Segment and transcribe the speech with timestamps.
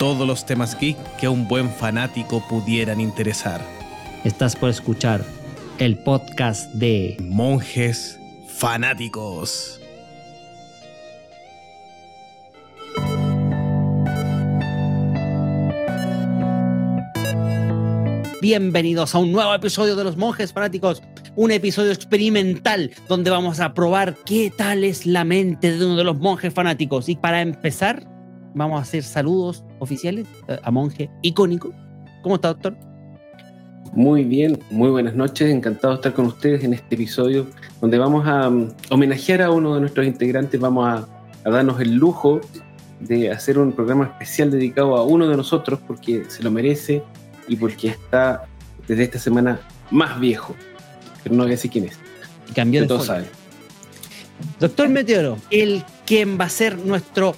[0.00, 3.60] Todos los temas geek que a un buen fanático pudieran interesar.
[4.24, 5.22] Estás por escuchar
[5.76, 8.18] el podcast de Monjes
[8.48, 9.78] fanáticos.
[18.40, 21.02] Bienvenidos a un nuevo episodio de Los Monjes Fanáticos,
[21.36, 26.04] un episodio experimental donde vamos a probar qué tal es la mente de uno de
[26.04, 27.10] los monjes fanáticos.
[27.10, 28.08] Y para empezar,
[28.54, 31.72] vamos a hacer saludos oficiales eh, a monje icónico.
[32.22, 32.76] ¿Cómo está, doctor?
[33.92, 37.48] Muy bien, muy buenas noches, encantado de estar con ustedes en este episodio
[37.80, 41.08] donde vamos a um, homenajear a uno de nuestros integrantes, vamos a,
[41.44, 42.40] a darnos el lujo
[43.00, 47.02] de hacer un programa especial dedicado a uno de nosotros porque se lo merece
[47.48, 48.46] y porque está
[48.86, 50.54] desde esta semana más viejo,
[51.22, 51.98] pero no voy a decir quién es,
[52.48, 53.26] Y cambió que de todos saben.
[54.58, 57.34] Doctor Meteoro, el quien va a ser nuestro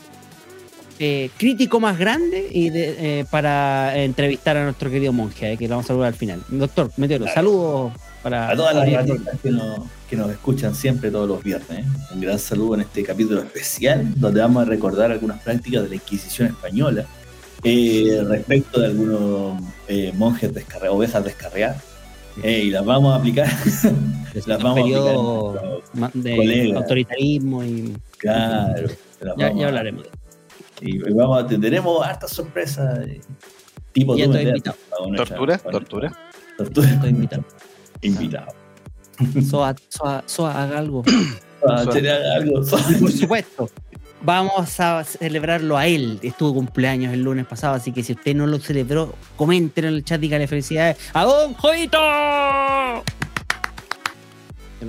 [0.99, 5.65] eh, crítico más grande y de- eh, para entrevistar a nuestro querido monje, eh, que
[5.65, 6.43] lo vamos a saludar al final.
[6.49, 11.29] Doctor Meteoro, saludos para A todas las ratitas que nos, que nos escuchan siempre todos
[11.29, 11.85] los viernes.
[12.15, 15.95] Un gran saludo en este capítulo especial, donde vamos a recordar algunas prácticas de la
[15.97, 17.07] Inquisición española
[17.65, 19.61] respecto de algunos
[20.15, 21.83] monjes descarriados, ovejas descarriadas.
[22.43, 23.49] y las vamos a aplicar.
[24.47, 24.81] las vamos a
[26.07, 26.13] aplicar.
[26.15, 28.89] de autoritarismo y Claro.
[29.37, 30.05] ya, hablaremos.
[30.83, 33.07] Y vamos a, tendremos hartas sorpresas.
[33.07, 33.21] eh,
[33.93, 34.77] tipo Ya estoy invitado.
[35.17, 36.13] Tortura, tortura.
[36.59, 36.89] Tortura.
[36.91, 37.45] Estoy invitado.
[38.03, 38.47] Invitado.
[39.49, 41.03] Soa, Soa, Soa, haga algo.
[41.65, 42.61] Ah, ¿tenía algo?
[42.99, 43.71] Por supuesto.
[44.23, 46.19] Vamos a celebrarlo a él.
[46.21, 50.05] Estuvo cumpleaños el lunes pasado, así que si usted no lo celebró, comenten en el
[50.05, 52.01] chat, dígale felicidades a Don Jovito.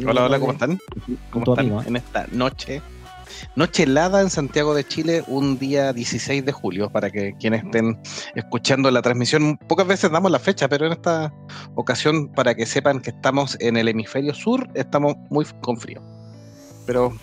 [0.08, 0.80] Hola, hola, ¿cómo están?
[1.30, 1.86] ¿Cómo están amigo, ¿eh?
[1.90, 2.82] en esta noche?
[3.56, 8.00] Noche helada en Santiago de Chile, un día 16 de julio, para que quienes estén
[8.36, 11.34] escuchando la transmisión, pocas veces damos la fecha, pero en esta
[11.76, 16.02] ocasión, para que sepan que estamos en el hemisferio sur, estamos muy con frío.
[16.86, 17.14] Pero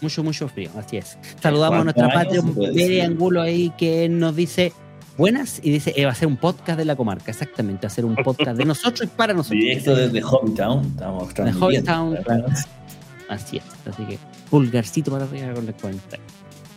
[0.00, 1.18] Mucho, mucho frío, así es.
[1.42, 3.02] Saludamos a ¿Cuántos nuestra patria, decir?
[3.02, 4.72] Angulo ahí, que nos dice
[5.18, 7.94] buenas y dice, eh, va a ser un podcast de la comarca, exactamente, va a
[7.94, 9.60] ser un podcast de nosotros y para nosotros.
[9.60, 10.86] Directo desde Hometown.
[10.86, 12.02] Estamos transmitiendo.
[12.02, 12.54] Hometown.
[13.28, 14.18] Así es, así que
[14.50, 16.26] pulgarcito para arriba con el comentario.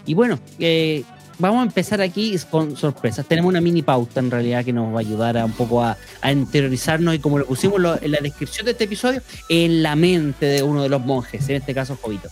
[0.06, 1.04] Y bueno, eh,
[1.40, 3.26] vamos a empezar aquí con sorpresas.
[3.26, 5.98] Tenemos una mini pauta en realidad que nos va a ayudar a un poco a,
[6.22, 10.46] a interiorizarnos y como lo pusimos en la descripción de este episodio, en la mente
[10.46, 12.30] de uno de los monjes, en este caso Jovito.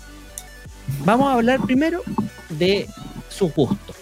[1.05, 2.01] Vamos a hablar primero
[2.49, 2.87] de
[3.29, 3.95] sus gustos.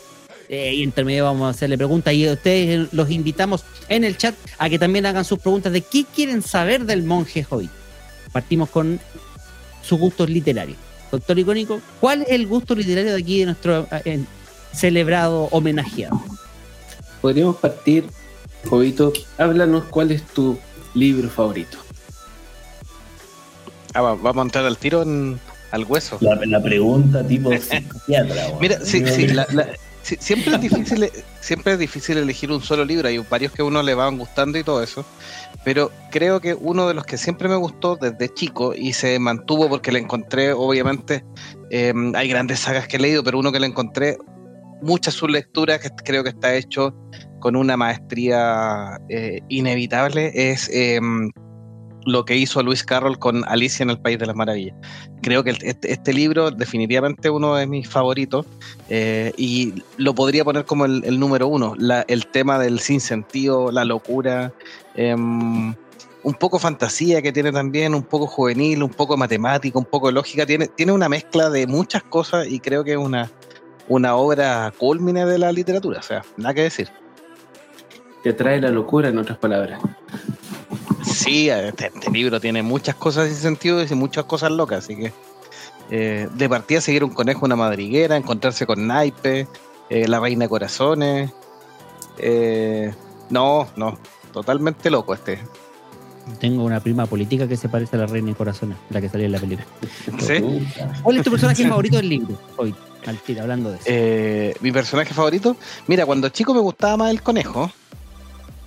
[0.49, 4.03] Eh, y entre medio vamos a hacerle preguntas y a ustedes eh, los invitamos en
[4.03, 7.73] el chat a que también hagan sus preguntas de qué quieren saber del monje Jovito.
[8.31, 8.99] Partimos con
[9.83, 10.88] sus gustos literarios.
[11.11, 14.23] Doctor Icónico, ¿cuál es el gusto literario de aquí de nuestro eh,
[14.73, 16.21] celebrado homenajeado?
[17.21, 18.05] Podríamos partir,
[18.69, 20.57] Jovito, háblanos cuál es tu
[20.93, 21.77] libro favorito.
[23.93, 25.39] ah, va- vamos a entrar al tiro en-
[25.71, 26.17] al hueso.
[26.21, 28.43] La, la pregunta tipo psiquiatra.
[28.59, 29.67] Mira, sí, sí, la- la-
[30.03, 31.09] sí, siempre, es difícil,
[31.41, 33.07] siempre es difícil elegir un solo libro.
[33.07, 35.03] Hay varios que a uno le van gustando y todo eso.
[35.63, 39.67] Pero creo que uno de los que siempre me gustó desde chico y se mantuvo
[39.69, 41.25] porque le encontré, obviamente,
[41.69, 44.17] eh, hay grandes sagas que he leído, pero uno que le encontré
[44.81, 46.95] muchas sus lecturas que creo que está hecho
[47.39, 50.99] con una maestría eh, inevitable es eh,
[52.11, 54.75] lo que hizo Luis Carroll con Alicia en el País de las Maravillas.
[55.21, 58.45] Creo que este, este libro definitivamente uno de mis favoritos
[58.89, 61.75] eh, y lo podría poner como el, número uno.
[62.07, 64.53] El tema del sinsentido, la locura,
[64.95, 65.73] em,
[66.23, 70.45] un poco fantasía que tiene también, un poco juvenil, un poco matemática, un poco lógica.
[70.45, 73.29] Tiene, tiene una mezcla de muchas cosas y creo que es una,
[73.87, 75.99] una obra culmine de la literatura.
[75.99, 76.89] O sea, nada que decir.
[78.23, 79.79] Te atrae la locura, en otras palabras.
[81.11, 85.13] Sí, este, este libro tiene muchas cosas sin sentido y muchas cosas locas, así que
[85.91, 89.47] eh, de partida seguir un conejo, una madriguera, encontrarse con naipe,
[89.89, 91.31] eh, la reina de corazones.
[92.19, 92.93] eh,
[93.29, 93.97] no, no,
[94.33, 95.39] totalmente loco este.
[96.39, 99.25] Tengo una prima política que se parece a la reina de corazones, la que salió
[99.25, 99.67] en la película.
[100.19, 100.67] ¿Sí?
[101.01, 102.37] ¿Cuál es tu personaje favorito del libro?
[102.55, 102.89] Jovito?
[103.05, 103.85] al tiro, hablando de eso.
[103.87, 105.55] Eh, mi personaje favorito.
[105.87, 107.71] Mira, cuando chico me gustaba más el conejo.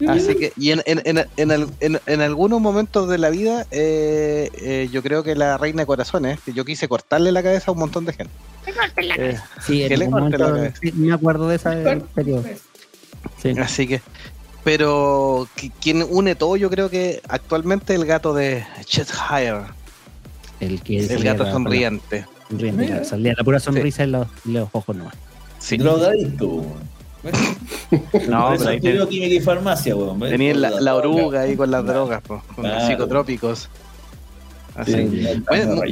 [0.09, 3.67] Así que, y en, en, en, en, al- en- en algunos momentos de la vida,
[3.71, 7.71] eh, eh, yo creo que la reina de corazones, que yo quise cortarle la cabeza
[7.71, 8.33] a un montón de gente.
[9.19, 10.77] Eh, sí, que le corte la cabeza.
[10.81, 12.45] sí, me acuerdo de ese periodo.
[13.41, 13.51] Sí.
[13.61, 14.01] así que,
[14.65, 19.63] pero qui- quien une todo, yo creo que actualmente el gato de Cheshire,
[20.61, 22.27] El que el salía gato la- sonriente.
[22.49, 22.95] sonriente, Mira.
[22.97, 24.27] claro, salía la pura sonrisa en los,
[24.73, 25.15] ojos nomás.
[25.59, 25.77] Sí.
[25.77, 26.65] Drogadicto.
[28.29, 30.19] No, Por pero eso ahí estudió ten- química y farmacia, weón.
[30.19, 30.31] ¿ves?
[30.31, 31.09] tenía la, la droga.
[31.23, 33.69] oruga ahí con las drogas, po, con los psicotrópicos.
[34.75, 34.93] Así.
[34.93, 35.83] Sí, Bueno,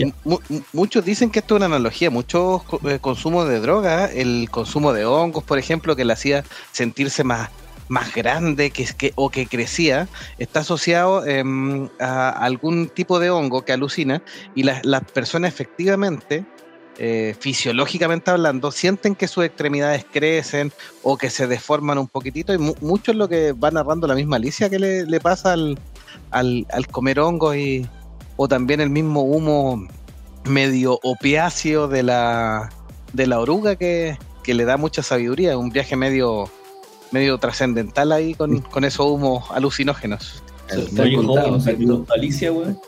[0.72, 5.04] muchos dicen que esto es una analogía, muchos eh, consumos de droga, el consumo de
[5.04, 7.50] hongos, por ejemplo, que le hacía sentirse más,
[7.88, 13.66] más grande que, que, o que crecía, está asociado em, a algún tipo de hongo
[13.66, 14.22] que alucina
[14.54, 16.46] y las, las personas efectivamente,
[17.02, 20.70] eh, fisiológicamente hablando, sienten que sus extremidades crecen
[21.02, 24.14] o que se deforman un poquitito y mu- mucho es lo que va narrando la
[24.14, 25.78] misma Alicia que le, le pasa al,
[26.30, 27.86] al, al comer hongos y
[28.36, 29.88] o también el mismo humo
[30.44, 32.70] medio opiáceo de la
[33.14, 36.50] de la oruga que, que le da mucha sabiduría, un viaje medio
[37.12, 40.42] medio trascendental ahí con, con esos humos alucinógenos.
[40.68, 41.78] Está Oye, contado, joven, ¿cierto?
[41.80, 42.78] ¿te gustó Alicia, weón?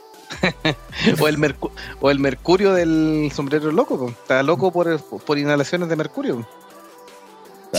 [1.20, 1.70] O el, mercu-
[2.00, 4.08] o el mercurio del sombrero loco, po.
[4.10, 6.46] está loco por, por inhalaciones de mercurio.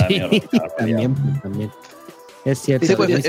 [0.07, 0.21] Sí,
[0.77, 1.71] también, también.
[2.45, 2.85] Es cierto.
[2.87, 3.23] Sí, pues,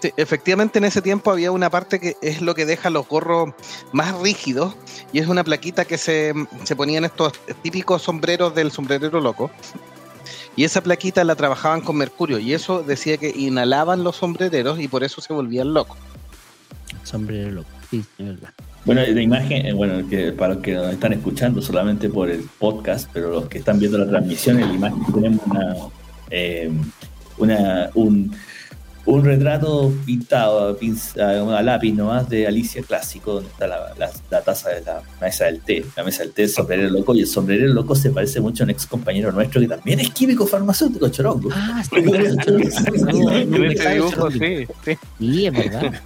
[0.00, 3.50] Sí, efectivamente en ese tiempo había una parte que es lo que deja los gorros
[3.90, 4.76] más rígidos
[5.12, 6.32] y es una plaquita que se,
[6.62, 7.32] se ponía en estos
[7.62, 9.50] típicos sombreros del sombrerero loco.
[10.54, 14.86] Y esa plaquita la trabajaban con mercurio y eso decía que inhalaban los sombrereros y
[14.86, 15.98] por eso se volvían locos.
[17.02, 17.68] Sombrero loco.
[17.90, 18.50] Sí, es verdad.
[18.84, 22.42] Bueno, la imagen, eh, bueno, que para los que nos están escuchando solamente por el
[22.58, 25.76] podcast, pero los que están viendo la transmisión, en la imagen tenemos una,
[26.30, 26.70] eh,
[27.38, 28.34] una un,
[29.04, 30.76] un retrato pintado
[31.56, 35.46] a, lápiz nomás de Alicia clásico, donde está la, la- la taza de la mesa
[35.46, 38.40] del té, la mesa del té, el sombrerero loco, y el sombrerero loco se parece
[38.40, 41.48] mucho a un ex compañero nuestro que también es químico farmacéutico, chorongo.
[41.52, 41.96] Ah, sí.
[43.58, 44.00] Este
[44.38, 44.98] sí, sí.
[45.18, 45.92] Sí, es verdad.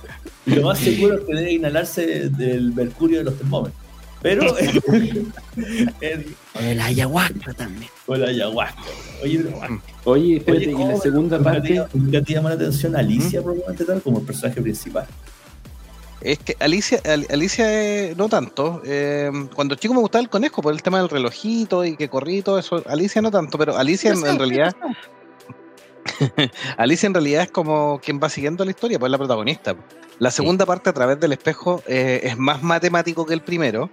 [0.47, 3.81] Lo más seguro es que debe inhalarse del mercurio de los termómetros.
[4.23, 4.57] Pero
[6.01, 6.27] el,
[6.61, 7.91] El ayahuasca también.
[8.07, 8.81] o la ayahuasca.
[9.23, 9.45] Oye,
[10.05, 11.69] Oye, espérate, Oye, y la ¿cómo- segunda ¿nunca parte.
[11.69, 15.07] te- ¿Nunca te llamó la atención Alicia probablemente tal como el personaje principal?
[16.21, 17.67] Es que Alicia, Al- Alicia
[18.11, 18.81] eh, no tanto.
[18.85, 22.39] eh, cuando chico me gustaba el conejo por el tema del relojito y que corrí
[22.39, 22.83] y todo eso.
[22.87, 24.75] Alicia no tanto, pero Alicia en, en realidad,
[26.77, 29.77] Alicia en realidad es como quien va siguiendo la historia, pues es la protagonista.
[30.19, 33.91] La segunda parte a través del espejo eh, es más matemático que el primero.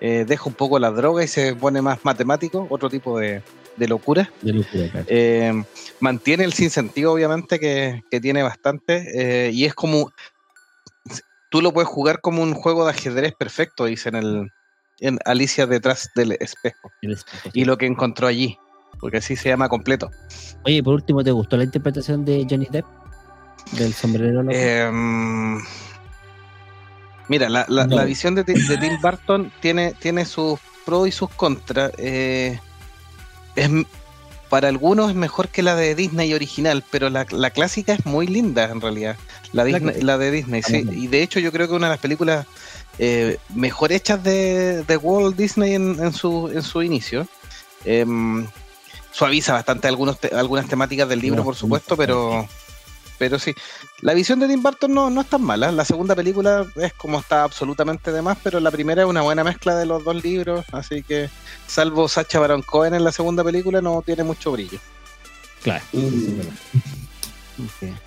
[0.00, 3.42] eh, deja un poco la droga y se pone más matemático, otro tipo de,
[3.76, 4.30] de locura.
[4.42, 5.06] De locura, claro.
[5.08, 5.62] Eh,
[6.00, 9.50] mantiene el sinsentido, obviamente, que, que tiene bastante.
[9.52, 10.10] y es como.
[11.50, 14.50] Tú lo puedes jugar como un juego de ajedrez perfecto, dice en, el,
[15.00, 16.90] en Alicia detrás del espejo.
[17.02, 17.60] El espejo, sí.
[17.60, 18.58] Y lo que encontró allí.
[19.02, 20.10] Porque así se llama completo.
[20.64, 22.86] Oye, por último, ¿te gustó la interpretación de Johnny Depp?
[23.72, 24.54] Del sombrero loco.
[24.56, 25.58] Eh,
[27.28, 27.96] mira, la, la- No.
[27.96, 31.92] la visión de, de Tim Burton tiene, tiene sus pros y sus contras.
[31.98, 32.58] eh,
[33.56, 33.68] es,
[34.48, 38.26] para algunos es mejor que la de Disney original, pero la, la clásica es muy
[38.26, 39.16] linda en realidad.
[39.52, 40.04] La, Disney- clásica.
[40.06, 40.86] la de Disney, sí.
[40.92, 42.46] Y de hecho yo creo que una de las películas
[42.98, 47.26] eh, mejor hechas de, de Walt Disney en, en su, en su inicio.
[47.84, 48.46] Em,
[49.12, 52.48] suaviza bastante algunos te- algunas temáticas del libro, No, por supuesto, pero,
[53.18, 53.54] pero sí.
[54.00, 55.70] La visión de Tim Burton no, no es tan mala.
[55.70, 59.44] La segunda película es como está absolutamente de más, pero la primera es una buena
[59.44, 61.30] mezcla de los dos libros, así que
[61.66, 64.78] salvo Sacha Baron Cohen en la segunda película no tiene mucho brillo.
[65.62, 65.84] Claro.
[65.92, 66.52] Uh, sí, es verdad.
[67.92, 67.98] Ok.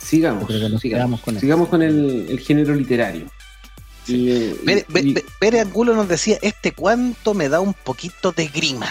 [0.00, 0.46] Sigamos.
[0.48, 0.80] Sigamos.
[0.82, 1.40] quedamos con.
[1.40, 3.26] Sigamos con el, el género literario.
[4.08, 8.86] Y, eh, Pere, Angulo nos decía, este cuánto me da un poquito de grima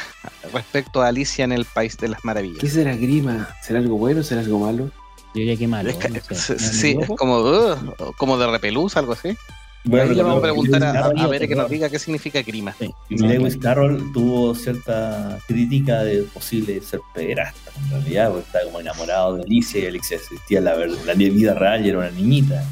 [0.54, 2.72] respecto a Alicia en el País de las ¿Qué Maravillas.
[2.72, 3.50] será grima?
[3.64, 4.24] ¿Será algo bueno?
[4.24, 4.86] ¿Será algo malo?
[5.34, 5.90] Yo diría que malo.
[5.90, 6.58] Es que- no sé.
[6.60, 7.76] sí, ¿Me sí, es como, uh,
[8.18, 9.36] como de repelús, algo así.
[9.84, 12.74] bueno, Ahí le vamos a preguntar a, a, Bere que nos diga qué significa grima.
[12.80, 12.90] Sí.
[13.10, 19.36] Lewis Carroll tuvo cierta crítica de posible ser pederasta, en realidad, porque estaba como enamorado
[19.36, 22.64] de Alicia y Alicia existía la, ver- la vida real y era una niñita.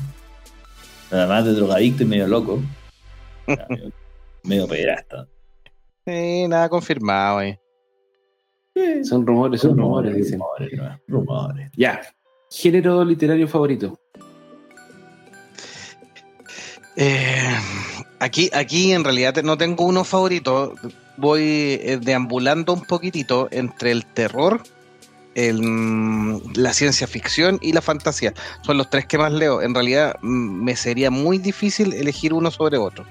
[1.14, 2.60] Nada más de drogadicto y medio loco.
[3.48, 3.92] Medio,
[4.44, 5.28] medio pederasta.
[6.08, 7.42] Sí, nada confirmado.
[7.42, 7.60] eh.
[9.04, 10.40] Son rumores, son rumores, dicen.
[10.40, 11.70] Rumores, rumores.
[11.78, 12.02] Ya.
[12.50, 13.96] Género literario favorito.
[16.96, 17.56] Eh,
[18.20, 20.74] aquí, aquí en realidad no tengo uno favorito.
[21.18, 24.64] voy eh, deambulando un poquitito entre el terror,
[25.36, 28.34] el, mm, la ciencia ficción y la fantasía.
[28.62, 29.62] Son los tres que más leo.
[29.62, 33.06] En realidad mm, me sería muy difícil elegir uno sobre otro.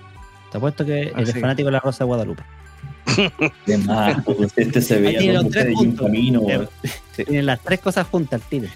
[0.51, 1.41] Te apuesto que eres Así.
[1.41, 2.43] fanático de la Rosa de Guadalupe.
[3.67, 6.43] De más, pues, este se Ahí veía tiene los tres camino.
[7.17, 8.69] Tienen las tres cosas juntas al tiro.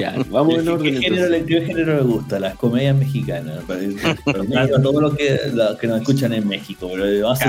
[0.00, 0.94] Ya, vamos en ¿Qué, orden.
[0.94, 2.40] qué género, le- qué género le gusta?
[2.40, 3.64] Las comedias mexicanas.
[4.82, 5.38] Todos los que,
[5.80, 6.90] que nos escuchan en México.
[6.92, 7.48] Pero hace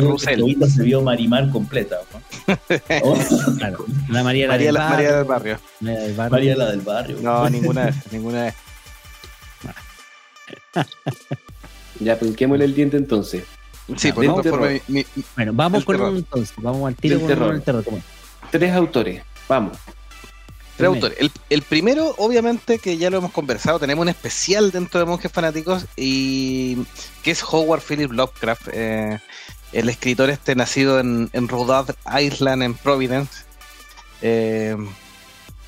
[0.70, 1.98] se vio Marimar completa.
[2.14, 2.56] ¿no?
[3.58, 3.86] Claro.
[4.10, 5.58] La María, la María, del la- María del barrio.
[5.82, 6.32] María del barrio.
[6.32, 7.18] María la del barrio.
[7.22, 8.58] No, ninguna de esas, ninguna de esas.
[12.00, 13.44] Ya, pinquémosle el diente entonces.
[13.96, 14.82] Sí, por del otra forma, terror.
[14.88, 16.10] mi- mi- Bueno, vamos El con terror.
[16.10, 16.54] uno entonces.
[16.58, 17.84] Vamos al tiro Del con uno terror.
[18.52, 19.24] Tres autores.
[19.50, 19.78] Vamos.
[20.78, 21.18] Tres autores.
[21.20, 25.32] El, el primero, obviamente, que ya lo hemos conversado, tenemos un especial dentro de Monjes
[25.32, 26.78] Fanáticos y
[27.24, 29.20] que es Howard Philip Lovecraft, eh,
[29.74, 33.44] el escritor este nacido en, en Rhode Island, en Providence,
[34.22, 34.78] eh,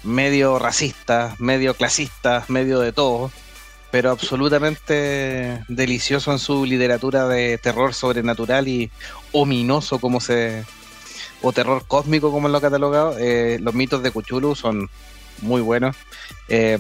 [0.04, 3.32] medio racista, medio clasista, medio de todo,
[3.92, 8.92] pero absolutamente delicioso en su literatura de terror sobrenatural y
[9.32, 10.66] ominoso como se
[11.42, 13.16] o terror cósmico como lo ha catalogado.
[13.20, 14.90] Eh, los mitos de Cthulhu son
[15.42, 15.96] muy buenos
[16.50, 16.78] eh,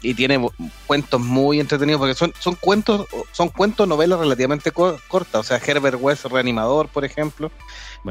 [0.00, 0.38] y tiene
[0.86, 5.56] cuentos muy entretenidos porque son, son cuentos son cuentos novelas relativamente co- cortas o sea
[5.56, 7.50] Herbert West reanimador por ejemplo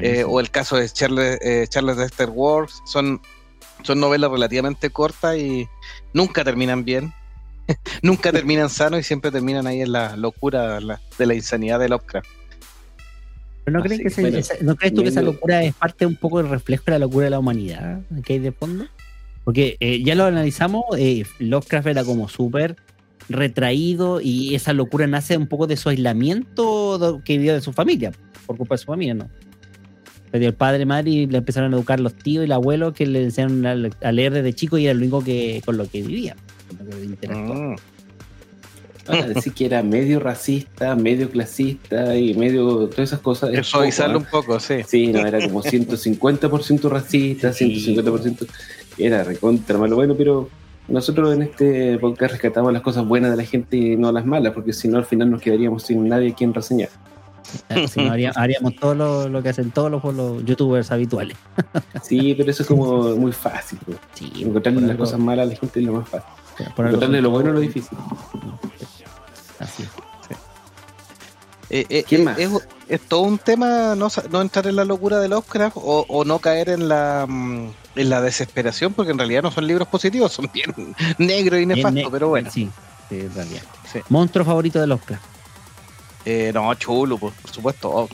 [0.02, 3.22] eh, o el caso de Charles, eh, Charles Dexter Wars son
[3.84, 5.70] son novelas relativamente cortas y
[6.12, 7.14] nunca terminan bien
[8.02, 11.88] nunca terminan sanos y siempre terminan ahí en la locura la- de la insanidad de
[11.88, 12.28] Lovecraft
[13.66, 16.06] Pero ¿no, creen Así que bueno, esa- ¿No crees tú que esa locura es parte
[16.06, 18.86] un poco del reflejo de la locura de la humanidad que hay de fondo?
[19.44, 22.76] Porque eh, ya lo analizamos, eh, Lovecraft era como súper
[23.30, 28.12] retraído y esa locura nace un poco de su aislamiento que vivió de su familia,
[28.46, 29.30] por culpa de su familia, ¿no?
[30.32, 33.06] Perdió el padre, madre y le empezaron a educar los tíos y el abuelo que
[33.06, 35.88] le enseñaron a, le- a leer desde chico y era lo único que con lo
[35.90, 36.36] que vivía.
[36.78, 37.56] con lo que interactuaba.
[37.72, 37.76] Mm.
[39.06, 43.52] Decir que era medio racista, medio clasista y medio todas esas cosas.
[43.54, 44.22] Es avisarlo ¿ah?
[44.22, 47.96] un poco sí Sí, no, era como 150% racista, Sí.
[47.96, 48.48] 150%.
[48.98, 49.96] Era recontra malo.
[49.96, 50.50] Bueno, pero
[50.88, 54.54] nosotros en este podcast rescatamos las cosas buenas de la gente y no las malas,
[54.54, 56.90] porque si no, al final nos quedaríamos sin nadie a quien reseñar.
[57.88, 61.38] Si no, haría- haríamos todo lo, lo que hacen todos los, los youtubers habituales.
[62.04, 63.78] Sí, pero eso es como muy fácil.
[63.86, 63.98] pues.
[64.16, 66.30] Sí, Encontrarle las algo- cosas malas a la gente es lo más fácil.
[66.78, 67.98] Encontrarle lo bueno es lo difícil.
[71.80, 72.38] Eh, eh, ¿Quién eh, más?
[72.40, 72.50] Es,
[72.88, 76.40] es todo un tema no, no entrar en la locura de Lovecraft o, o no
[76.40, 80.50] caer en la mm, en la desesperación, porque en realidad no son libros positivos, son
[80.54, 80.74] bien
[81.18, 82.50] negros y Bien nefastos, ne- pero bueno.
[82.52, 82.70] Sí,
[83.10, 83.64] sí, en realidad.
[83.92, 84.00] Sí.
[84.10, 85.24] Monstruo favorito de Lovecraft.
[86.26, 87.90] Eh, no, chulo, por, por supuesto.
[87.92, 88.08] Oh,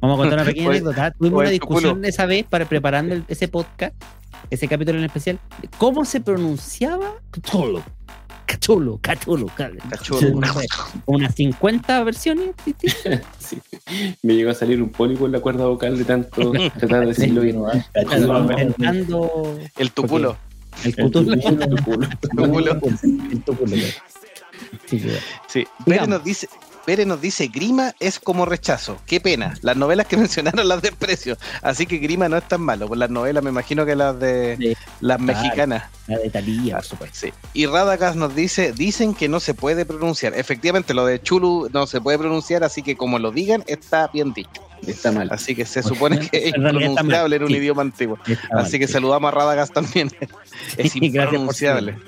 [0.00, 1.10] Vamos a contar una pequeña anécdota.
[1.12, 3.94] Tuvimos una discusión esa vez para preparando el- ese podcast,
[4.50, 7.82] ese capítulo en especial, de cómo se pronunciaba Cthulhu.
[8.46, 9.78] Cthulhu, Cthulhu, Cthulhu.
[9.90, 10.40] Cachulo.
[11.06, 12.50] Unas 50 versiones.
[13.38, 13.60] Sí.
[14.22, 17.42] Me llegó a salir un pólipo en la cuerda vocal de tanto tratar de decirlo
[17.42, 17.62] bien.
[19.76, 20.36] El tuculo.
[20.84, 21.36] el Cthulhu.
[21.40, 22.08] Tu culo.
[22.20, 22.80] Tuculo.
[23.30, 23.76] El Cthulhu.
[24.86, 25.08] Sí, sí.
[25.46, 25.66] Sí.
[25.84, 26.08] Pere Digamos.
[26.08, 26.48] nos dice.
[26.86, 28.98] Pere nos dice, Grima es como rechazo.
[29.06, 29.54] Qué pena.
[29.62, 31.36] Las novelas que mencionaron las desprecio.
[31.60, 32.86] Así que Grima no es tan malo.
[32.86, 35.22] Pues las novelas me imagino que las de las Claro.
[35.24, 35.84] mexicanas.
[36.06, 37.18] La de Talía, por supuesto.
[37.20, 37.32] Sí.
[37.52, 40.34] Y Radagast nos dice, dicen que no se puede pronunciar.
[40.34, 44.32] Efectivamente, lo de Chulu no se puede pronunciar, así que como lo digan, está bien
[44.32, 44.62] dicho.
[44.86, 45.28] Está mal.
[45.32, 47.56] Así que se supone que es impronunciable en un sí.
[47.56, 48.18] idioma antiguo.
[48.26, 48.92] Está mal, Así que sí.
[48.92, 50.08] saludamos a Radagast también.
[50.76, 51.98] es Sí, gracias por impronunciable.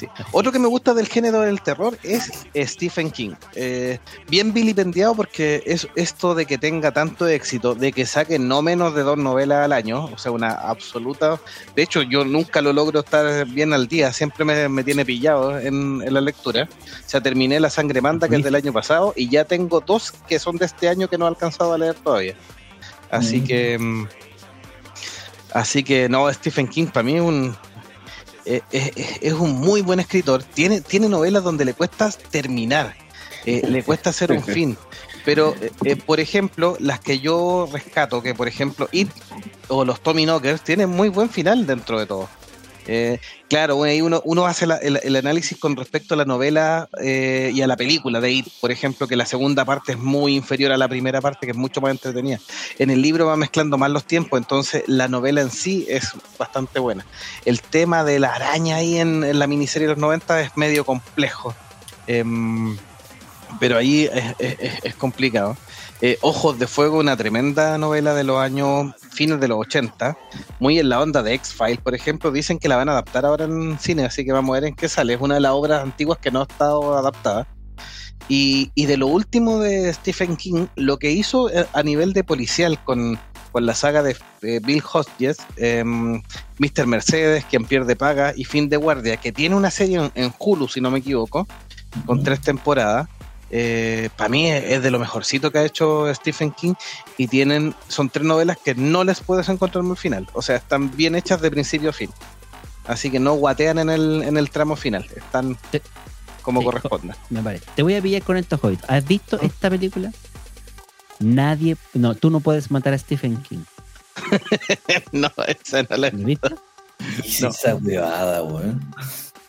[0.00, 0.08] Sí.
[0.32, 3.32] Otro que me gusta del género del terror es Stephen King.
[3.54, 8.62] Eh, bien vilipendiado porque es esto de que tenga tanto éxito, de que saque no
[8.62, 11.38] menos de dos novelas al año, o sea, una absoluta...
[11.76, 15.58] De hecho, yo nunca lo logro estar bien al día, siempre me, me tiene pillado
[15.58, 16.66] en, en la lectura.
[16.72, 20.12] O sea, terminé La Sangre Manda, que es del año pasado, y ya tengo dos
[20.26, 22.34] que son de este año que no he alcanzado a leer todavía.
[23.10, 23.44] Así Mm.
[23.46, 23.78] que...
[23.78, 24.08] mm,
[25.52, 27.56] Así que no, Stephen King para mí es un,
[28.44, 30.42] eh, eh, es un muy buen escritor.
[30.42, 32.94] Tiene, tiene novelas donde le cuesta terminar,
[33.46, 34.76] eh, le cuesta hacer un fin.
[35.24, 35.54] Pero,
[35.84, 39.10] eh, por ejemplo, las que yo rescato, que por ejemplo It
[39.68, 42.28] o los Tommy Knockers, tienen muy buen final dentro de todo.
[42.92, 47.62] Eh, claro, bueno, ahí uno, hace el, análisis con respecto a la novela eh, y
[47.62, 50.76] a la película de It, por ejemplo, que la segunda parte es muy inferior a
[50.76, 52.40] la primera parte, que es mucho más entretenida.
[52.80, 56.80] En el libro va mezclando más los tiempos, entonces la novela en sí es bastante
[56.80, 57.06] buena.
[57.44, 61.54] El tema de la araña ahí en, la miniserie de los 90 es medio complejo.
[62.08, 62.76] Em,
[63.60, 64.10] pero ahí
[64.82, 65.56] es complicado.
[66.02, 70.16] Eh, Ojos de Fuego, una tremenda novela de los años fines de los 80,
[70.58, 73.44] muy en la onda de X-Files, por ejemplo, dicen que la van a adaptar ahora
[73.44, 75.12] en cine, así que vamos a ver en qué sale.
[75.12, 77.46] Es una de las obras antiguas que no ha estado adaptada.
[78.28, 82.24] Y, y de lo último de Stephen King, lo que hizo eh, a nivel de
[82.24, 83.18] policial con,
[83.52, 86.22] con la saga de eh, Bill Hodges, em,
[86.58, 86.86] Mr.
[86.86, 90.66] Mercedes, Quien pierde paga y Fin de guardia, que tiene una serie en, en Hulu,
[90.68, 91.46] si no me equivoco,
[92.06, 93.08] con tres temporadas.
[94.16, 96.74] Para mí es, de lo mejorcito que ha hecho Stephen King
[97.16, 100.28] y tienen son tres novelas que no les puedes encontrar muy final.
[100.32, 102.10] O sea, están bien hechas de principio a fin.
[102.86, 105.06] Así que no guatean en el, en el tramo final.
[105.14, 105.80] Están Sí.
[106.42, 107.14] como Sí, corresponde.
[107.28, 107.66] Me parece.
[107.74, 108.84] Te voy a pillar con estos hobbits.
[108.88, 110.12] ¿Has visto esta película?
[111.18, 113.58] Nadie, no, tú no puedes matar a Stephen King.
[115.12, 116.48] no, esa no la ¿Lo viste?
[117.22, 118.80] ¿Qué es esa huevada, weón?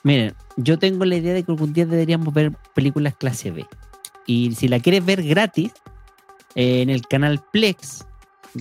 [0.04, 3.66] Miren, yo tengo la idea de que algún día deberíamos ver películas clase B.
[4.26, 5.72] Y si la quieres ver gratis,
[6.56, 8.06] eh, en el canal Plex,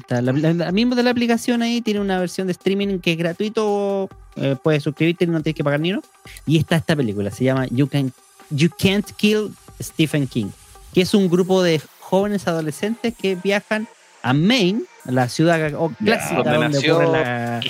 [0.09, 3.19] la, la- la misma de la aplicación ahí, tiene una versión de streaming que es
[3.19, 6.03] gratuito, eh, puedes suscribirte y no tienes que pagar ni uno.
[6.47, 8.13] Y está esta película, se llama You, Can,
[8.51, 10.47] you Can't Kill Stephen King,
[10.95, 13.89] que es un grupo de jóvenes adolescentes que viajan
[14.23, 15.59] a Maine, la ciudad
[16.05, 17.61] clásica donde donde nació- ocurre la,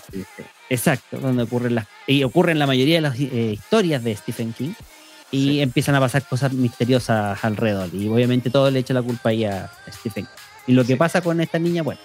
[0.69, 4.73] Exacto, donde ocurren las y ocurren la mayoría de las eh, historias de Stephen King
[5.31, 5.61] y Sí.
[5.61, 9.71] empiezan a pasar cosas misteriosas alrededor y obviamente todo le echa la culpa ahí a
[9.93, 10.27] Stephen.
[10.67, 10.97] Y lo que Sí.
[10.97, 12.01] pasa con esta niña, bueno,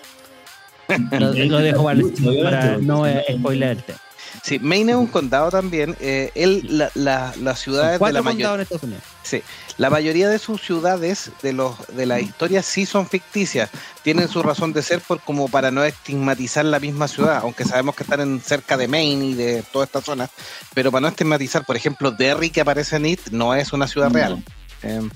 [1.20, 2.00] lo, lo dejo para,
[2.44, 3.04] para no
[3.40, 4.00] spoiler el tema.
[4.46, 5.98] Sí, Maine es un condado también.
[6.00, 8.62] eh, él, la, la, las ciudades de la mayoría.
[8.62, 9.02] Estados Unidos.
[9.24, 9.42] Sí,
[9.78, 13.72] la mayoría de sus ciudades, de los de las historias, sí son ficticias.
[14.04, 17.96] Tienen su razón de ser por como para no estigmatizar la misma ciudad, aunque sabemos
[17.96, 20.30] que están en, cerca de Maine y de toda esta zona.
[20.76, 24.12] Pero para no estigmatizar, por ejemplo, Derry que aparece en It no es una ciudad
[24.12, 24.44] real.
[24.84, 25.10] Eh,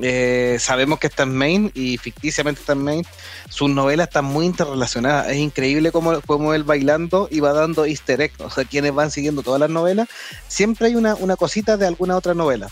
[0.00, 3.04] eh, sabemos que está en Maine y ficticiamente está en Maine.
[3.50, 5.28] Sus novelas están muy interrelacionadas.
[5.28, 8.40] Es increíble cómo, cómo él bailando y va dando easter eggs.
[8.40, 10.08] O sea, quienes van siguiendo todas las novelas,
[10.48, 12.68] siempre hay una, una cosita de alguna otra novela.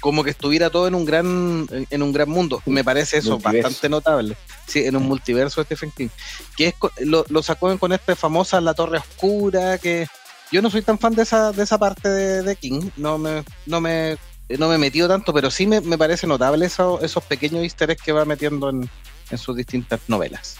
[0.00, 2.62] Como que estuviera todo en un gran, en, un gran mundo.
[2.66, 3.68] Me parece eso Multiverso.
[3.68, 4.36] bastante notable.
[4.66, 6.08] Sí, en un multiverso de Stephen King.
[6.56, 10.06] Que es, co- lo, lo sacó con esta famosa La Torre Oscura, que
[10.52, 12.90] yo no soy tan fan de esa, de esa parte de, de King.
[12.96, 14.16] No me, no me
[14.58, 17.90] no me he metido tanto, pero sí me, me parece notable eso- esos pequeños easter
[17.90, 18.88] eggs que va metiendo en,
[19.30, 20.56] en sus distintas novelas.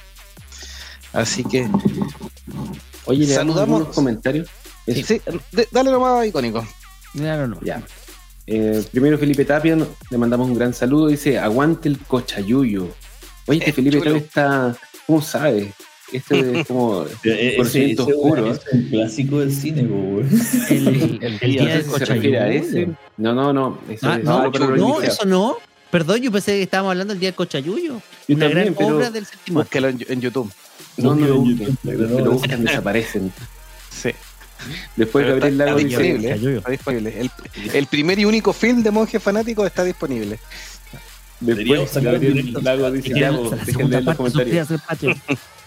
[1.12, 1.68] Así que,
[3.06, 3.76] Oye, le damos Saludamos.
[3.78, 4.48] algunos comentarios.
[4.86, 5.20] sí,
[5.72, 6.66] dale nomás, icónico.
[7.14, 7.58] Claro, no.
[7.62, 7.82] Ya.
[8.46, 11.06] Eh, primero Felipe Tapia, no- le mandamos un gran saludo.
[11.08, 12.88] Dice, aguante el cochayuyo.
[13.46, 13.98] Oye, que Eh, Felipe.
[13.98, 15.72] Tapia está, ¿cómo sabe?
[16.12, 17.04] Este es como
[17.56, 18.46] conocimiento ese, oscuro.
[18.46, 18.50] ¿eh?
[18.66, 20.28] es un clásico del cine, weón.
[20.70, 22.94] El, el- el Y día no del si cochayuyo.
[23.18, 23.78] No, no, no.
[23.90, 25.04] Eso Ah, es no, no, iniciados.
[25.04, 25.56] eso no.
[25.90, 28.00] Perdón, yo pensé que estábamos hablando del día del cochayuyo.
[28.28, 29.60] Yo Una también, gran pero- obra del séptimo.
[29.60, 30.52] Búsquelo en, en YouTube.
[30.98, 33.32] No, no lo Busquen lo no, buscan desaparecen.
[33.90, 34.10] Sí,
[34.96, 36.28] Después Pero Gabriel está- Lago disponible.
[36.30, 36.58] Cochayuyo.
[36.58, 37.20] está disponible.
[37.20, 37.30] El,
[37.74, 40.38] el primer y único film de monje fanático está disponible.
[41.40, 42.60] Deberíamos después Gabriel directo.
[42.60, 44.68] Lago dice, dejen leer los comentarios.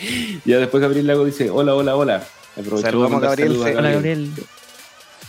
[0.44, 2.26] Ya después Gabriel Lago dice, hola, hola, hola.
[2.52, 3.56] Aprovechamos Saludamos a Gabriel.
[3.56, 4.30] Hola, Gabriel.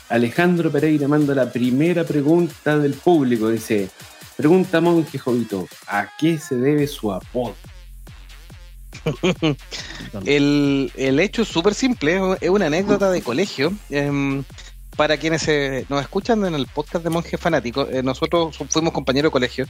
[0.10, 3.50] Alejandro Pereira manda la primera pregunta del público.
[3.50, 3.90] Dice,
[4.36, 7.56] pregunta Monje Jovito, ¿a qué se debe su apodo?
[10.26, 13.74] El, el hecho es súper simple, es una anécdota de colegio.
[13.90, 14.44] Em,
[14.98, 19.30] para quienes eh, nos escuchan en el podcast de Monje Fanático, eh, nosotros fuimos compañeros
[19.30, 19.66] de colegio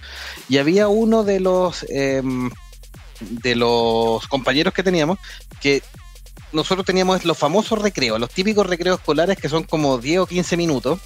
[0.49, 2.49] y había uno de los em,
[3.29, 5.17] de los compañeros que teníamos
[5.61, 5.81] que
[6.51, 10.57] nosotros teníamos los famosos recreos, los típicos recreos escolares que son como 10 o 15
[10.57, 10.99] minutos.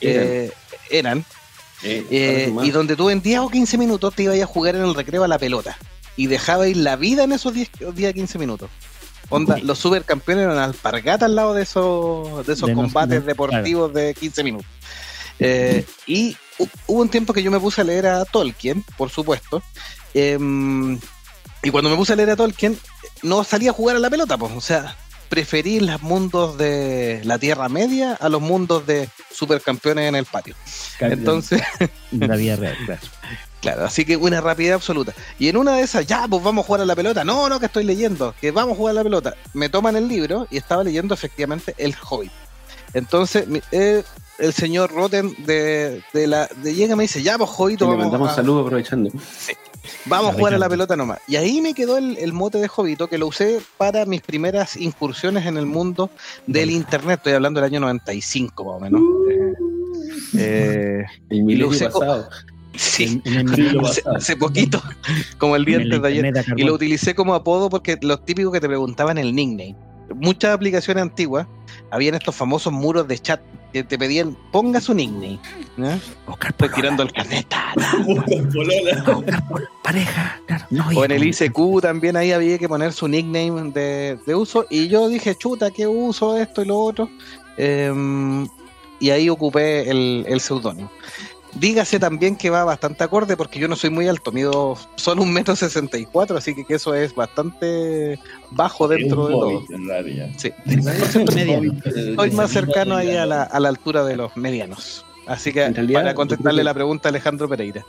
[0.00, 0.26] Eran.
[0.26, 0.52] eh,
[0.90, 1.24] eran
[1.84, 4.82] Eh, eh, y donde tú en 10 o 15 minutos te ibas a jugar en
[4.82, 5.76] el recreo a la pelota.
[6.16, 8.70] Y dejabais la vida en esos 10 o 10 a 15 minutos.
[9.30, 13.92] Onda, los supercampeones eran alpargatas al lado de esos, de esos De combates de- deportivos
[13.94, 14.66] de 15 minutos.
[15.40, 19.10] Eh, y hu- hubo un tiempo que yo me puse a leer a Tolkien, por
[19.10, 19.62] supuesto.
[20.14, 21.00] em,
[21.62, 22.78] y cuando me puse a leer a Tolkien,
[23.22, 24.52] no salía a jugar a la pelota, pues.
[24.52, 24.96] O sea,
[25.28, 30.54] preferí los mundos de la Tierra Media a los mundos de supercampeones en el patio.
[31.00, 31.62] Entonces,
[32.10, 33.00] la vida real, claro.
[33.62, 35.14] Claro, así que una rapidez absoluta.
[35.38, 37.22] Y en una de esas, ya, pues vamos a jugar a la pelota.
[37.22, 39.36] No, no, que estoy leyendo, que vamos a jugar a la pelota.
[39.54, 42.32] Me toman el libro y estaba leyendo efectivamente El Hobbit.
[42.92, 44.02] Entonces, eh,
[44.38, 47.96] el señor Rotten de, de la de llega y me dice, ya, pues Hobbit, le
[47.96, 49.10] mandamos a, saludos aprovechando.
[50.06, 51.18] vamos a jugar a la pelota nomás.
[51.28, 54.76] Y ahí me quedó el, el mote de Hobbito que lo usé para mis primeras
[54.76, 56.10] incursiones en el mundo
[56.46, 57.18] del internet.
[57.18, 59.02] Estoy hablando del año 95 más o menos.
[59.30, 59.52] Eh,
[60.38, 62.28] eh, El milenio pasado.
[62.74, 63.80] Sí, En- en
[64.16, 64.82] hace, poquito,
[65.38, 66.32] como el día antes de ayer.
[66.56, 69.76] Y lo utilicé como apodo porque los típicos que te preguntaban el nickname.
[70.14, 71.46] Muchas aplicaciones antiguas
[71.90, 73.40] habían estos famosos muros de chat
[73.72, 75.38] que te pedían ponga su nickname.
[75.76, 75.98] ¿ya?
[76.26, 77.48] Oscar Estoy Polola, tirando el carnet.
[77.48, 77.72] ta,
[78.04, 79.04] Buscan polola.
[79.16, 80.64] Oscar Polola, pareja, claro.
[80.70, 81.24] No, O en el.
[81.24, 84.66] ICQ también ahí había que poner su nickname de, de uso.
[84.70, 87.08] Y yo dije, chuta, ¿qué uso esto y lo otro?
[87.56, 88.46] Em,
[89.00, 90.90] y ahí ocupé el, el seudónimo.
[91.54, 95.32] Dígase también que va bastante acorde porque yo no soy muy alto, mido solo un
[95.32, 98.18] metro sesenta y cuatro, así que, que eso es bastante
[98.50, 99.62] bajo dentro de todo.
[100.38, 100.50] Sí.
[101.84, 105.04] Estoy más cercano ahí a la, a la altura de los medianos.
[105.26, 107.84] Así que realidad, para contestarle que- la pregunta a Alejandro Pereira.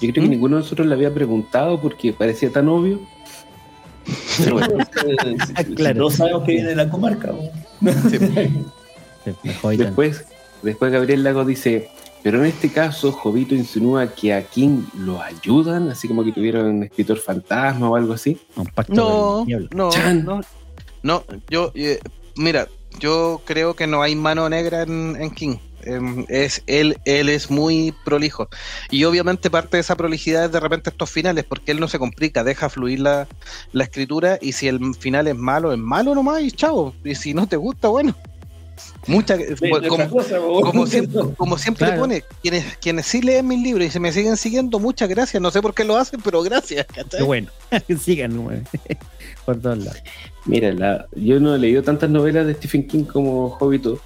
[0.00, 0.30] Yo creo que ¿Mm?
[0.30, 3.00] ninguno de nosotros le había preguntado porque parecía tan obvio.
[4.38, 4.84] Pero bueno,
[5.76, 5.98] Claro.
[5.98, 7.32] Todos sabemos que viene de la comarca.
[8.10, 8.18] Sí,
[9.76, 10.24] después,
[10.62, 11.90] después Gabriel Lago dice,
[12.24, 16.64] pero en este caso Jovito insinúa que a King lo ayudan, así como que tuvieron
[16.64, 18.40] un escritor fantasma o algo así.
[18.56, 20.24] Un pacto No, no, Chan.
[20.24, 20.40] no,
[21.02, 22.00] no, yo, eh,
[22.34, 22.66] mira,
[22.98, 25.56] yo creo que no hay mano negra en, en King.
[25.82, 28.48] Em, es él, él es muy prolijo
[28.90, 31.98] y obviamente parte de esa prolijidad es de repente estos finales porque él no se
[31.98, 33.28] complica, deja fluir la,
[33.72, 37.34] la escritura y si el final es malo es malo nomás y chao y si
[37.34, 38.16] no te gusta bueno
[39.06, 39.44] mucha Sí,
[39.88, 42.00] como, cosa, como siempre, como siempre Claro.
[42.02, 45.40] pone, quienes, quienes sí leen mis libros y se me siguen siguiendo, muchas gracias.
[45.42, 46.86] No sé por qué lo hacen, pero gracias.
[47.24, 47.48] bueno.
[48.00, 48.32] Sigan
[49.46, 50.02] por todos lados.
[50.46, 54.00] Mira, la- yo no he leído tantas novelas de Stephen King como Jovito,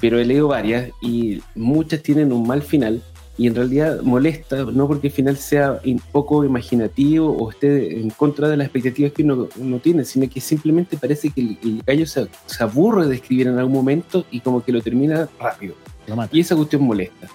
[0.00, 3.02] pero he leído varias y muchas tienen un mal final
[3.38, 8.48] y en realidad molesta, no porque el final sea poco imaginativo o esté en contra
[8.48, 12.06] de las expectativas que uno, uno tiene, sino que simplemente parece que el, el gallo
[12.06, 15.74] se, se aburre de escribir en algún momento y como que lo termina rápido.
[16.06, 16.28] Lo.
[16.32, 17.28] Y esa cuestión molesta.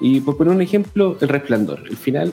[0.00, 1.84] Y por poner un ejemplo, El Resplandor.
[1.88, 2.32] El final,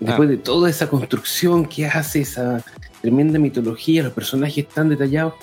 [0.00, 2.64] después de toda esa construcción que hace, esa
[3.02, 5.34] tremenda mitología, los personajes tan detallados,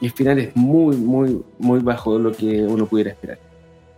[0.00, 3.51] el final es muy, muy, muy bajo de lo que uno pudiera esperar.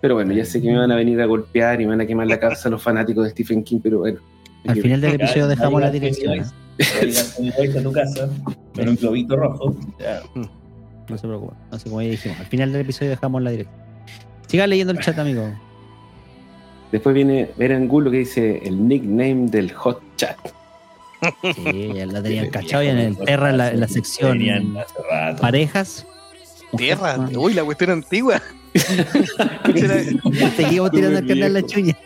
[0.05, 2.07] Pero bueno, ya sé que me van a venir a golpear y me van a
[2.07, 4.21] quemar la casa los fanáticos de Stephen King, pero bueno.
[4.67, 6.41] Al final del episodio dejamos la dirección.
[6.41, 7.79] ¿eh?
[7.79, 8.29] a tu casa
[8.75, 9.75] con un globito rojo.
[9.99, 10.21] Ya.
[11.09, 11.57] No se preocupen.
[11.71, 12.39] Así como ya dijimos.
[12.39, 13.81] Al final del episodio dejamos la dirección.
[14.47, 15.51] Siga leyendo el chat, amigo.
[16.93, 20.37] Después viene Berangulo que dice el nickname del hot chat.
[21.55, 24.39] Sí, ya la tenían cachado ya en el perra en la, en la sección
[25.41, 26.07] parejas.
[26.77, 28.43] Tierra, uy, la cuestión antigua.
[30.57, 31.97] Seguimos tirando el canal la chuña.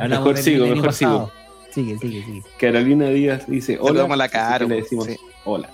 [0.00, 1.32] Hablamos Mejor sigo, mejor pasado.
[1.70, 2.42] Sigue, sigue, sigue.
[2.58, 3.88] Carolina Díaz dice hola.
[3.88, 4.58] Saludamos a la así cara.
[4.60, 5.70] que le decimos Sí, hola.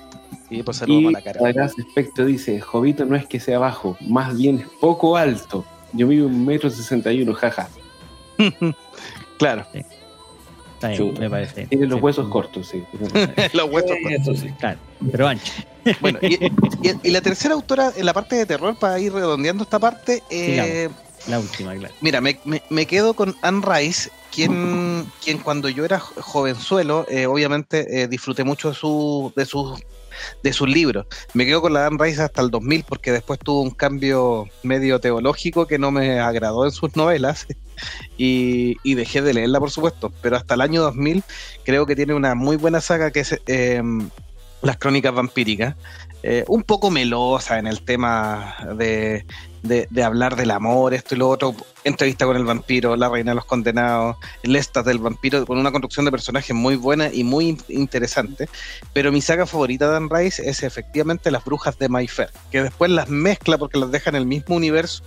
[0.48, 1.48] sí, pues saludamos Y a la cara.
[1.48, 5.64] acá aspecto dice, Jovito no es que sea bajo, más bien es poco alto.
[5.92, 7.68] Yo mido un metro sesenta y uno, jaja.
[9.38, 9.64] Claro,
[10.78, 11.20] Está bien, Chuta.
[11.20, 11.66] me parece.
[11.66, 12.04] Tiene los Sí.
[12.04, 12.84] huesos cortos, sí.
[13.52, 13.96] los huesos.
[14.10, 14.48] Eso sí.
[14.58, 14.78] Claro,
[15.10, 15.52] pero ancho.
[16.00, 16.50] Bueno, y, y-
[17.02, 20.88] y la tercera autora en la parte de terror, para ir redondeando esta parte, eh,
[21.26, 21.94] La última, claro.
[22.02, 27.06] mira, me, me- me quedo con Anne Rice, quien, quien cuando yo era jo- jovenzuelo,
[27.08, 29.80] eh, obviamente eh, disfruté mucho de su, de sus
[30.42, 31.06] de sus libros.
[31.32, 34.98] Me quedo con la Anne Rice hasta el 2000 porque después tuvo un cambio medio
[35.00, 37.46] teológico que no me agradó en sus novelas
[38.16, 40.12] y, dejé de leerla, por supuesto.
[40.22, 41.22] Pero hasta el año 2000
[41.64, 43.82] creo que tiene una muy buena saga que es eh,
[44.62, 45.76] Las Crónicas Vampíricas.
[46.22, 49.24] Eh, un poco melosa en el tema de,
[49.62, 51.54] de- de hablar del amor, esto y lo otro.
[51.84, 56.04] Entrevista con el vampiro, La Reina de los Condenados, Lestas del Vampiro, con una construcción
[56.04, 58.48] de personajes muy buena y muy in- interesante.
[58.92, 62.90] Pero mi saga favorita de Anne Rice es efectivamente Las Brujas de Mayfair, que después
[62.90, 65.02] las mezcla porque las deja en el mismo universo,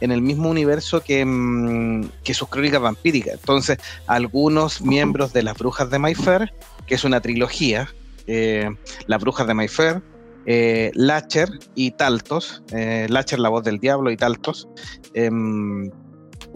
[0.00, 3.34] en el mismo universo que, mm, que sus crónicas vampíricas.
[3.34, 6.52] Entonces, algunos miembros de Las Brujas de Mayfair,
[6.86, 7.88] que es una trilogía,
[8.26, 8.68] eh,
[9.06, 10.02] Las Brujas de Mayfair,
[10.46, 14.68] eh, Lacher y Taltos, eh, Lacher la voz del diablo y Taltos,
[15.14, 15.90] em,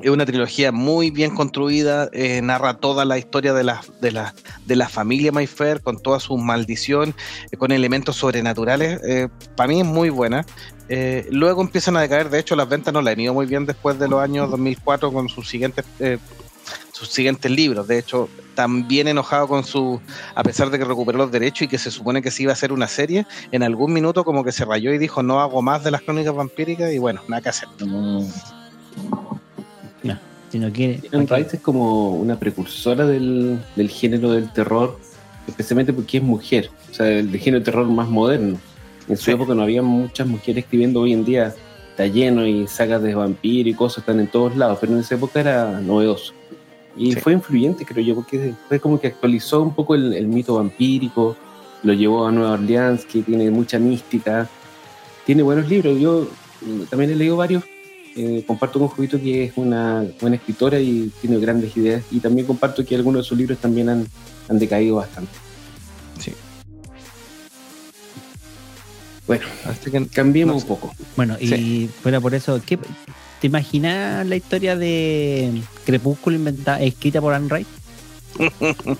[0.03, 4.35] es una trilogía muy bien construida, eh, narra toda la historia de la, de la,
[4.66, 7.14] de la familia Mayfair con toda su maldición,
[7.50, 9.00] eh, con elementos sobrenaturales.
[9.57, 10.46] Para mí es muy buena.
[10.92, 13.64] Eh, luego empiezan a decaer, de hecho las ventas no la han ido muy bien
[13.64, 16.18] después de los años 2004 con sus siguientes, eh,
[17.01, 17.89] sus siguientes libros.
[17.89, 20.01] De hecho, también enojado con su,
[20.35, 22.55] a pesar de que recuperó los derechos y que se supone que se iba a
[22.55, 25.83] hacer una serie, en algún minuto como que se rayó y dijo no hago más
[25.83, 27.69] de las crónicas vampíricas y bueno, nada que hacer.
[27.87, 28.25] No.
[30.51, 31.01] Si no quiere.
[31.13, 34.99] Rice es como una precursora del, del género del terror,
[35.47, 38.59] especialmente porque es mujer, o sea, el de género de terror más moderno.
[39.09, 39.31] En su Sí.
[39.31, 41.55] época no había muchas mujeres escribiendo, hoy en día
[41.91, 45.15] está lleno y sagas de vampiro y cosas están en todos lados, pero en esa
[45.15, 46.33] época era novedoso.
[46.96, 47.20] Y Sí.
[47.20, 51.37] fue influyente, creo yo, porque fue como que actualizó un poco el, el mito vampírico,
[51.83, 54.48] lo llevó a Nueva Orleans, que tiene mucha mística,
[55.24, 55.98] tiene buenos libros.
[55.98, 56.29] Yo
[56.61, 57.64] mm, también he leído varios.
[58.16, 62.03] eh, comparto con Jovito que es una buena escritora y tiene grandes ideas.
[62.11, 64.05] Y también comparto que algunos de sus libros también han,
[64.48, 65.31] han decaído bastante.
[66.18, 66.33] Sí.
[69.29, 70.92] Bueno, Así que cambiemos No un poco.
[71.16, 71.90] Bueno, y Sí.
[72.03, 72.79] fuera por eso, ¿qué,
[73.40, 76.38] ¿te imaginas la historia de Crepúsculo
[76.81, 77.70] escrita por Anne Rice?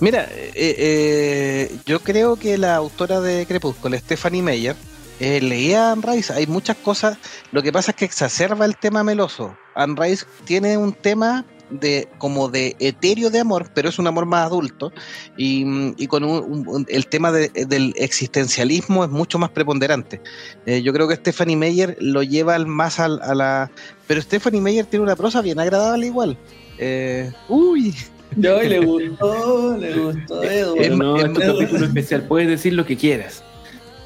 [0.00, 4.76] Mira, eh, eh, yo creo que la autora de Crepúsculo, Stephanie Meyer,
[5.20, 6.32] eh, leía a Anne Rice.
[6.32, 7.18] Hay muchas cosas.
[7.52, 9.56] Lo que pasa es que exacerba el tema meloso.
[9.74, 14.26] Anne Rice tiene un tema de como de etéreo de amor, pero es un amor
[14.26, 14.92] más adulto.
[15.36, 15.64] Y,
[16.02, 20.20] y con un- un- el tema de- del existencialismo es mucho más preponderante.
[20.66, 23.70] Eh, yo creo que Stephanie Meyer lo lleva al- más al- a la.
[24.06, 26.36] Pero Stephanie Meyer tiene una prosa bien agradable igual.
[26.78, 27.94] Eh, uy,
[28.36, 30.42] Yo le gustó, le gustó.
[30.42, 32.22] Es Pero ma- no, es es tu ma- capítulo especial.
[32.28, 33.42] Puedes decir lo que quieras.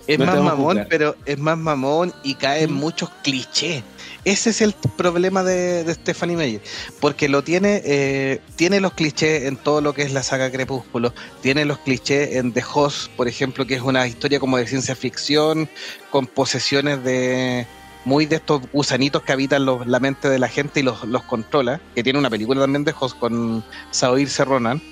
[0.06, 3.82] Es No más a mamón, pero es más mamón y cae en muchos clichés.
[4.24, 6.62] Ese es el problema de, Stephanie Meyer,
[6.98, 11.12] porque lo tiene, eh, tiene los clichés en todo lo que es la saga Crepúsculo,
[11.42, 14.96] tiene los clichés en The Host, por ejemplo, que es una historia como de ciencia
[14.96, 15.68] ficción,
[16.10, 17.66] con posesiones de
[18.06, 21.22] muy de estos gusanitos que habitan los- la mente de la gente y los, los
[21.24, 24.82] controla, que tiene una película también de Host con Saoirse Ronan.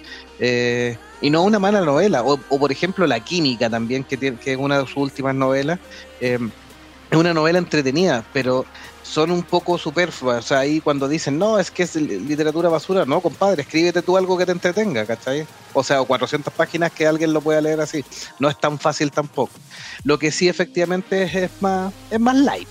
[0.41, 2.23] Eh, y no una mala novela.
[2.23, 5.35] O, o, por ejemplo, La Química también, que, tiene, que es una de sus últimas
[5.35, 5.79] novelas.
[6.21, 6.39] Eh,
[7.13, 8.65] es una novela entretenida, pero
[9.03, 10.45] son un poco superfluas.
[10.45, 14.01] O sea, ahí cuando dicen, no, es que es li- literatura basura, no, compadre, escríbete
[14.03, 15.47] tú algo que te entretenga, ¿cachai?
[15.75, 18.05] O sea, o 400 páginas que alguien lo pueda leer así.
[18.39, 19.53] No es tan fácil tampoco.
[20.05, 22.69] Lo que sí efectivamente es, es más es más light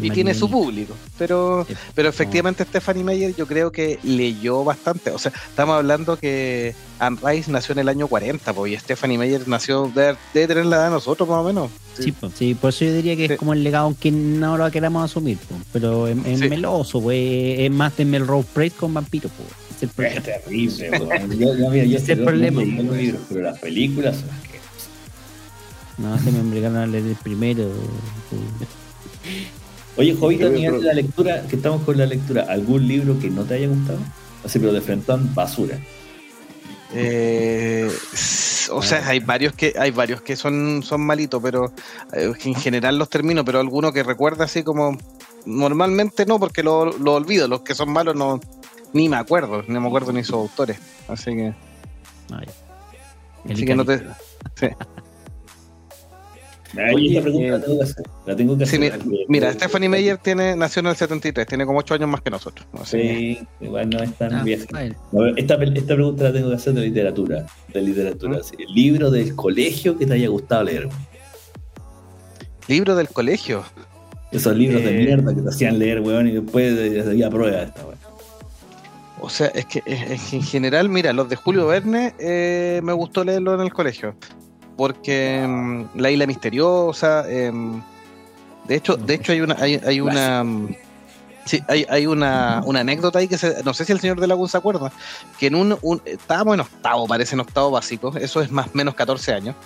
[0.00, 0.94] y tiene su público.
[1.18, 5.10] Pero pero efectivamente Stephanie Meyer yo creo que leyó bastante.
[5.10, 9.18] O sea, estamos hablando que Anne Rice nació en el año 40, pues, y Stephanie
[9.18, 11.70] Meyer nació, debe, debe tener la edad de nosotros más o menos.
[11.98, 13.32] Sí, po, sí, por eso yo diría que Sí.
[13.32, 16.48] es como el legado aunque no lo queramos asumir, po, pero es, es Sí.
[16.48, 20.22] meloso, pues, es más de Melrose Place con vampiro, pues, es el Es problema.
[20.22, 21.88] terrible, weón.
[21.90, 22.62] Yo, es el problema.
[22.96, 24.58] libros, pero las películas son las que.
[25.98, 27.64] No, se me obligaron a leer el primero.
[29.98, 33.28] Oye, Jovito, Pero- mira pero- la lectura, que estamos con la lectura, ¿algún libro que
[33.30, 33.98] no te haya gustado?
[34.44, 35.76] Así, pero de frentón, basura.
[36.94, 37.90] Eh,
[38.72, 41.72] o sea, hay varios que hay varios que son, son malitos, pero
[42.12, 44.96] eh, en general los termino, pero alguno que recuerda así como
[45.44, 48.40] normalmente no, porque lo, lo olvido, los que son malos no
[48.94, 50.78] ni me acuerdo, ni me acuerdo ni sus autores.
[51.08, 51.54] Así que,
[52.32, 52.46] Ay.
[53.52, 53.98] así que no te.
[54.54, 54.68] sí.
[56.76, 58.04] Ay, Oye, esta pregunta eh, la tengo que hacer.
[58.26, 59.04] La tengo que Sí, hacer.
[59.04, 62.30] mira, mira, Stephanie Meyer tiene, nació en el 73, tiene como 8 años más que
[62.30, 62.66] nosotros.
[62.74, 64.64] Así Sí, igual no es tan Ah, vieja.
[65.36, 67.46] Esta, esta pregunta la tengo que hacer de literatura.
[67.72, 68.38] De literatura.
[68.38, 68.42] ¿Mm?
[68.42, 68.56] sí.
[68.58, 70.86] El libro del colegio que te haya gustado leer.
[70.86, 70.98] weón.
[72.68, 73.64] Libro del colegio.
[74.30, 75.04] Esos libros de Eh.
[75.06, 77.98] mierda que te hacían leer, weón, y después de, de, a prueba esta, weón.
[79.20, 82.92] O sea, es que, es que en general, mira, los de Julio Verne eh, me
[82.92, 84.14] gustó leerlos en el colegio.
[84.78, 87.28] Porque mm, La Isla Misteriosa.
[87.30, 87.82] em,
[88.66, 90.42] de hecho, de hecho hay una, hay, hay una.
[90.44, 90.68] mm,
[91.44, 94.26] Sí, hay, hay una, una anécdota ahí que se- no sé si el señor de
[94.26, 94.92] Lagún se acuerda,
[95.38, 98.70] que en un, un- estábamos en octavo, parece en octavo básico, eso es más o
[98.74, 99.56] menos 14 años,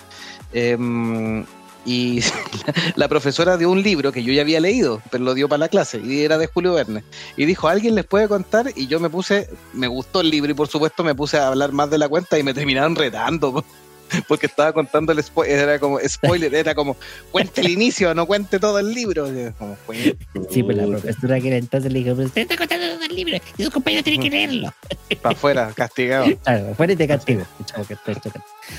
[0.53, 1.43] em,
[1.85, 2.21] y
[2.65, 5.57] la, la profesora dio un libro que yo ya había leído, pero lo dio para
[5.59, 7.03] la clase, y era de Julio Verne,
[7.35, 8.67] y dijo, ¿alguien les puede contar?
[8.77, 11.73] Y yo me puse, me gustó el libro y por supuesto me puse a hablar
[11.73, 13.65] más de la cuenta y me terminaron retando.
[14.09, 16.95] Po, Porque estaba contando el spoiler, era como spoiler, era como
[17.31, 19.27] cuente el inicio, no cuente todo el libro.
[19.57, 20.13] Como, "Pues,
[20.51, 23.15] Sí, pues la profesora que era entonces le dijo, pero usted está contando todo el
[23.15, 24.73] libro y su compañero tiene que leerlo.
[25.21, 26.25] para afuera, castigado.
[26.43, 27.07] Claro, fuera y te.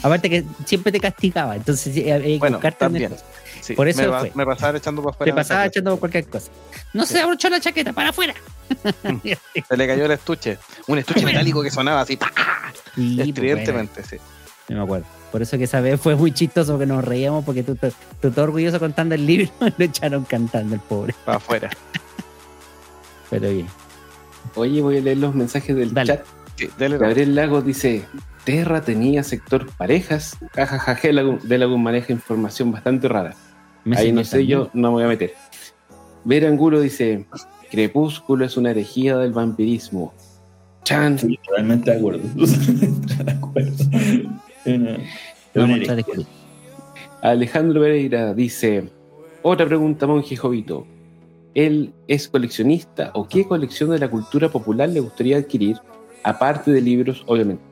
[0.03, 3.15] Aparte que siempre te castigaba, entonces sí, había que Bueno, también.
[3.61, 4.33] Sí, Por eso me, fue.
[4.35, 5.35] me pasaba echando para Te afuera.
[5.37, 6.51] pasaba echando por cualquier cosa.
[6.93, 8.35] No se abrochó la chaqueta, para afuera.
[9.69, 10.59] Se le cayó el estuche.
[10.87, 12.31] Un estuche metálico que sonaba así, pues,
[13.19, 14.17] estridentemente, sí.
[14.69, 15.07] No me acuerdo.
[15.31, 17.89] Por eso que esa vez fue muy chistoso porque nos reíamos porque tú, tú,
[18.21, 19.49] tú todo orgulloso contando el libro
[19.79, 21.15] lo echaron cantando el pobre.
[21.25, 21.71] Para afuera.
[23.31, 23.67] Pero bien.
[24.55, 26.19] Oye, voy a leer los mensajes del Dale.
[26.19, 26.27] chat.
[26.57, 28.05] Sí, Gabriel Lagos dice:
[28.45, 30.37] Terra tenía sector parejas.
[30.53, 33.35] Jajaja, de Lagun maneja información bastante rara.
[33.97, 34.49] Ahí no sé, también.
[34.49, 35.35] yo no me voy a meter.
[36.25, 37.27] Ver Angulo dice:
[37.71, 40.15] Crepúsculo es una herejía del vampirismo.
[40.85, 41.19] Chan.
[41.19, 42.21] Sí, totalmente de acuerdo.
[42.37, 43.85] Totalmente de acuerdo.
[45.55, 47.31] Vamos a.
[47.31, 48.89] Alejandro Pereira dice:
[49.43, 50.87] Otra pregunta, monje Jovito.
[51.55, 55.79] él es coleccionista o qué colección de la cultura popular le gustaría adquirir,
[56.23, 57.63] aparte de libros, obviamente.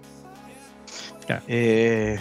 [1.48, 2.18] Eh,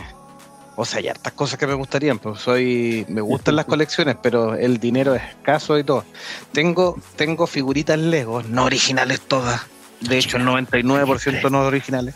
[0.75, 4.55] o sea, hay hartas cosas que me gustarían, pues soy, me gustan las colecciones, pero
[4.55, 6.05] el dinero es escaso y todo.
[6.51, 9.61] Tengo, tengo figuritas Lego, no originales todas,
[10.01, 12.15] de hecho el 99% no originales.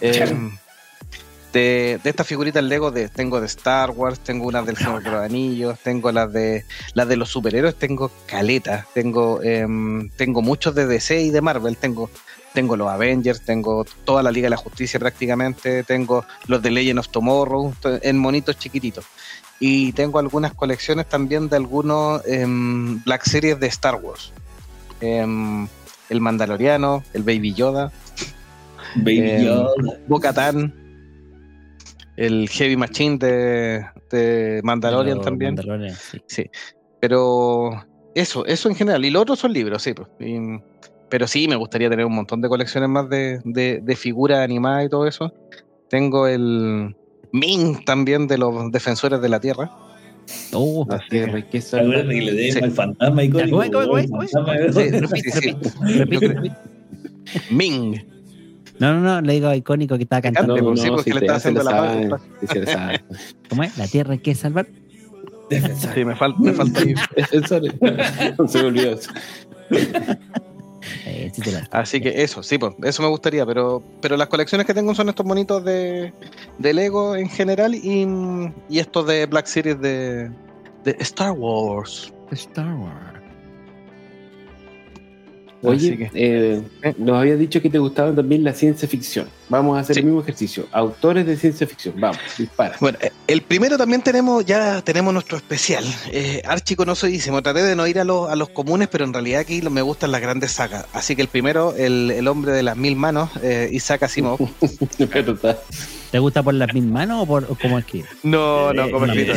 [0.00, 0.34] Eh,
[1.54, 5.10] de, de estas figuritas Lego de, tengo de Star Wars, tengo unas del Señor de
[5.10, 10.74] los Anillos, tengo las de las de los superhéroes, tengo caletas, tengo em, tengo muchos
[10.74, 12.10] de DC y de Marvel, tengo
[12.52, 16.98] tengo los Avengers, tengo toda la Liga de la Justicia prácticamente, tengo los de Legend
[16.98, 19.04] of Tomorrow en monitos chiquititos.
[19.60, 24.32] Y tengo algunas colecciones también de algunos em, Black Series de Star Wars.
[25.00, 25.68] Em,
[26.10, 27.92] el Mandaloriano, el Baby Yoda,
[28.96, 29.70] Baby Yoda.
[30.06, 30.83] Bo-Katan,
[32.16, 35.54] el Heavy Machine de, de Mandalorian también.
[35.54, 36.18] Mandalorian, sí.
[36.26, 36.50] Sí.
[37.00, 37.70] Pero
[38.14, 39.04] eso, eso en general.
[39.04, 39.92] Y los otros son libros, sí.
[39.94, 40.08] pues.
[40.20, 40.60] Y-
[41.10, 44.86] pero sí, me gustaría tener un montón de colecciones más de, de, de figuras animadas
[44.86, 45.32] y todo eso.
[45.88, 46.96] Tengo el
[47.30, 49.70] Ming también de los Defensores de la Tierra.
[50.52, 52.64] Oh, La tierra, ¿qué ¿Te acuerdas que le debemos Sí.
[52.64, 53.22] al fantasma
[55.96, 56.34] repite.
[57.50, 57.96] Ming.
[58.78, 60.56] No, no, no, le digo icónico que estaba cantando.
[60.56, 60.82] encanta.
[60.82, 61.70] sí, porque le estaba haciendo la
[62.66, 63.04] sabe.
[63.48, 63.78] ¿Cómo es?
[63.78, 64.66] La tierra hay que salvar.
[65.48, 65.94] Defensor.
[65.94, 66.94] Sí, me, falta me falta ahí.
[67.16, 67.72] Defensores.
[68.48, 69.10] se me olvidó eso.
[71.06, 74.74] Eh, sí Así que eso, sí, pues, eso me gustaría, pero, pero las colecciones que
[74.74, 76.12] tengo son estos monitos de,
[76.58, 78.06] de Lego en general y,
[78.68, 80.30] y estos de Black Series de,
[80.84, 82.12] de Star Wars.
[82.30, 83.13] Star Wars.
[85.68, 86.62] Oye, que- eh,
[86.98, 89.28] nos habías dicho que te gustaba también la ciencia ficción.
[89.48, 90.00] Vamos a hacer Sí.
[90.00, 90.66] el mismo ejercicio.
[90.72, 91.94] Autores de ciencia ficción.
[91.98, 92.76] Vamos, dispara.
[92.80, 97.42] Bueno, eh, el primero también tenemos, ya tenemos nuestro especial, eh, archiconocidísimo.
[97.42, 100.12] Traté de no ir a los, a los comunes, pero en realidad aquí me gustan
[100.12, 100.86] las grandes sagas.
[100.92, 104.38] Así que el primero, el, el hombre de las mil manos, eh, Isaac Asimov.
[105.12, 105.58] Pero está-
[106.10, 108.06] ¿Te gusta por las mil manos o por o cómo escribe?
[108.22, 109.36] No, no, como Eh, escritor.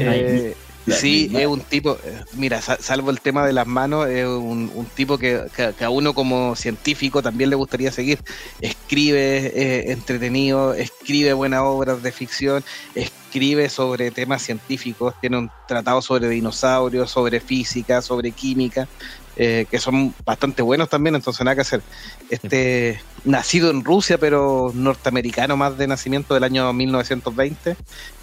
[0.00, 4.08] Eh, Las sí, es un tipo, eh, mira, sa- salvo el tema de las manos,
[4.08, 8.20] es un, un tipo que, que- que a uno como científico también le gustaría seguir.
[8.60, 9.46] Escribe
[9.88, 12.62] eh, entretenido, escribe buenas obras de ficción,
[12.94, 18.88] escribe sobre temas científicos, tiene un tratado sobre dinosaurios, sobre física, sobre química,
[19.36, 21.82] eh, que son bastante buenos también, entonces nada que hacer.
[22.30, 27.76] Este, nacido en Rusia, pero norteamericano más de nacimiento del año 1920.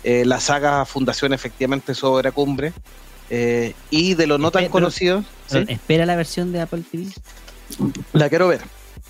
[0.03, 2.73] Eh, la saga Fundación efectivamente su obra cumbre.
[3.29, 4.89] Eh, y de lo no tan Pero-.
[5.67, 7.07] ¿Espera la versión de Apple TV?
[8.13, 8.61] la quiero ver.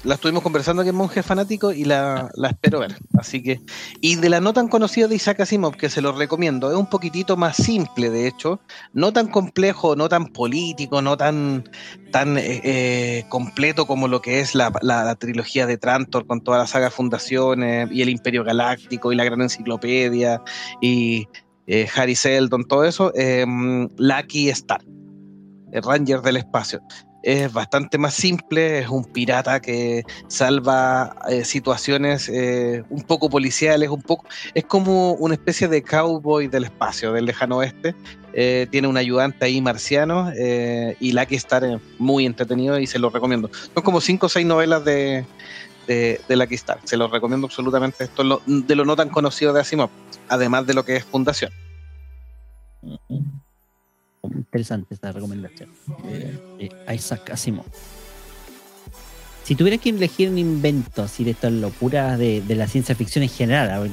[0.04, 2.96] La estuvimos conversando aquí en Monje Fanático y la, la espero ver.
[3.20, 3.62] Así que,
[4.02, 6.88] y de la no tan conocida de Isaac Asimov, que se lo recomiendo, es un
[6.90, 8.60] poquitito más simple, de hecho,
[8.94, 11.70] no tan complejo, no tan político, no tan,
[12.12, 16.58] tan eh, eh, completo como lo que es la, la- trilogía de Trantor con toda
[16.58, 20.42] la saga Fundaciones y el Imperio Galáctico y la Gran Enciclopedia
[20.82, 21.28] y
[21.68, 23.14] eh, Harry Seldon, todo eso.
[23.98, 24.82] Lucky Star,
[25.72, 26.82] el Ranger del Espacio
[27.24, 33.90] es bastante más simple, es un pirata que salva eh, situaciones eh, un poco policiales,
[33.90, 37.96] un poco, es como una especie de cowboy del espacio, del lejano oeste.
[38.34, 43.10] Eh, tiene un ayudante ahí marciano y Lucky Star es muy entretenido y se lo
[43.10, 43.50] recomiendo.
[43.74, 45.26] Son como cinco o seis novelas de,
[45.86, 48.06] de, de Lucky Star, se los recomiendo absolutamente.
[48.06, 49.90] Esto es de lo no tan conocido de Asimov,
[50.30, 51.52] además de lo que es Fundación.
[52.82, 53.41] Ujú.
[54.24, 55.70] Interesante esta recomendación.
[56.06, 57.66] Eh, Eh, Isaac Asimov.
[59.44, 63.24] Si tuvieras que elegir un invento así de estas locuras de, de la ciencia ficción
[63.24, 63.92] en general, a ver,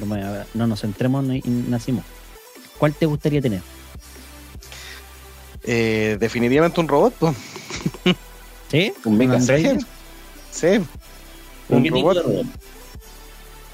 [0.53, 2.03] no, nos centremos en, Asimov,
[2.77, 3.61] ¿cuál te gustaría tener?
[5.63, 7.35] Eh, definitivamente un robot, pues.
[8.69, 8.93] ¿Sí?
[9.03, 9.79] Un androide?
[10.51, 10.67] Sí.
[11.67, 12.45] ¿Con Un robot.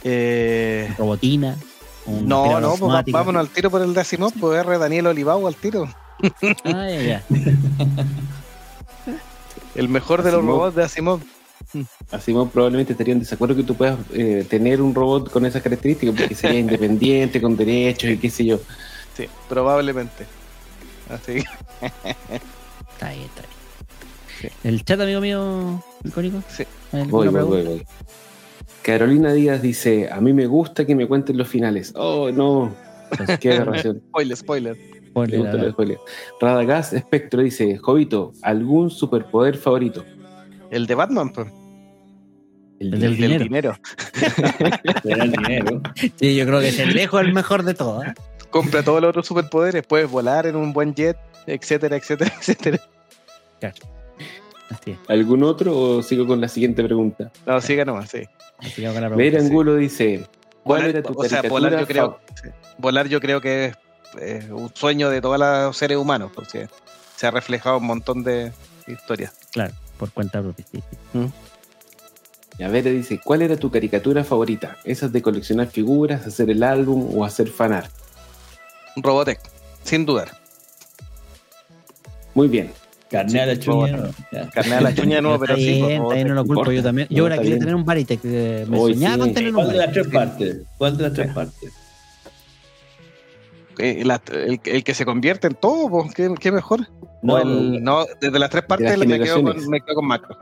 [0.04, 1.58] Eh, ¿Robotina?
[2.06, 4.78] un No, no, pues vámonos al tiro por el de Asimov, pues R.
[4.78, 5.88] Daniel Olivao al tiro.
[6.64, 7.24] Ah, ya, ya.
[9.76, 11.22] El mejor de los robots de Asimov.
[12.12, 16.16] Asimov probablemente estaría en desacuerdo que tú puedas eh, tener un robot con esas características,
[16.16, 18.60] porque sería independiente, con derechos y qué sé yo.
[19.16, 20.26] Sí, probablemente.
[21.10, 21.44] Así
[22.94, 24.54] Está bien, está bien.
[24.64, 26.42] ¿El chat, amigo mío, icónico?
[26.50, 26.64] Sí.
[26.92, 27.86] ¿Hay Voy, voy, voy.
[28.82, 31.92] Carolina Díaz dice, a mí me gusta que me cuenten los finales.
[31.96, 32.74] Oh, no.
[33.18, 34.02] Pues, Qué aberración.
[34.10, 34.78] spoiler, spoiler.
[35.16, 36.00] La- Leo.
[36.42, 40.04] Radagast Espectro dice, Jovito, ¿algún superpoder favorito?
[40.72, 41.48] El de Batman, pues.
[42.80, 43.76] El El del del dinero.
[45.06, 45.82] el dinero.
[46.18, 48.06] Sí, yo creo que es el lejos el mejor de todos.
[48.06, 48.14] ¿eh?
[48.50, 52.80] Compra todos los otros superpoderes, puedes volar en un buen jet, etcétera, etcétera, etcétera.
[54.70, 54.98] Así es.
[55.08, 57.32] ¿Algún otro o sigo con la siguiente pregunta?
[57.46, 58.24] No, siga nomás, sí.
[59.16, 59.38] Ver.
[59.38, 60.26] Angulo dice:
[60.64, 62.50] ¿Cuál Volar, era tu o sea, volar yo creo, sí.
[62.78, 63.78] volar yo creo que es
[64.20, 66.68] eh, un sueño de todos los seres humanos, porque
[67.16, 68.52] se ha reflejado un montón de
[68.88, 69.34] historias.
[69.52, 70.66] Claro, por cuenta propia.
[70.72, 70.82] sí,
[71.14, 71.20] sí.
[72.58, 74.78] Y a ver, dice: ¿Cuál era tu caricatura favorita?
[74.86, 77.92] ¿Esas de coleccionar figuras, hacer el álbum o hacer fanart?
[78.96, 79.40] Robotech,
[79.84, 80.38] sin dudar.
[82.34, 82.72] Muy bien.
[83.10, 84.10] Carne a la chuña.
[84.54, 85.82] Carne a la chuña no, pero sí.
[85.82, 87.08] bien, por no lo culpo yo también.
[87.10, 87.60] Yo ahora quería bien.
[87.60, 88.20] tener un Baritec.
[88.24, 89.20] eh, Me Hoy soñaba sí.
[89.20, 90.04] con tener un ¿Cuál de las Baritec.
[90.04, 90.58] tres partes?
[90.78, 91.74] ¿Cuál de las tres partes?
[93.80, 96.88] Eh, la- el, el que se convierte en todo, pues, ¿qué, qué mejor?
[97.22, 100.06] No, O el- no, desde las tres partes las me quedo, con, me quedo con
[100.08, 100.38] macro.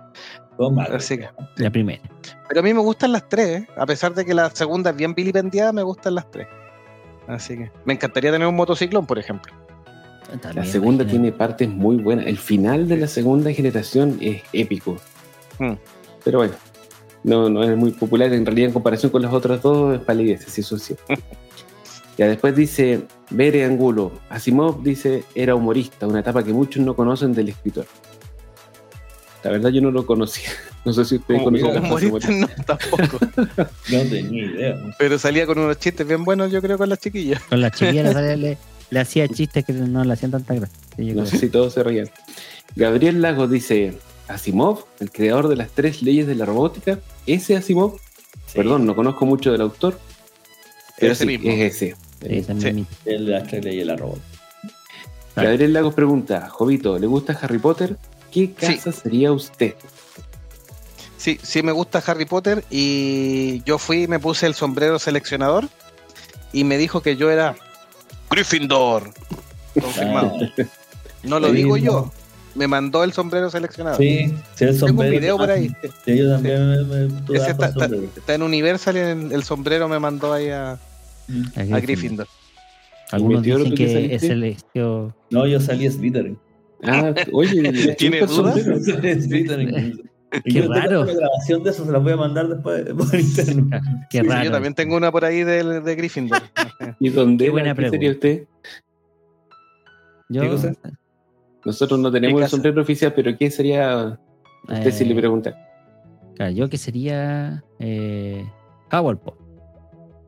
[0.58, 0.98] con Marvel.
[0.98, 2.02] Así que- La primera.
[2.48, 3.68] pero a mí me gustan las tres, ¿eh?
[3.78, 6.48] a pesar de que la segunda es bien vilipendiada, me gustan las tres.
[7.28, 9.54] Así que me encantaría tener un motociclón, por ejemplo.
[10.54, 11.06] La segunda imagínate.
[11.10, 12.26] tiene partes muy buenas.
[12.26, 14.98] El final de la segunda generación es épico.
[15.60, 15.74] Mm.
[16.24, 16.54] Pero bueno,
[17.24, 18.34] no, no es muy popular.
[18.34, 20.96] En realidad, en comparación con las otras dos, es palideces, eso sí.
[22.18, 24.12] Ya después dice Bere Angulo.
[24.30, 27.86] Asimov dice era humorista, una etapa que muchos no conocen del escritor.
[29.44, 30.50] La verdad, yo no lo conocía.
[30.86, 33.18] No sé si ustedes conocen frase humorista, no, tampoco.
[33.90, 34.96] No tenía idea.
[35.00, 37.42] Pero salía con unos chistes bien buenos, yo creo, con las chiquillas.
[37.44, 38.58] Con las chiquillas le, le,
[38.90, 40.78] le hacía chistes que no le hacían tanta gracia.
[40.98, 42.10] Sí, No sé si todos se reían.
[42.76, 43.98] Gabriel Lagos dice:
[44.28, 47.00] Asimov, el creador de las tres leyes de la robótica.
[47.26, 47.98] ¿Ese Asimov?
[48.54, 49.98] Perdón, no conozco mucho del autor.
[50.98, 51.52] Pero Ese sí, mismo.
[51.52, 51.96] es ese.
[52.22, 52.86] Sí.
[53.06, 54.20] El de las tres leyes de la robot.
[55.34, 55.50] Claro.
[55.50, 57.98] Gabriel Lagos pregunta: Jovito, ¿le gusta Harry Potter?
[58.32, 59.76] ¿Qué casa sería usted?
[61.18, 65.70] Sí, sí me gusta Harry Potter y yo fui y me puse el sombrero seleccionador
[66.52, 67.56] y me dijo que yo era
[68.30, 69.14] Gryffindor.
[69.80, 70.34] Confirmado.
[70.42, 70.64] Ah,
[71.24, 72.12] No lo digo yo.
[72.56, 73.98] Me mandó el sombrero seleccionado.
[73.98, 75.12] sí, sí, el Tengo un sombrero.
[75.12, 75.70] video por ahí.
[76.06, 76.78] Sí, yo también me,
[77.08, 78.04] me tuve Ese está, está- sombrero.
[78.16, 80.78] está en Universal y en el sombrero me mandó ahí a,
[81.28, 81.74] Mm.
[81.74, 82.28] a Gryffindor.
[83.12, 84.16] Algunos dicen ¿tú qué que saliste?
[84.16, 85.16] es el estilo.
[85.32, 86.38] No, yo salí Slytherin.
[86.84, 88.32] Ah, oye, ¿Tiene dudas?
[88.56, 88.80] sombrero.
[89.22, 90.02] Slytherin.
[90.44, 91.04] Qué yo raro.
[91.04, 93.70] Una grabación de eso se la voy a mandar después por interno.
[94.10, 94.46] Qué Sí, raro.
[94.46, 96.42] yo también tengo una por ahí de, de Gryffindor.
[97.00, 98.44] ¿Y dónde Qué buena ¿Qué sería usted?
[100.30, 100.74] Yo, ¿Qué cosa?
[101.66, 104.20] Nosotros no tenemos ¿Qué el sombrero oficial, pero ¿qué sería
[104.68, 105.56] usted si le eh, pregunta?
[106.36, 108.46] claro, yo que sería eh,
[108.92, 109.36] Hufflepuff.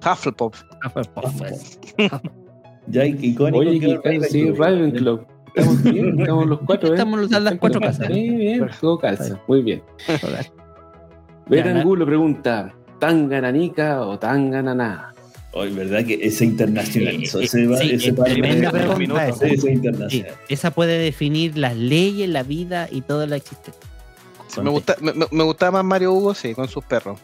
[0.05, 0.63] Hufflepuff.
[0.85, 1.79] Hufflepuff, pues.
[2.87, 3.57] Ya, icónico.
[3.57, 4.23] Oye, ¿qué tal?
[4.25, 5.25] Sí, Ravenclaw.
[5.55, 6.91] Estamos bien, estamos los cuatro, ¿eh?
[6.91, 8.07] Estamos los- las cuatro casas.
[8.07, 9.41] Sí, bien, todo calza.
[9.47, 9.81] Muy bien.
[11.47, 15.14] Ver Angulo pregunta: ¿Tangananica o Tangananá?
[15.57, 17.39] Oye, ¿verdad que ese internacionalizó?
[17.39, 19.47] Eh, Ese, va- sí, ese tremenda pregunta esa.
[19.47, 20.33] Sí, internacional.
[20.49, 23.81] esa puede definir las leyes, la vida y toda la existencia.
[24.47, 27.19] Sí, me, gusta, me, me- me gustaba más Mario Hugo, sí, con sus perros.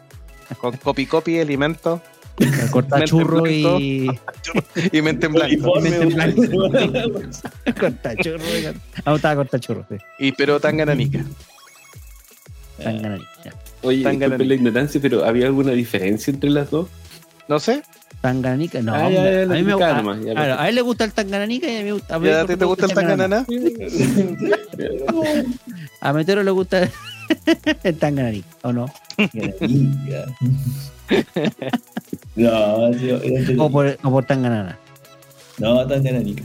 [0.59, 2.01] Con copy copy, alimento
[2.71, 4.07] Corta churro y.
[4.91, 5.53] y mente en blanco.
[5.73, 6.41] Uniforme, Mente en blanco.
[6.41, 7.29] uniforme.
[7.79, 8.39] corta churro.
[8.45, 8.65] y-
[9.05, 9.85] Ah, estaba corta churro.
[9.89, 9.97] Sí.
[10.19, 11.23] Y pero tan gananica.
[12.81, 13.53] Tan ganadito, ya.
[13.83, 14.25] Oye, Tangananica.
[14.25, 16.87] disculpen la ignorancia, pero ¿había alguna diferencia entre las dos?
[17.51, 17.83] No sé,
[18.21, 18.95] Tanganica, no.
[18.95, 19.93] Ah, ya, hombre, ya, a mí me gusta.
[19.95, 22.15] nomás, ya, claro, a él le gusta el Tangananica y a mí me gusta.
[22.15, 23.45] A, mí ¿ya a me ti te gusta el tangananá?
[25.99, 26.89] A Metero le gusta
[27.83, 28.85] el Tangananica, ¿o no?
[32.37, 33.11] No, sí.
[33.57, 34.79] O por, o por Tanganana.
[35.57, 36.43] no, tan granica.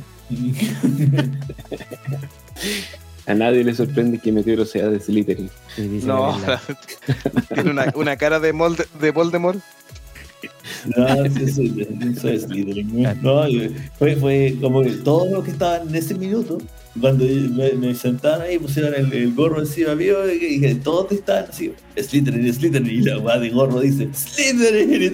[3.28, 5.50] A nadie le sorprende que Meteoro sea de Slytherin.
[6.02, 6.36] No,
[7.54, 9.61] tiene una, una cara de, molde, de Voldemort.
[10.97, 13.03] No, sí, sí, eso es Slytherin.
[13.22, 16.59] No, y fue, fue como que todos los que estaban en ese minuto,
[17.01, 21.47] cuando me, me sentaron ahí, pusieron el, el gorro encima mío, y dije, todos estaban
[21.51, 25.12] así, Slytherin, Slytherin, y la weá de gorro dice, Slytherin, y ¡eh!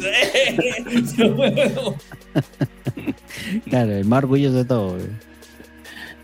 [3.68, 4.91] Claro, el más orgulloso de todo.
[4.91, 5.03] güey.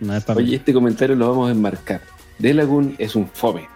[0.00, 2.00] No es para Oye, este comentario lo vamos a enmarcar.
[2.38, 3.66] Delagun es un fome,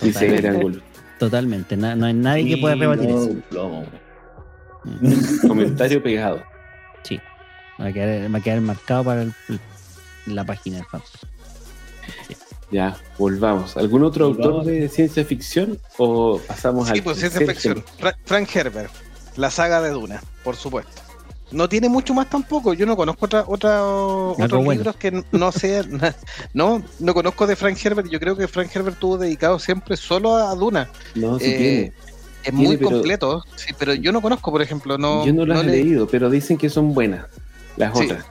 [0.00, 0.48] dice Totalmente.
[0.48, 0.80] Angulo.
[1.18, 1.76] Totalmente.
[1.76, 3.34] na- no hay nadie que pueda rebatir No, eso.
[3.50, 3.84] plomo.
[5.48, 6.42] Comentario pegado.
[7.02, 7.20] Sí.
[7.80, 9.34] Va a quedar, va a quedar marcado para el-
[10.26, 11.02] la página del fan.
[12.70, 13.76] Ya, volvamos.
[13.76, 17.84] ¿Algún otro autor de ciencia ficción o pasamos al Sí, pues ciencia ficción.
[17.98, 18.90] Fra- Frank Herbert,
[19.36, 21.02] la saga de Duna, por supuesto.
[21.52, 22.72] No tiene mucho más tampoco.
[22.74, 24.72] Yo no conozco otra, otra, otros bueno.
[24.72, 26.00] libros que no sean.
[26.54, 28.08] No, no conozco de Frank Herbert.
[28.10, 30.88] Yo creo que Frank Herbert estuvo dedicado siempre solo a Duna.
[31.14, 31.92] No, sí Eh, tiene.
[32.44, 35.24] Es muy pero- completo, sí, pero yo no conozco, por ejemplo, no.
[35.26, 37.26] Yo no las he le- leído, pero dicen que son buenas
[37.76, 38.04] las Sí.
[38.04, 38.24] otras.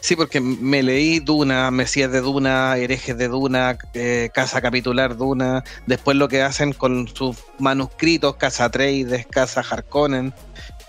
[0.00, 5.64] Sí, porque me leí Duna, Mesías de Duna, Herejes de Duna, eh, Casa Capitular Duna,
[5.86, 10.34] después lo que hacen con sus manuscritos, Casa Atreides, Casa Harkonnen.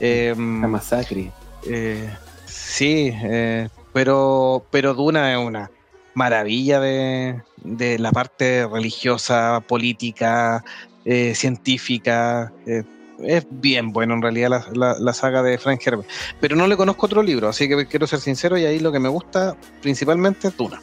[0.01, 1.31] Eh, La masacre.
[1.65, 2.09] eh,
[2.45, 5.71] sí, eh, pero, pero Duna es una
[6.13, 10.63] maravilla de, de la parte religiosa, política,
[11.05, 12.51] eh, científica.
[12.65, 12.83] eh,
[13.19, 16.09] es bien bueno en realidad la, la- saga de Frank Herbert.
[16.41, 18.99] Pero no le conozco otro libro, así que quiero ser sincero y ahí lo que
[18.99, 20.81] me gusta principalmente es Duna.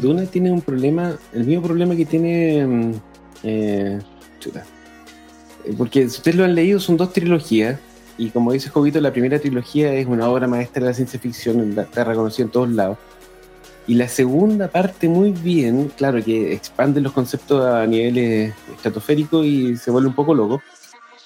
[0.00, 2.66] Duna tiene un problema, el mismo problema que tiene.
[2.66, 2.92] mm,
[3.42, 3.98] eh,
[4.40, 4.64] chuta.
[5.64, 7.78] Eh, Porque si ustedes lo han leído, son dos trilogías.
[8.16, 11.78] Y como dice Jovito, la primera trilogía es una obra maestra de la ciencia ficción,
[11.78, 12.98] está reconocida en todos lados.
[13.88, 19.76] Y la segunda parte muy bien, claro que expande los conceptos a niveles estratosféricos y
[19.76, 20.60] se vuelve un poco loco,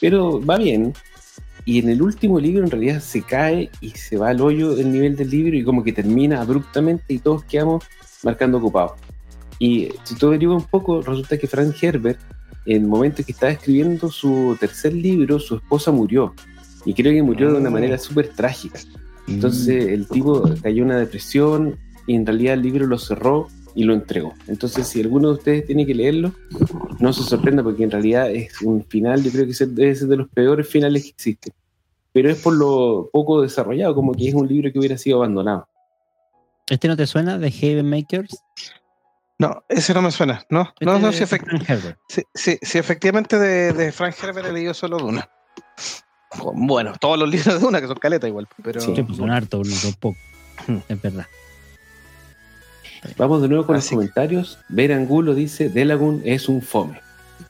[0.01, 0.95] pero va bien.
[1.65, 4.93] Y en el último libro en realidad se cae y se va al hoyo el
[4.93, 7.85] nivel del libro y como que termina abruptamente y todos quedamos
[8.23, 8.95] marcando ocupado.
[9.59, 12.21] Y si tú averiguas un poco, resulta que Frank Herbert,
[12.65, 16.33] en el momento en que estaba escribiendo su tercer libro, su esposa murió.
[16.85, 17.73] Y creo que murió de una Mm.
[17.73, 18.79] manera súper trágica.
[19.29, 23.85] Entonces el tipo cayó en una depresión y en realidad el libro lo cerró y
[23.85, 24.35] lo entregó.
[24.49, 26.33] Entonces si alguno de ustedes tiene que leerlo,
[26.99, 30.09] no se sorprenda porque en realidad es un final, yo creo que es- debe ser
[30.09, 31.53] de los peores finales que existen.
[32.13, 35.67] Pero es por lo poco desarrollado, como que es un libro que hubiera sido abandonado.
[36.69, 38.37] ¿Este no te suena de Haven Makers?
[39.39, 40.45] No, ese no me suena.
[40.51, 41.99] No, no, Este no, es sí, efect- Frank Herbert.
[42.09, 45.29] sí, sí, sí, efectivamente de, de Frank Herbert he leído solo Duna.
[46.55, 48.81] Bueno, todos los libros de Duna, que son caleta igual, pero...
[48.81, 48.93] Sí.
[49.03, 50.21] Pues son hartos, no son pocos.
[50.67, 50.79] Hmm.
[50.89, 51.27] Es verdad.
[53.17, 54.59] Vamos de nuevo con Así los que- comentarios.
[54.69, 57.01] Ver Angulo dice, Delagun es un fome.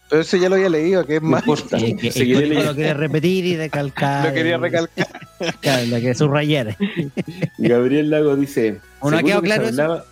[0.08, 1.42] Pero ese ya lo había leído, que es No más...
[1.42, 1.76] importa.
[1.78, 2.64] Es que- el leyendo.
[2.64, 4.26] lo quiere repetir y recalcar.
[4.28, 5.06] Lo quería recalcar.
[5.60, 6.76] Claro, lo que subrayar.
[7.58, 9.82] Gabriel Lago dice, ¿O no ha según quedado lo que se claro eso?
[9.82, 10.04] hablaba-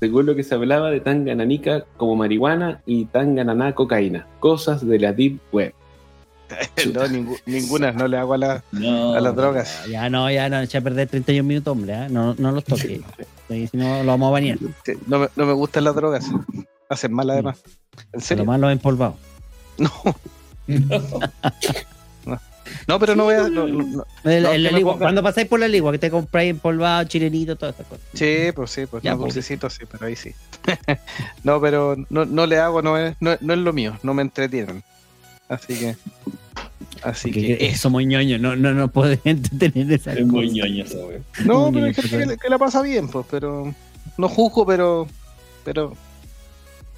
[0.00, 5.12] según lo que se hablaba de Tangananica como marihuana y Tangananá cocaína, cosas de la
[5.12, 5.72] Deep Web.
[6.92, 7.02] No,
[7.46, 9.14] ninguna, no le hago a, la- No.
[9.14, 9.84] a las drogas.
[9.88, 11.94] Ya no, ya no, echa a perder 31 minutos, hombre.
[11.94, 12.06] ¿eh?
[12.10, 13.00] No, no los toques.
[13.48, 14.58] Sí, Si no, lo vamos a bañar.
[15.06, 16.26] No me, no me gustan las drogas.
[16.88, 17.58] Hacen mal además.
[17.96, 18.44] ¿En Lo serio?
[18.44, 19.16] más los empolvados.
[22.26, 22.40] No,
[22.88, 23.48] no, pero no voy a...
[23.48, 24.04] no- no- no.
[24.24, 26.10] El- No, el- que la me ligua, ponga- cuando pasáis por la ligua, que te
[26.10, 28.04] compráis empolvado, chilenito, todas esas cosas.
[28.14, 29.34] Sí, pues sí, pues Ya, no, pues.
[29.34, 30.32] dulcecito sí, pero ahí sí.
[31.44, 34.22] no, pero no, no le hago, no es, no, no es lo mío, no me
[34.22, 34.82] entretienen.
[35.48, 35.96] Así que...
[37.02, 37.76] Así Porque que...
[37.76, 40.84] somos ñoños, no, no, no podemos entretener esa Es muy ñoño.
[41.44, 43.74] No, Muy pero hay gente que, la pasa bien, pues, pero...
[44.16, 45.06] No juzgo, pero...
[45.64, 45.94] pero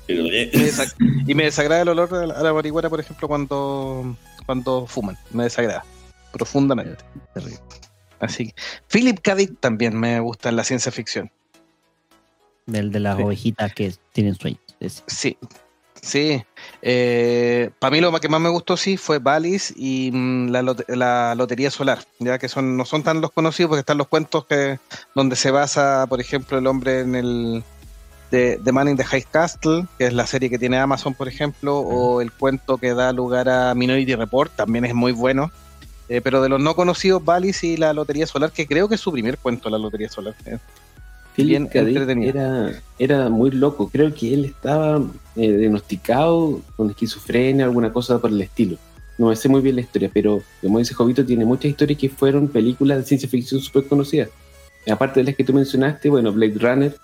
[0.07, 3.27] Pero eh, me y me desagrada el olor a la, a la marihuana, por ejemplo,
[3.27, 5.17] cuando, cuando fuman.
[5.33, 5.85] Me desagrada
[6.33, 7.03] profundamente.
[7.35, 7.59] Terrible.
[8.21, 8.55] Así que
[8.91, 9.35] Philip K.
[9.35, 11.31] Dick también me gusta en la ciencia ficción.
[12.67, 13.23] Del de las Sí.
[13.23, 14.61] ovejitas que tienen sueños.
[14.81, 15.03] ese.
[15.07, 15.39] Sí,
[16.07, 16.45] sí.
[17.79, 21.71] Para mí lo que más me gustó sí fue Valis y mm, la, la Lotería
[21.71, 24.79] Solar, ya que son no son tan los conocidos porque están los cuentos que
[25.15, 27.65] donde se basa, por ejemplo, el hombre en el
[28.31, 31.29] de, de Man in the High Castle, que es la serie que tiene Amazon, por
[31.29, 35.51] ejemplo, o el cuento que da lugar a Minority Report, también es muy bueno.
[36.09, 39.01] Eh, pero de los no conocidos, Valis y la Lotería Solar, que creo que es
[39.01, 40.35] su primer cuento, la Lotería Solar.
[40.45, 40.59] Eh,
[41.37, 41.81] Philip K.
[41.81, 43.89] Era, era muy loco.
[43.89, 45.03] Creo que él estaba
[45.37, 48.79] eh, diagnosticado con esquizofrenia, alguna cosa por el estilo.
[49.19, 52.09] No me sé muy bien la historia, pero como dice Jovito, tiene muchas historias que
[52.09, 54.31] fueron películas de ciencia ficción súper conocidas.
[54.91, 56.97] Aparte de las que tú mencionaste, bueno, Blade Runner,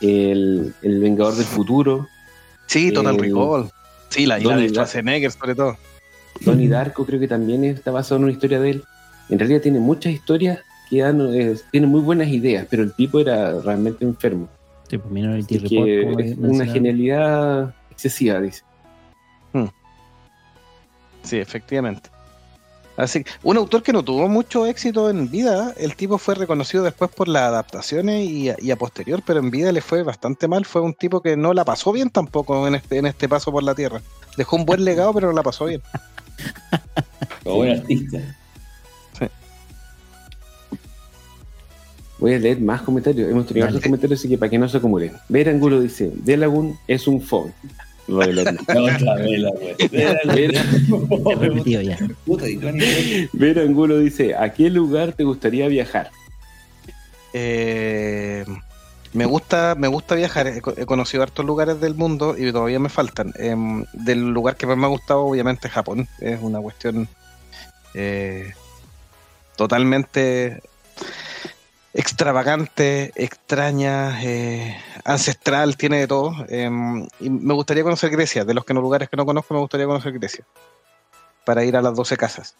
[0.00, 2.06] El, el Vengador del Futuro,
[2.72, 3.70] Sí, Total Recall.
[4.08, 4.74] Sí, la, y la Donnie de.
[4.74, 5.76] Schwarzenegger, sobre todo.
[6.40, 8.84] Donnie Darko creo que también está basado en una historia de él.
[9.28, 10.60] En realidad tiene muchas historias
[11.70, 14.48] tiene muy buenas ideas, pero el tipo era realmente enfermo.
[14.88, 16.04] Sí, pues Minority Report.
[16.04, 18.62] como es una genialidad excesiva, dice.
[21.22, 22.10] Sí, efectivamente.
[22.96, 27.10] Así un autor que no tuvo mucho éxito en vida, el tipo fue reconocido después
[27.10, 30.66] por las adaptaciones y, a- y a posterior, pero en vida le fue bastante mal.
[30.66, 33.62] Fue un tipo que no la pasó bien tampoco en este, en este paso por
[33.62, 34.02] la tierra.
[34.36, 35.80] Dejó un buen legado, pero no la pasó bien.
[37.44, 38.18] como buen artista.
[42.22, 43.28] Voy a leer más comentarios.
[43.28, 45.10] Hemos tenido otros comentarios, así que para que no se acumulen.
[45.28, 47.52] Ver Angulo dice: Delagun es un phone.
[48.06, 48.44] Lo la
[53.32, 56.12] Ver Angulo dice: ¿A qué lugar te gustaría viajar?
[57.32, 58.44] Eh,
[59.12, 60.46] me gusta, me gusta viajar.
[60.46, 63.32] He conocido hartos lugares del mundo y todavía me faltan.
[63.36, 66.06] Em, del lugar que más me ha gustado, obviamente, Japón.
[66.20, 67.08] Es una cuestión
[67.94, 68.52] eh,
[69.56, 70.62] totalmente.
[71.94, 76.32] Extravagante, extraña, eh, ancestral, tiene de todo.
[76.48, 78.44] Em, y me gustaría conocer Grecia.
[78.44, 80.44] De los que no lugares que no conozco, me gustaría conocer Grecia.
[81.44, 82.56] Para ir a las 12 casas.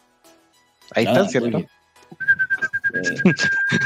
[0.94, 1.58] Ahí Ah, están, ¿cierto?
[1.58, 1.66] Eh,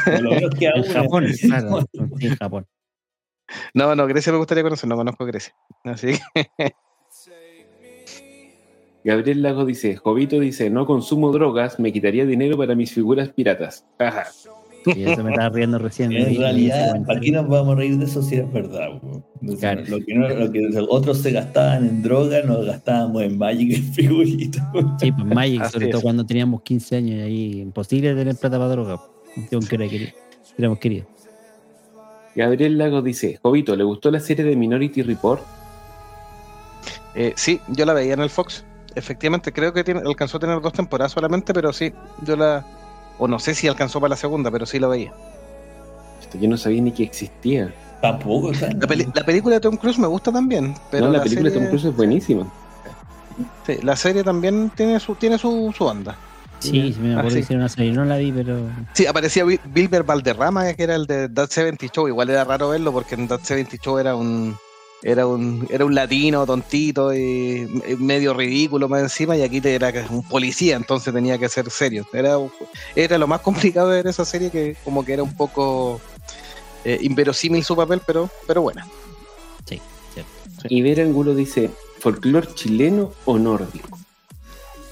[0.05, 0.85] por lo menos queda En.
[0.85, 1.87] Japón, claro.
[2.19, 2.67] En Japón.
[3.75, 5.55] No, no, Grecia me gustaría conocer, no conozco Grecia.
[5.85, 6.19] Así
[6.57, 6.75] que
[9.05, 13.85] Gabriel Lago dice, Jovito dice, no consumo drogas, me quitaría dinero para mis figuras piratas.
[14.01, 14.27] Ajá.
[14.95, 16.13] Sí, eso me estaba riendo recién.
[16.13, 18.89] En realidad, ahí, ¿para qué nos vamos a reír de eso si es verdad?
[19.61, 19.83] Claro.
[19.89, 23.75] Lo, que no- lo que otros se gastaban en droga, nos gastábamos en Magic y
[23.83, 24.63] figuritas.
[25.01, 28.57] Sí, pues Magic, Así sobre todo cuando teníamos 15 años y ahí imposible tener plata
[28.59, 29.01] para droga.
[29.53, 30.11] Aunque era querido.
[30.57, 31.09] Éramos queridos.
[32.35, 35.43] Gabriel Lago dice, Jovito, ¿le gustó la serie de Minority Report?
[37.15, 38.65] eh, sí, yo la veía en el Fox.
[38.95, 41.93] Efectivamente, creo que tiene, alcanzó a tener dos temporadas solamente, pero sí,
[42.25, 42.65] yo la.
[43.19, 45.13] O no sé si alcanzó para la segunda, pero sí la veía.
[46.21, 47.73] Esto yo no sabía ni que existía.
[48.03, 51.13] Tampoco, o sea, La, peli- la película de Tom Cruise me gusta también, pero no,
[51.13, 52.47] la, la, película de Tom Cruise es buenísima.
[53.67, 56.17] sí, la serie también tiene su, tiene su, su onda.
[56.59, 57.39] Sí, sí, me acuerdo Ah, que sí.
[57.41, 57.93] hicieron una serie.
[57.93, 58.59] No la vi, pero.
[58.95, 62.09] Sí, aparecía Bilber Valderrama, que era el de That 70 Show.
[62.09, 64.57] Igual era raro verlo porque en That 70 Show era un
[65.03, 67.67] era un era un latino tontito y
[67.99, 72.07] medio ridículo más encima y aquí te era un policía, entonces tenía que ser serio.
[72.13, 72.37] Era
[72.95, 76.01] era lo más complicado de ver esa serie que como que era un poco
[76.85, 78.83] eh, inverosímil su papel, pero pero bueno.
[79.69, 79.81] Sí,
[80.15, 80.33] cierto.
[80.69, 81.71] Y Ver Angulo dice,
[82.01, 83.99] ¿folclor chileno o nórdico?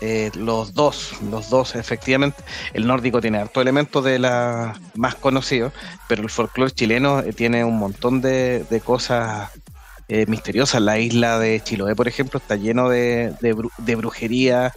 [0.01, 2.43] Eh, los dos, los dos, efectivamente.
[2.75, 5.73] El nórdico tiene harto elementos de la más conocidos,
[6.09, 9.51] pero el folclore chileno eh, tiene un montón de, de cosas
[10.09, 10.27] eh.
[10.81, 14.73] La isla de Chiloé, por ejemplo, está lleno de, de, bru- de brujería.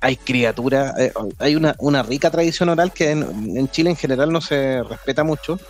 [0.00, 4.32] Hay criaturas, eh, hay una, una rica tradición oral que en, en Chile en general
[4.32, 5.60] no se respeta mucho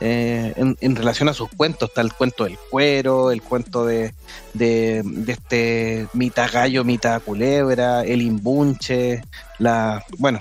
[0.00, 1.88] eh, en, en relación a sus cuentos.
[1.88, 4.12] Está el cuento del cuero, el cuento de,
[4.52, 9.22] de, de este mitad gallo, mitad culebra, el imbunche,
[9.58, 10.04] la.
[10.18, 10.40] Bueno.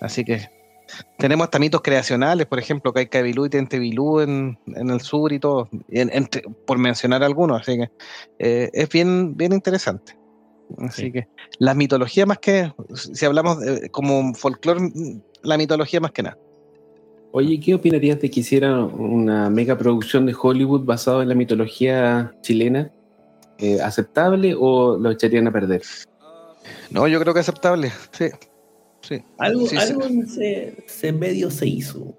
[0.00, 0.50] Así que
[1.18, 5.32] tenemos hasta mitos creacionales, por ejemplo, que hay Cabilú y Tentebilú en, en el sur
[5.32, 7.90] y todo, en- entre- por mencionar algunos, así que
[8.38, 10.16] eh, es bien, bien interesante.
[10.78, 11.12] Así Sí.
[11.12, 11.28] que
[11.58, 14.80] la mitología más que, si hablamos de- como folclore,
[15.42, 16.38] la mitología más que nada.
[17.32, 22.32] Oye, ¿qué opinarías de que hicieran una mega producción de Hollywood basada en la mitología
[22.42, 22.90] chilena?
[23.58, 25.82] Eh, ¿Aceptable o lo echarían a perder?
[26.90, 28.26] No, yo creo que aceptable, sí.
[29.06, 29.76] Sí, algo, sí, sí.
[29.76, 32.16] algo Se, se medio se hizo.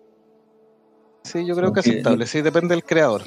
[1.23, 3.23] Sí, yo creo que es Porque- aceptable, sí, depende del creador.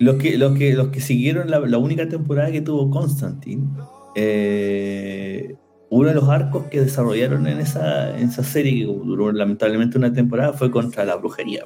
[0.00, 3.66] Los que, los que, los que siguieron la, la única temporada que tuvo Constantine,
[4.14, 5.56] eh,
[5.90, 10.12] uno de los arcos que desarrollaron en esa, en esa serie, que duró lamentablemente una
[10.12, 11.64] temporada, fue contra la brujería.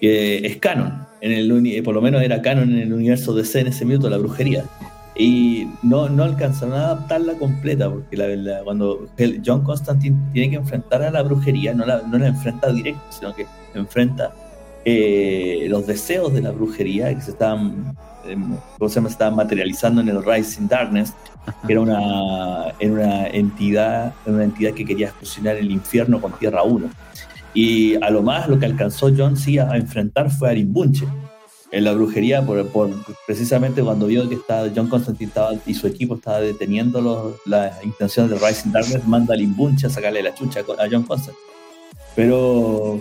[0.00, 3.66] Que es canon, en el, por lo menos era canon en el universo DC en
[3.66, 4.64] ese minuto, la brujería.
[5.20, 9.06] Y no, no alcanzaron a adaptarla completa, porque la, la- cuando
[9.44, 13.34] John Constantine tiene que enfrentar a la brujería, no la, no la enfrenta directo, sino
[13.34, 13.44] que
[13.74, 14.32] enfrenta
[14.86, 17.94] eh, los deseos de la brujería que se estaban,
[18.26, 18.34] eh,
[18.78, 19.08] ¿cómo se llama?
[19.10, 21.12] Se estaban materializando en el Rising Darkness,
[21.66, 26.62] que era una, era una entidad, una entidad que quería fusionar el infierno con Tierra
[26.62, 26.88] 1.
[27.52, 31.04] Y a lo más lo que alcanzó John sí a enfrentar fue a Rimbunche
[31.72, 32.90] en la brujería, por, por-
[33.26, 37.82] precisamente cuando vio que estaba, John Constantine estaba, y su equipo estaba deteniendo los, las
[37.84, 41.36] intenciones de Rising Darkness, manda a Limbunche a sacarle la chucha a John Constantine.
[42.16, 43.00] Pero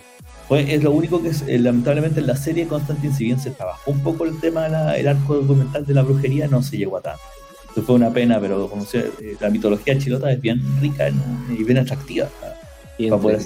[0.52, 3.92] es lo único que es, eh, lamentablemente en la serie Constantine, si bien se trabajó
[3.92, 6.98] un poco el tema, de la- el arco documental de la brujería, no se llegó
[6.98, 7.22] a tanto.
[7.72, 11.10] Eso fue una pena, pero como se- eh, la mitología chilota es bien rica
[11.50, 12.28] y bien atractiva.
[12.98, 13.42] Y Para poder-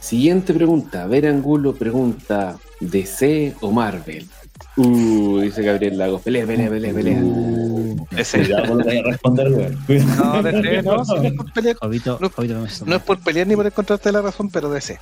[0.00, 1.06] Siguiente pregunta.
[1.06, 4.26] Ver Angulo pregunta: ¿DC o Marvel?
[4.76, 6.22] Uh, dice Gabriel Lagos.
[6.22, 7.20] Pelea, pelea, pelea, pelea.
[8.16, 9.78] Ese- Cuidado con lo que vaya a responder, weón.
[10.16, 13.18] No, DC, no, sí, no es por pelear, Jovito, No- Jovito me no es por
[13.20, 14.98] pelear ni por encontrarte la razón, pero DC.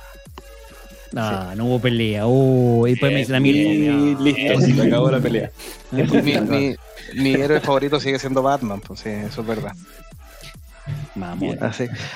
[1.11, 2.23] No, no hubo pelea.
[2.25, 3.49] Oh, y después me dicen a mí.
[3.49, 5.51] Y listo, se acabó la pelea.
[5.91, 6.01] mi,
[6.41, 6.75] mi-
[7.15, 9.73] mi héroe favorito sigue siendo Batman, pues sí, eso es verdad.
[11.15, 11.57] Mamón.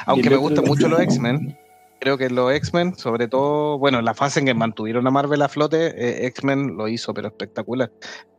[0.06, 1.58] Aunque me gustan mucho los X-Men,
[2.02, 5.48] creo que los X-Men, sobre todo, bueno, la fase en que mantuvieron a Marvel a
[5.48, 7.92] flote, eh, X-Men lo hizo, pero espectacular.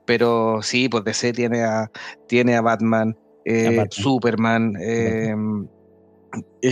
[0.04, 1.88] Pero sí, pues DC tiene a,
[2.26, 3.88] tiene a Batman, eh, A Batman.
[3.92, 5.34] Superman, eh,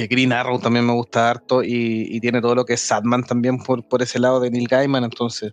[0.09, 3.59] Green Arrow también me gusta harto y, y tiene todo lo que es Sadman también
[3.63, 5.53] por, por ese lado de Neil Gaiman, entonces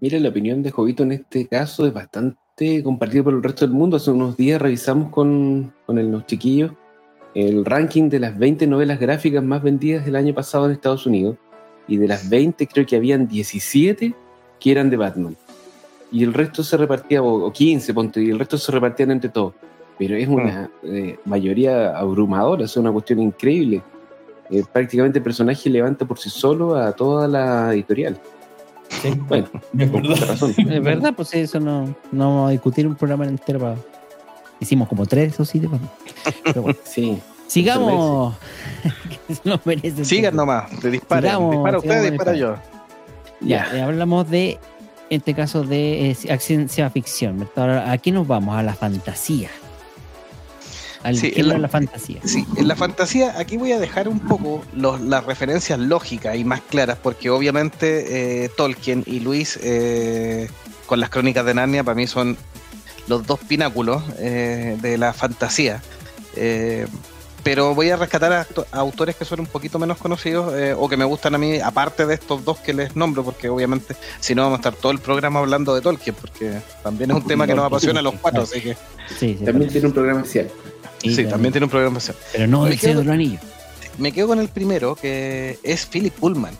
[0.00, 3.74] Mira, la opinión de Jovito en este caso es bastante compartida por el resto del
[3.74, 3.96] mundo.
[3.96, 6.72] Hace unos días revisamos con, con el- los chiquillos
[7.34, 11.36] el ranking de las 20 novelas gráficas más vendidas del año pasado en Estados Unidos.
[11.86, 14.14] Y de las 20 creo que habían 17
[14.60, 15.36] que eran de Batman.
[16.10, 19.54] Y el resto se repartía, o 15, ponte, y el resto se repartían entre todos.
[19.98, 23.82] Pero es una eh, mayoría abrumadora, es una cuestión increíble.
[24.50, 28.18] Eh, prácticamente el personaje levanta por sí solo a toda la editorial.
[28.88, 30.08] Sí, Bueno, acuerdo.
[30.08, 30.54] mucha razón.
[30.56, 33.58] Es verdad, pues eso no, no vamos a discutir un programa entero.
[33.60, 33.76] para-
[34.60, 35.68] Hicimos como tres, eso sí, de.
[36.44, 37.18] Pero bueno, Sí.
[37.46, 38.34] sigamos.
[39.44, 40.04] Lo merece.
[40.04, 41.30] Sigan nomás, te disparen.
[41.30, 42.56] Sigamos, dispara usted, dispara yo.
[43.40, 44.58] Ya, eh, hablamos de,
[45.10, 47.48] en este caso, de eh, ciencia ficción.
[47.54, 49.48] Ahora, aquí nos vamos a la fantasía.
[51.04, 52.20] Al Sí, género la- de la fantasía.
[52.24, 56.42] Sí, en la fantasía aquí voy a dejar un poco los- las referencias lógicas y
[56.44, 60.50] más claras, porque obviamente eh, Tolkien y Luis eh,
[60.86, 62.36] con las crónicas de Narnia para mí son
[63.08, 65.82] los dos pináculos eh, de la fantasía.
[66.36, 66.86] Eh,
[67.42, 70.96] pero voy a rescatar a, autores que son un poquito menos conocidos eh, o que
[70.96, 74.42] me gustan a mí, aparte de estos dos que les nombro, porque obviamente si no
[74.42, 77.54] vamos a estar todo el programa hablando de Tolkien, porque también es un tema que
[77.54, 78.76] nos apasiona a los cuatro, así que
[79.16, 80.50] Sí, sí, También tiene un programa especial.
[81.00, 82.24] sí, también tiene un programa especial.
[82.32, 83.40] Pero no Me el Señor Anillos.
[83.96, 86.54] Me quedo con el primero, que es Philip Pullman.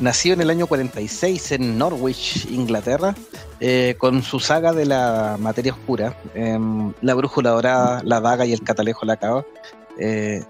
[0.00, 3.14] Nacido en el año 46 en Norwich, Inglaterra,
[3.60, 8.52] eh, con su saga de la materia oscura, em, La brújula dorada, La daga y
[8.52, 9.44] el catalejo la cava.
[9.98, 10.42] Eh,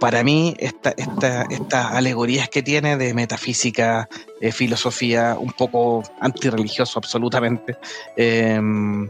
[0.00, 4.08] para mí, esta, esta, estas alegorías que tiene de metafísica,
[4.52, 7.78] filosofía, un poco antirreligioso absolutamente,
[8.16, 9.08] em,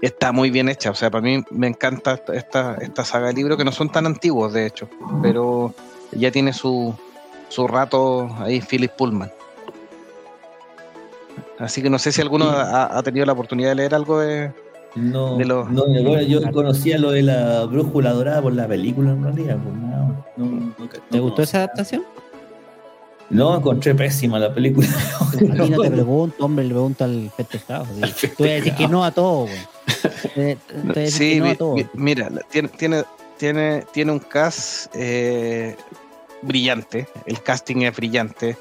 [0.00, 0.90] está muy bien hecha.
[0.90, 4.06] O sea, para mí me encanta esta, esta saga de libros que no son tan
[4.06, 4.88] antiguos, de hecho,
[5.22, 5.74] pero
[6.12, 6.94] ya tiene su,
[7.48, 9.30] su rato ahí, Philip Pullman.
[11.58, 14.52] Así que no sé si alguno ha, ha tenido la oportunidad de leer algo de.
[14.94, 19.22] No, los- no, yo, yo conocía lo de la brújula dorada por la película en
[19.22, 19.58] realidad.
[19.62, 22.02] pues, no, no, no, ¿Te no, gustó esa adaptación?
[23.28, 24.86] No, encontré pésima la película.
[25.32, 27.84] A ti no te pregunto, hombre, le pregunto al festejado.
[28.14, 28.28] sí.
[28.36, 29.46] Tú vas a decir que no a todo,
[30.34, 30.56] güey.
[31.10, 31.74] Sí, no a todo.
[31.74, 33.04] mi- mira, tiene, tiene,
[33.36, 35.76] tiene, tiene un cast eh,
[36.42, 37.06] brillante.
[37.26, 38.56] El casting es brillante.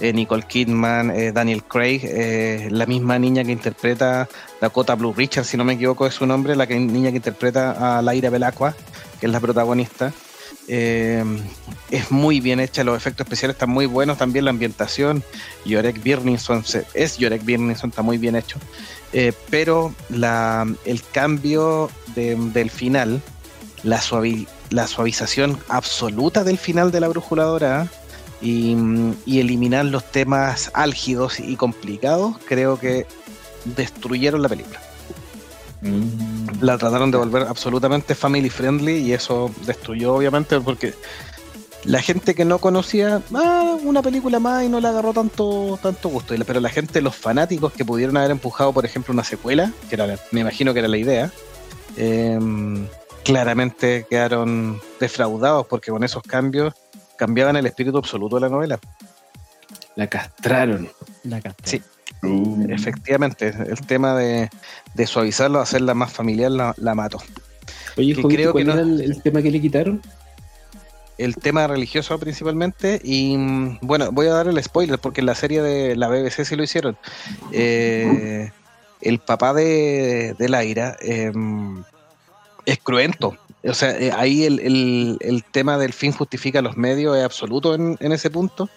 [0.00, 4.28] Eh, Nicole Kidman, eh, Daniel Craig, eh, la misma niña que interpreta
[4.60, 7.98] Dakota Blue Richard, si no me equivoco es su nombre, la que, niña que interpreta
[7.98, 8.74] a Laira Belacqua,
[9.20, 10.12] que es la protagonista.
[10.68, 15.24] Es muy bien hecha, los efectos especiales están muy buenos, también la ambientación.
[15.64, 16.64] Yorek Birninson
[16.94, 18.58] es Yorek Birninson, está muy bien hecho.
[19.50, 19.92] Pero
[20.84, 23.20] el cambio de- del final,
[23.82, 27.88] la, suavi- la suavización absoluta del final de la brújula dorada
[28.40, 28.76] y,
[29.26, 33.06] y eliminar los temas álgidos y complicados, creo que
[33.64, 34.80] destruyeron la película.
[35.82, 40.94] Mm, La trataron de volver absolutamente family friendly y eso destruyó obviamente porque
[41.84, 46.10] la gente que no conocía ah, una película más y no le agarró tanto tanto
[46.10, 46.34] gusto.
[46.46, 50.18] Pero la gente, los fanáticos que pudieron haber empujado, por ejemplo, una secuela, que era,
[50.30, 51.32] me imagino que era la idea,
[51.96, 52.86] em,
[53.24, 56.74] claramente quedaron defraudados porque con esos cambios
[57.16, 58.78] cambiaban el espíritu absoluto de la novela.
[59.96, 60.88] La castraron.
[61.24, 61.62] La casta.
[61.66, 61.82] Sí.
[62.22, 64.48] uh, Efectivamente, el tema de,
[64.94, 67.18] de suavizarlo, hacerla más familiar, la, la mató.
[67.96, 70.00] Oye, Que Jovito, creo que ¿cuál no- era el, el tema que le quitaron?
[71.18, 75.34] el tema religioso principalmente y mm, bueno voy a dar el spoiler porque en la
[75.34, 76.96] serie de la BBC sí lo hicieron
[77.52, 78.50] Eh,
[79.02, 81.30] el papá de, de Laira eh,
[82.66, 83.36] es cruento.
[83.62, 84.58] O sea eh, ahí el,
[85.20, 88.68] el- tema del fin justifica los medios es absoluto en, en ese punto.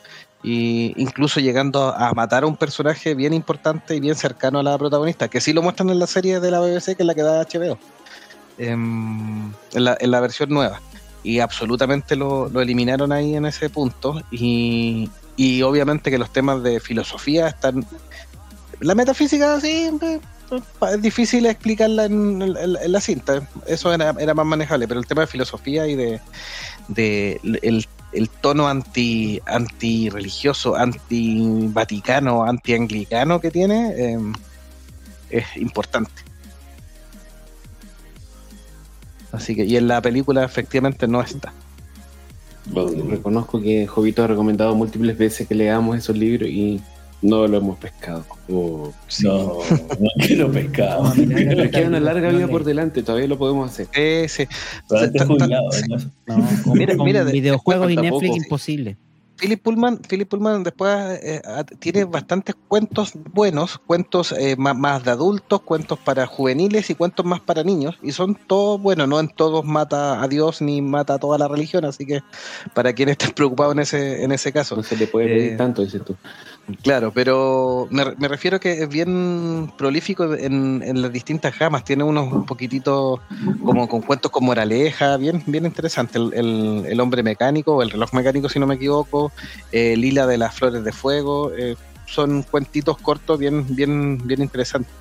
[0.45, 4.77] Y incluso llegando a matar a un personaje bien importante y bien cercano a la
[4.77, 7.21] protagonista que sí lo muestran en la serie de la BBC que es la que
[7.23, 7.77] da HBO
[8.57, 10.81] em, en la, en la versión nueva.
[11.23, 14.21] Y absolutamente lo, lo eliminaron ahí en ese punto.
[14.31, 17.85] Y, y obviamente que los temas de filosofía están
[18.81, 19.89] la metafísica sí
[20.57, 22.53] es difícil explicarla en,
[22.91, 23.47] la cinta.
[23.65, 26.19] Eso era, más manejable pero el tema de filosofía y de,
[27.61, 34.19] el, tono anti anti religioso anti vaticano anti anglicano que tiene eh,
[35.29, 36.11] es importante.
[39.31, 41.51] Así que y en la película efectivamente no está.
[43.09, 46.81] Reconozco que Jovito ha recomendado múltiples veces que leamos esos libros y
[47.23, 48.23] no lo hemos pescado.
[48.51, 48.91] Oh.
[49.23, 49.59] no,
[49.99, 51.03] no quiero pescado.
[51.15, 53.87] Nos queda una larga No vida por delante, todavía lo podemos hacer.
[54.27, 54.55] Sí, sí.
[54.87, 55.81] Ta- jubilado, sí.
[55.87, 55.97] ¿no?
[56.37, 58.35] No, con, Mira- con mira, de- videojuegos y Netflix tampoco.
[58.37, 58.97] imposible.
[59.35, 61.41] Philip Pullman, Philip Pullman después eh,
[61.79, 67.25] tiene bastantes cuentos buenos, cuentos eh, más, más de adultos, cuentos para juveniles y cuentos
[67.25, 67.97] más para niños.
[68.03, 71.47] Y son todos, bueno, no en todos mata a Dios ni mata a toda la
[71.47, 72.21] religión, así que
[72.75, 74.75] para quien esté preocupado en ese, en ese caso.
[74.75, 76.15] No se le puede pedir Eh, tanto, dices tú.
[76.81, 81.83] Claro, pero me, me refiero que es bien prolífico en, las distintas gamas.
[81.83, 83.21] Tiene unos un poquitito
[83.65, 86.17] como con cuentos con moraleja, bien, bien interesante.
[86.17, 89.33] El, hombre mecánico, el reloj mecánico, si no me equivoco,
[89.73, 94.93] eh, Lila de las flores de fuego, eh, son cuentitos cortos bien, bien, bien interesantes.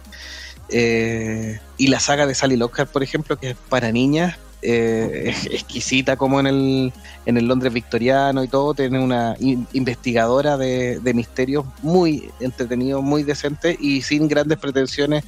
[0.68, 6.16] Eh, y la saga de Sally Lockhart, por ejemplo, que es para niñas, eh, exquisita
[6.16, 6.92] como en el,
[7.26, 13.02] en el Londres victoriano y todo, tiene una in- investigadora de, de misterios muy entretenido,
[13.02, 15.24] muy decente y sin grandes pretensiones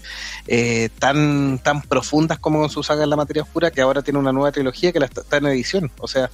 [0.46, 4.18] eh, tan, tan profundas como con su saga en la materia oscura, que ahora tiene
[4.18, 5.90] una nueva trilogía que la está, en edición.
[5.98, 6.30] O sea,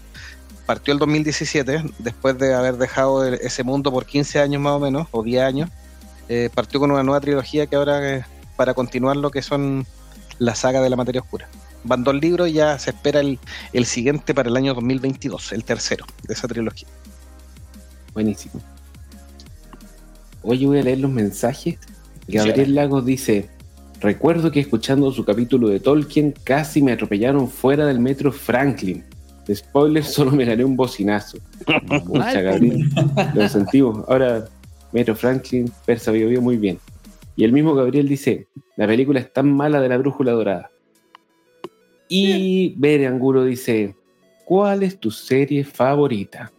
[0.66, 5.08] partió el 2017, después de haber dejado ese mundo por 15 años más o menos,
[5.10, 5.70] o 10 años,
[6.28, 8.26] eh, partió con una nueva trilogía que ahora
[8.56, 9.86] para continuar lo que son
[10.38, 11.48] la saga de la materia oscura.
[11.84, 13.38] Van dos libros y ya se espera el,
[13.72, 16.88] el siguiente para el año 2022, el tercero de esa trilogía.
[18.12, 18.60] Buenísimo.
[20.42, 21.78] Oye, voy a leer los mensajes.
[22.28, 23.48] Gabriel Lagos dice:
[24.00, 29.04] Recuerdo que escuchando su capítulo de Tolkien casi me atropellaron fuera del metro Franklin.
[29.46, 31.38] De spoiler, solo me gané un bocinazo.
[32.06, 32.90] Pucha, Ay, Gabriel.
[33.34, 34.04] Lo sentimos.
[34.08, 34.46] Ahora,
[34.92, 36.78] Metro Franklin, Persa Bio Bio, muy bien.
[37.36, 40.70] Y el mismo Gabriel dice: La película es tan mala de la brújula dorada.
[42.12, 43.94] Y Bere Angulo dice:
[44.44, 46.52] ¿Cuál es tu serie favorita?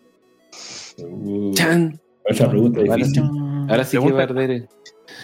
[0.98, 2.00] Uh, Chan.
[2.30, 3.24] Otra pregunta Ahora difícil.
[3.70, 4.52] Ahora sí que Pregunta- arder.
[4.52, 4.70] el-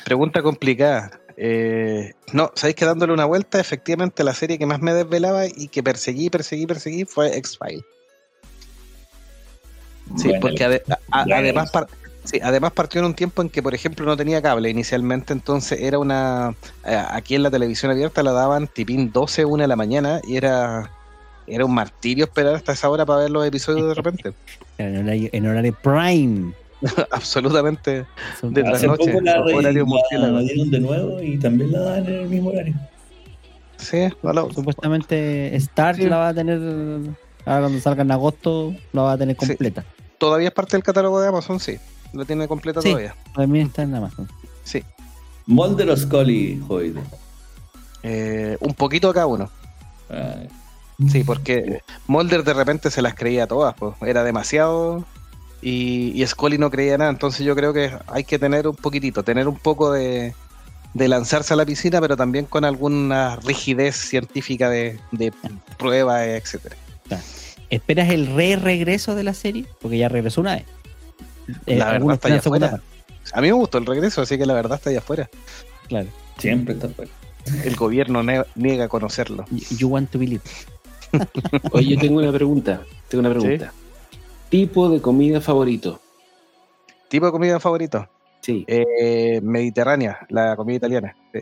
[0.04, 1.22] Pregunta complicada.
[1.38, 5.68] Eh, no, sabéis que dándole una vuelta, efectivamente la serie que más me desvelaba y
[5.70, 7.84] que perseguí, perseguí, perseguí fue X-Files.
[10.18, 11.36] Sí, Bueno, porque ade- a- bueno.
[11.36, 11.88] además, par-
[12.30, 15.80] sí, además partió en un tiempo en que, por ejemplo, no tenía cable inicialmente, entonces
[15.82, 16.56] era una...
[16.86, 20.38] eh, aquí en la televisión abierta la daban tipín 12, 1 de la mañana y
[20.38, 20.92] era,
[21.48, 24.34] era un martirio esperar hasta esa hora para ver los episodios de repente.
[24.80, 26.54] En horario, en horario prime.
[27.12, 28.06] Absolutamente.
[28.44, 31.80] De la noche, poco la, re- horario la- la dieron de nuevo y también la
[31.80, 32.76] dan en el mismo horario.
[33.78, 34.08] Sí,
[34.54, 36.04] Supuestamente Star Sí.
[36.08, 36.60] la va a tener.
[37.46, 39.48] Ahora cuando salga en agosto, la va a tener Sí.
[39.48, 39.84] completa.
[40.20, 41.78] todavía es parte del catálogo de Amazon, sí.
[42.14, 42.90] Lo tiene completa Sí.
[42.90, 43.16] todavía.
[43.36, 44.28] También está en Amazon.
[44.64, 44.84] Sí.
[45.46, 47.00] Mulder o Scully, Joel.
[48.04, 49.50] Eh, un poquito a cada uno.
[51.10, 53.96] Sí, porque Mulder de repente se las creía todas, pues.
[54.02, 55.06] Era demasiado.
[55.62, 57.10] Y, y Scully no creía nada.
[57.10, 60.34] Entonces yo creo que hay que tener un poquitito, tener un poco de,
[60.94, 65.34] de lanzarse a la piscina, pero también con alguna rigidez científica de, de
[65.78, 66.76] pruebas, etcétera.
[67.70, 69.66] ¿Esperas el re-regreso de la serie?
[69.82, 70.66] Porque ya regresó una vez.
[71.66, 72.82] Eh, La verdad está allá afuera.
[73.34, 75.30] A mí me gustó el regreso, así que la verdad está allá afuera.
[75.88, 76.08] Claro.
[76.38, 77.12] siempre está fuera.
[77.64, 79.46] El gobierno ne- niega conocerlo.
[79.78, 80.42] You, want to believe.
[81.72, 82.82] Oye, yo tengo una pregunta.
[83.08, 83.72] Tengo una pregunta.
[84.50, 86.02] Tipo de comida favorito.
[87.10, 88.08] ¿Tipo de comida favorito?
[88.42, 88.66] Sí.
[88.68, 91.16] Eh, mediterránea, la comida italiana.
[91.34, 91.40] Sí.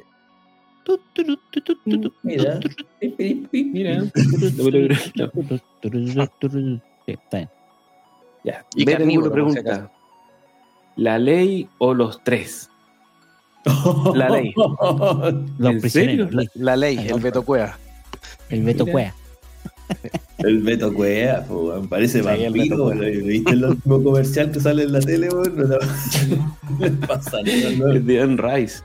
[2.24, 2.60] Mira.
[3.52, 4.04] Mira.
[7.06, 7.50] Sí, está bien.
[8.44, 8.66] Ya.
[8.76, 9.92] Y carnívoro, pregunta.
[10.96, 12.70] ¿La ley o los tres?
[14.14, 14.54] La ley.
[15.58, 16.30] Los ¿En prisioneros.
[16.32, 16.50] serio?
[16.56, 17.20] La ley, el.
[17.20, 17.78] Beto Cueva.
[18.50, 18.92] El Beto Mira.
[18.94, 19.16] Cuea.
[20.40, 23.26] El Beto Cuea, po, parece Sí, el Beto vampiro.
[23.26, 25.30] ¿Viste el último comercial que sale en la tele?
[25.30, 25.58] weón?
[25.58, 27.00] No, no.
[27.08, 27.92] Pasa nada, no.
[27.94, 28.84] Es de Anne Rice.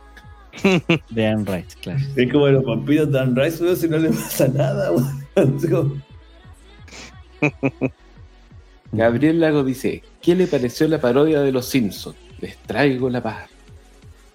[1.10, 2.00] De Anne Rice, claro.
[2.16, 4.90] Es como los vampiros Dan Rice, weón, si no le pasa nada.
[4.92, 6.02] weón.
[8.92, 12.16] Gabriel Lago dice: ¿Qué le pareció la parodia de los Simpsons?
[12.40, 13.48] Les traigo la paz.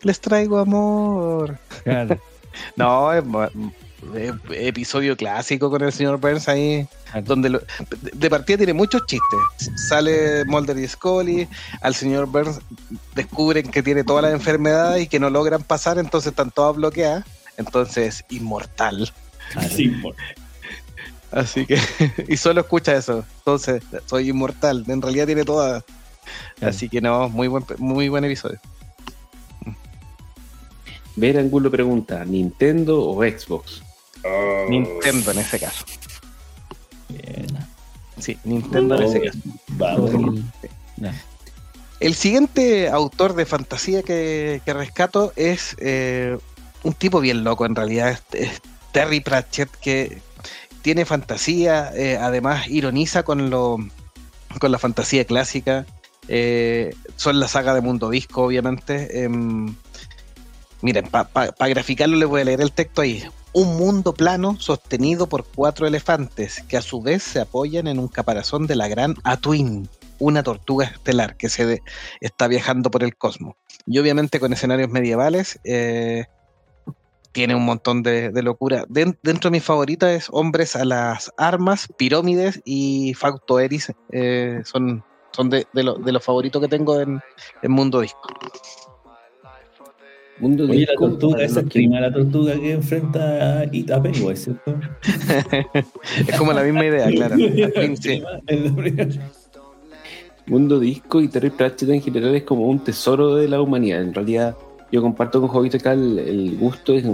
[0.01, 1.57] Les traigo amor.
[1.83, 2.19] Claro.
[2.77, 3.21] No, es,
[4.51, 6.87] episodio clásico con el señor Burns ahí,
[7.25, 7.61] donde lo-
[8.13, 9.71] de- partida tiene muchos chistes.
[9.89, 11.49] Sale Mulder y Scully,
[11.81, 12.61] al señor Burns
[13.13, 17.25] descubren que tiene todas las enfermedades y que no logran pasar, entonces están todas bloqueadas.
[17.57, 19.11] Entonces, inmortal.
[19.51, 19.69] claro.
[19.69, 19.91] sí,
[21.35, 21.77] Así que,
[22.29, 23.25] y solo escucha eso.
[23.39, 24.85] Entonces, soy inmortal.
[24.87, 25.83] En realidad tiene todas.
[26.61, 28.57] Así que no, muy buen, muy buen episodio.
[31.17, 33.83] Ver Angulo pregunta: ¿Nintendo o Xbox?
[34.69, 35.85] Nintendo en ese caso.
[37.09, 37.47] Bien.
[38.17, 39.39] Sí, Nintendo en ese caso.
[39.67, 40.39] Vamos.
[40.97, 41.11] No.
[41.99, 46.37] El siguiente autor de fantasía que, que rescato es eh,
[46.83, 48.61] un tipo bien loco en realidad, es, es
[48.93, 50.21] Terry Pratchett, que
[50.85, 53.79] tiene fantasía, eh, además ironiza con, lo,
[54.59, 55.87] con la fantasía clásica,
[56.27, 59.23] Eh, son la saga de Mundo Disco, obviamente.
[59.23, 59.75] Em,
[60.81, 63.23] miren, para graficarlo les voy a leer el texto ahí.
[63.51, 68.07] Un mundo plano sostenido por cuatro elefantes que a su vez se apoyan en un
[68.07, 71.81] caparazón de la gran Atuin, una tortuga estelar que se
[72.21, 73.55] está viajando por el cosmos.
[73.87, 76.25] Y obviamente con escenarios medievales, eh,
[77.35, 78.85] tiene un montón de, locura.
[78.87, 83.91] dentro de mis favoritas es Hombres a las Armas, Pirómides y Facto Eris.
[84.13, 85.03] Eh, son
[85.35, 87.19] son de, de los favoritos que tengo en,
[87.61, 88.29] en Mundo Disco.
[90.39, 94.35] Mundo Oye, Disco, la tortuga, esa es prima la tortuga que enfrenta a, a Pennywise,
[94.35, 94.79] ¿cierto?
[96.27, 97.35] es como la misma idea, claro.
[100.47, 104.01] Mundo Disco y Terry Pratchett en general es como un tesoro de la humanidad.
[104.01, 104.55] En realidad,
[104.91, 107.05] yo comparto con Jovito acá el, gusto, es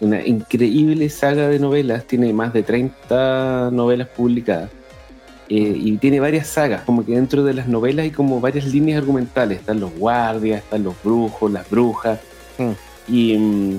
[0.00, 4.70] una increíble saga de novelas, tiene más de 30 novelas publicadas.
[5.52, 8.98] Eh, y tiene varias sagas, como que dentro de las novelas hay como varias líneas
[8.98, 9.58] argumentales.
[9.58, 12.20] Están los guardias, están los brujos, las brujas.
[12.56, 13.12] Mm.
[13.12, 13.78] Y mm,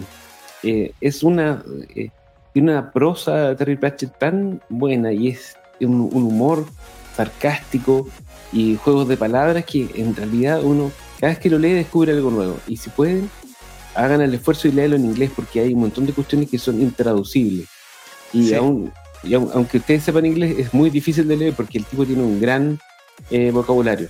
[0.64, 1.64] eh, es una,
[1.96, 2.10] eh,
[2.54, 6.66] tiene una prosa Terry Pratchett tan buena y es un, humor
[7.16, 8.06] sarcástico
[8.52, 10.92] y juegos de palabras que en realidad uno
[11.22, 12.60] cada vez que lo lee descubre algo nuevo.
[12.68, 13.30] Y si pueden,
[13.96, 16.82] hagan el esfuerzo y léelo en inglés porque hay un montón de cuestiones que son
[16.82, 17.68] intraducibles.
[18.34, 18.92] Y aún
[19.24, 22.42] y aunque ustedes sepan inglés, es muy difícil de leer porque el tipo tiene un
[22.42, 22.80] gran
[23.30, 24.10] eh, vocabulario.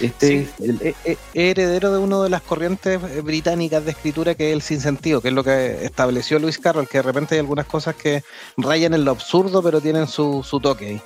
[0.00, 0.96] Este es el...
[1.34, 5.28] heredero de una de las corrientes eh, británicas de escritura que es el sinsentido, que
[5.28, 8.22] es lo que estableció Luis Carroll, que de repente hay algunas cosas que
[8.56, 11.00] rayan en lo absurdo, pero tienen su, toque ahí.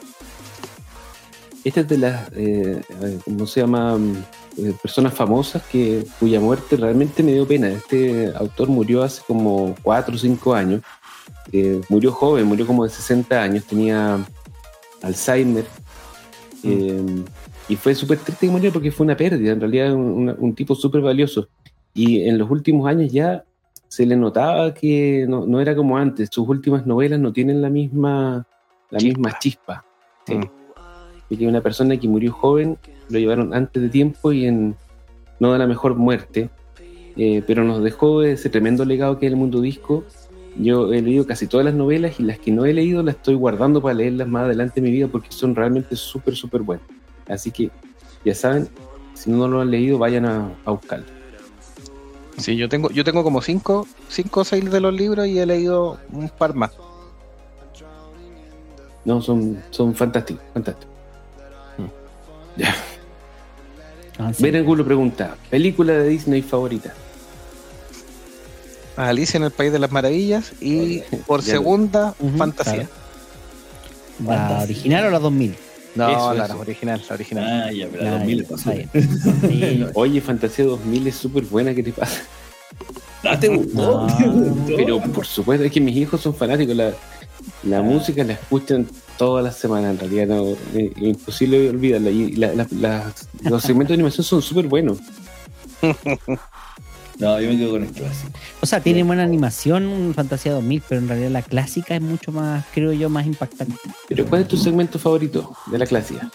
[1.64, 2.80] Esta es de las, eh,
[3.24, 3.98] ¿cómo se llama?
[4.80, 7.68] Personas famosas que cuya muerte realmente me dio pena.
[7.68, 10.82] Este autor murió hace como 4 o 5 años
[11.88, 14.24] murió joven, murió como de 60 años, tenía
[15.02, 15.64] Alzheimer.
[16.62, 16.68] Mm.
[16.70, 17.24] Eh,
[17.68, 20.74] y fue súper triste que murió porque fue una pérdida, en realidad un, un tipo
[20.74, 21.48] súper valioso.
[21.94, 23.44] Y en los últimos años ya
[23.88, 26.28] se le notaba que no, era como antes.
[26.30, 28.46] Sus últimas novelas no tienen la misma,
[28.90, 29.18] la chispa.
[29.18, 29.84] misma chispa.
[31.28, 32.76] Y que una persona que murió joven
[33.10, 34.76] lo llevaron antes de tiempo y en
[35.38, 36.50] no da la mejor muerte.
[37.16, 40.04] Eh, pero nos dejó ese tremendo legado que es el mundo disco
[40.56, 43.34] yo he leído casi todas las novelas y las que no he leído las estoy
[43.34, 46.86] guardando para leerlas más adelante en mi vida porque son realmente súper, súper buenas.
[47.28, 47.70] Así que
[48.24, 48.68] ya saben,
[49.14, 51.06] si no lo han leído, vayan a, buscarlo.
[52.36, 55.46] Sí, yo tengo, yo tengo como cinco, cinco o seis de los libros y he
[55.46, 56.72] leído un par más.
[59.04, 60.94] No, son, son fantásticos, fantásticos.
[61.78, 62.60] Mm.
[62.60, 62.74] Ya.
[64.20, 64.32] Ah,
[64.84, 66.92] pregunta, ¿película de Disney favorita?
[68.96, 72.88] Alicia en el País de las Maravillas y por segunda, Fantasía.
[74.26, 75.56] ¿La original o la 2000?
[75.94, 77.64] No, la, original, la original.
[77.68, 78.72] Ah, ya, pero la 2000 pasó.
[79.94, 82.20] Oye, Fantasía 2000 es súper buena, ¿qué te pasa?
[83.22, 84.06] ¿No te gustó?
[84.66, 86.76] Pero por supuesto, es que mis hijos son fanáticos.
[86.76, 86.92] La,
[87.64, 88.86] la música la escuchan
[89.20, 92.08] todas las semanas, en realidad no, es imposible olvidarla.
[92.08, 94.98] Y los segmentos de animación son súper buenos.
[97.18, 98.32] No, yo me quedo con el clásico.
[98.62, 102.64] O sea, tiene buena animación Fantasía 2000, pero en realidad la clásica es mucho más,
[102.72, 103.74] creo yo, más impactante.
[104.08, 106.30] ¿Pero cuál es tu segmento favorito de la clásica?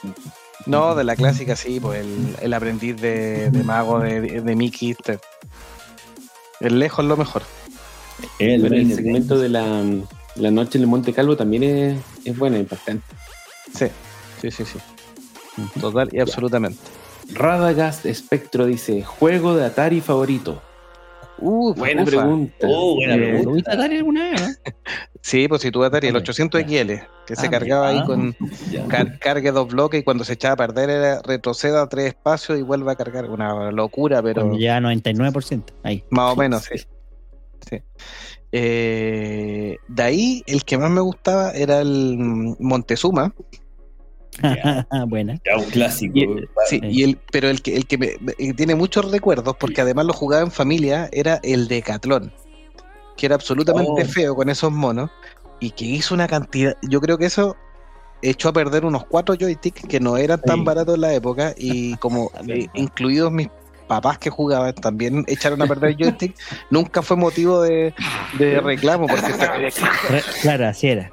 [0.68, 2.06] No, de la clásica sí, pues
[2.40, 4.96] el, aprendiz de, mago de, de Mickey.
[6.60, 7.42] El lejos lo mejor.
[8.38, 9.84] El, el segmento de la,
[10.36, 13.06] noche en el Monte Calvo también es, es bueno, impactante.
[13.74, 13.88] Sí,
[14.42, 14.80] sí, sí, sí.
[15.80, 16.80] Total y absolutamente.
[17.34, 20.62] Radagast Spectro dice: Juego de Atari favorito.
[21.38, 22.68] Uh, buena pregunta.
[22.68, 23.72] Uh, buena eh, pregunta.
[23.74, 24.62] Atari alguna vez?
[25.22, 26.92] sí, pues si tuve Atari, el 800 XL,
[27.26, 28.36] que se ah, cargaba ahí con
[29.20, 32.62] cargue dos bloques y cuando se echaba a perder era retroceda a tres espacios y
[32.62, 33.30] vuelve a cargar.
[33.30, 34.58] Una locura, pero.
[34.58, 35.64] ya 99%.
[35.84, 36.04] Ahí.
[36.10, 36.86] Más o menos, sí.
[37.70, 37.82] sí.
[38.58, 43.36] Eh, de ahí, el que más me gustaba era el Montezuma.
[45.08, 45.42] Buena.
[45.46, 46.20] Ya un clásico.
[46.68, 50.14] sí, y el, pero el que, el que me, tiene muchos recuerdos, porque además lo
[50.14, 52.32] jugaba en familia, era el Decatlón,
[53.18, 54.06] que era absolutamente oh.
[54.06, 55.10] feo con esos monos,
[55.60, 56.78] y que hizo una cantidad.
[56.90, 57.58] Yo creo que eso
[58.22, 61.98] echó a perder unos cuatro joysticks que no eran tan baratos en la época, y
[61.98, 62.32] como
[62.74, 63.50] incluidos mis
[63.88, 66.36] papás que jugaban también echaron a perder joystick,
[66.70, 67.94] nunca fue motivo de,
[68.38, 69.34] de reclamo, porque
[70.42, 71.12] Claro, así era.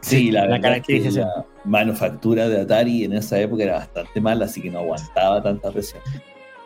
[0.00, 1.26] Sí, la, la caracterización.
[1.26, 5.70] La manufactura de Atari en esa época era bastante mala, así que no aguantaba tanta
[5.70, 6.02] presión.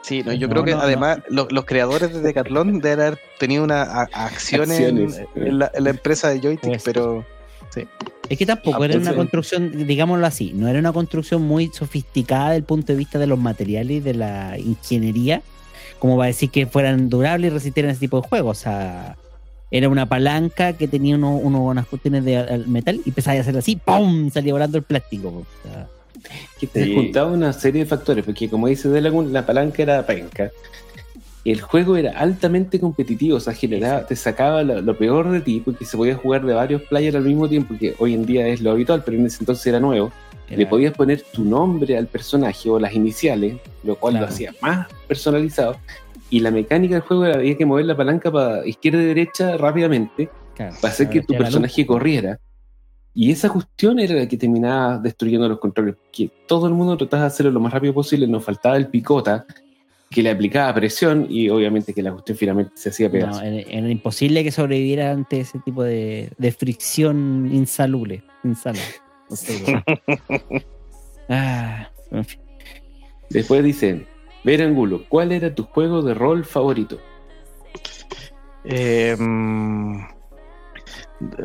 [0.03, 4.73] Sí, no, yo creo que además los, creadores de Decathlon deben haber tenido una acción
[4.73, 7.25] en, la, empresa de joystick, pero
[7.71, 7.87] sí.
[8.29, 11.69] Es que tampoco Ah, era pues, una construcción, digámoslo así, no era una construcción muy
[11.69, 15.43] sofisticada desde el punto de vista de los materiales y de la ingeniería,
[15.99, 18.59] como va a decir que fueran durables y resistieran ese tipo de juegos.
[18.59, 19.17] O sea,
[19.71, 23.41] era una palanca que tenía uno, uno- unas cuestiones de al- metal y empezaba a
[23.41, 24.31] hacer así, ¡pum!
[24.31, 25.29] salía volando el plástico.
[25.29, 25.89] O sea,
[26.59, 26.95] que te Sí.
[26.95, 30.51] juntaba una serie de factores, porque como dice Delagun, la palanca era penca.
[31.51, 35.63] El juego era altamente competitivo, o sea, generaba, te sacaba lo, lo peor de ti,
[35.65, 38.61] porque se podía jugar de varios players al mismo tiempo, que hoy en día es
[38.61, 40.13] lo habitual, pero en ese entonces era nuevo.
[40.51, 44.27] Le podías poner tu nombre al personaje o las iniciales, lo cual Claro.
[44.27, 45.77] lo hacía más personalizado.
[46.29, 49.57] Y la mecánica del juego era había que mover la palanca para izquierda y derecha
[49.57, 52.39] rápidamente claro, para hacer que tu personaje corriera.
[53.15, 55.97] Y esa cuestión era la que terminaba destruyendo los controles.
[56.13, 58.27] Que todo el mundo trataba de hacerlo lo más rápido posible.
[58.27, 59.47] Nos faltaba el picota
[60.11, 63.43] que le aplicaba presión y obviamente que la cuestión finalmente se hacía No, pedazos.
[63.43, 68.23] era, era imposible que sobreviviera ante ese tipo de, de fricción insalubre.
[68.45, 68.79] Insana.
[69.29, 69.63] No sé,
[71.29, 72.41] ah, en fin.
[73.31, 74.07] Después dicen,
[74.45, 76.99] Ver Angulo, ¿cuál era tu juego de rol favorito?
[78.65, 80.01] Eh, mm,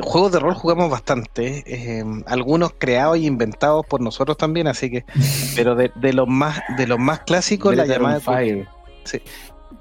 [0.02, 5.04] juegos de rol jugamos bastante, eh, algunos creados y inventados por nosotros también, así que,
[5.56, 8.68] pero de, de los más de los más clásicos, la Breath on llamada Fire.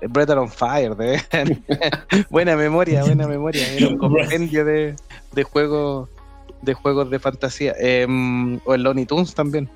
[0.09, 1.21] Breath on Fire, de
[2.29, 4.95] buena memoria, buena memoria, era un compendio de,
[5.31, 6.09] de juegos
[6.61, 8.07] de juegos de fantasía, eh,
[8.65, 9.69] o el Looney Tunes también,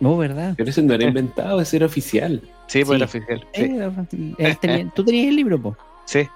[0.00, 0.54] No, ¿verdad?
[0.56, 2.42] Pero ese no era inventado, ese era oficial.
[2.66, 2.96] sí, pues Sí.
[2.96, 3.46] era oficial,
[4.10, 5.76] sí, Eh, tenía- Tú tenías el libro, po.
[6.06, 6.26] sí.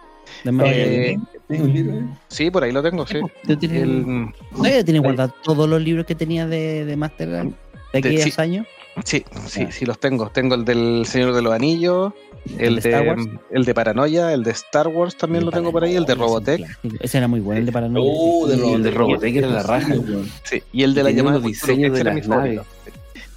[0.44, 1.18] Eh,
[1.48, 1.98] ¿Tengo un libro?
[1.98, 2.04] eh?
[2.28, 3.20] sí, por ahí lo tengo, sí.
[3.46, 3.90] Tú tienes el...
[3.90, 8.32] El- ¿Todavía tienes guardados todos los libros que tenías de, de Master de aquellos Sí.
[8.38, 8.66] años?
[9.04, 9.70] Sí, sí, Ah.
[9.70, 10.28] sí los tengo.
[10.30, 12.12] Tengo el del Señor de los Anillos,
[12.58, 13.26] el, ¿El de de, Star Wars?
[13.52, 16.66] el de Paranoia, el de Star Wars también lo tengo por ahí, el de Robotech,
[17.00, 18.04] Ese era muy bueno, el de Paranoia.
[18.12, 18.82] Oh, de Y el Robotech.
[18.82, 19.94] de Robotech era la raja.
[20.42, 22.26] sí, y el de la llamada ese de las naves.
[22.26, 22.64] favorito.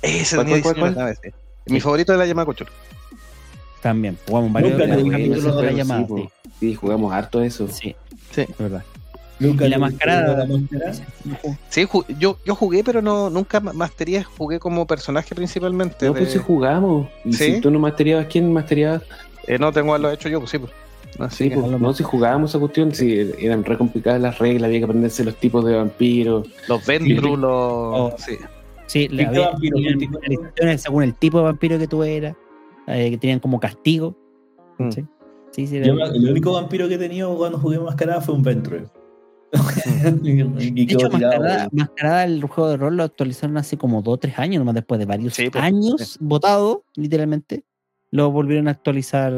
[0.01, 1.19] Ese ¿Cuál, tenía diseño de naves.
[1.67, 2.69] Mi favorito de la llamada Cthulhu.
[3.83, 4.17] También.
[4.27, 6.07] Jugamos varios capítulos de la llamada.
[6.61, 7.67] Sí, jugamos harto eso.
[7.67, 7.93] Sí,
[8.31, 8.41] Sí.
[8.41, 8.83] es verdad.
[9.39, 10.45] Nunca Y la mascarada.
[11.69, 16.05] Sí, ju- yo, yo jugué, pero no nunca ma- mastería, jugué como personaje principalmente.
[16.05, 17.07] No, de- pues si jugamos.
[17.25, 17.55] Y ¿Sí?
[17.55, 19.01] si tú no mastereabas, ¿quién mastereaba?
[19.47, 20.59] eh, no tengo lo he hecho yo, pues sí.
[20.59, 20.71] Pues.
[21.19, 24.67] Así Sí, que pues, no, si jugábamos esa cuestión, sí, eran re complicadas las reglas,
[24.67, 26.47] había que aprenderse los tipos de vampiros.
[26.67, 27.51] los Ventru, los.
[27.51, 28.15] Oh.
[28.19, 28.37] Sí.
[28.85, 29.75] Sí, le ¿Y qué había vampiro?
[29.75, 32.35] tenían ¿Qué tipo de- restricciones según el tipo de vampiro que tú eras,
[32.87, 34.15] eh, que tenían como castigo.
[34.77, 34.91] Mm.
[34.91, 35.03] Sí,
[35.51, 38.85] sí, sí, Yo el único vampiro que he tenido cuando jugué mascarada fue un Venture.
[39.51, 41.11] De hecho, tirado.
[41.11, 44.75] Mascarada, Mascarada, el juego de rol lo actualizaron hace como 2 o 3 años, nomás
[44.75, 47.65] después de varios Sí, pues, años votado, literalmente.
[48.11, 49.33] Lo volvieron a actualizar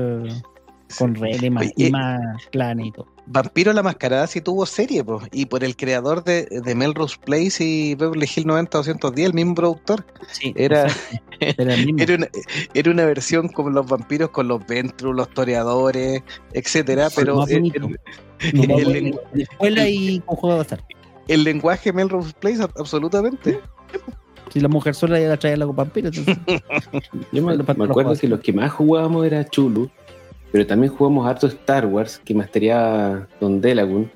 [0.97, 3.07] con reglas más, Oye, y más clanes y todo.
[3.25, 7.63] Vampiro la Mascarada sí tuvo serie, pues, y por el creador de, de Melrose Place
[7.63, 10.05] y Beverly Hills 90-210, el mismo productor.
[10.31, 10.87] Sí, Era,
[11.39, 12.01] era el mismo.
[12.03, 12.27] era, una,
[12.73, 16.21] era una versión como los vampiros con los Ventru, los toreadores,
[16.51, 20.83] etcétera, pero el, el- No, el escuela y con juego de azar.
[21.29, 23.61] el lenguaje Melrose Place, ab- absolutamente.
[24.51, 26.37] Si la mujer sola ya la traía la vampiro, entonces.
[27.31, 29.89] Yo me, me acuerdo que los que más jugábamos era Chulu,
[30.53, 34.11] pero también jugamos harto Star Wars, que mastereaba Don Delagun.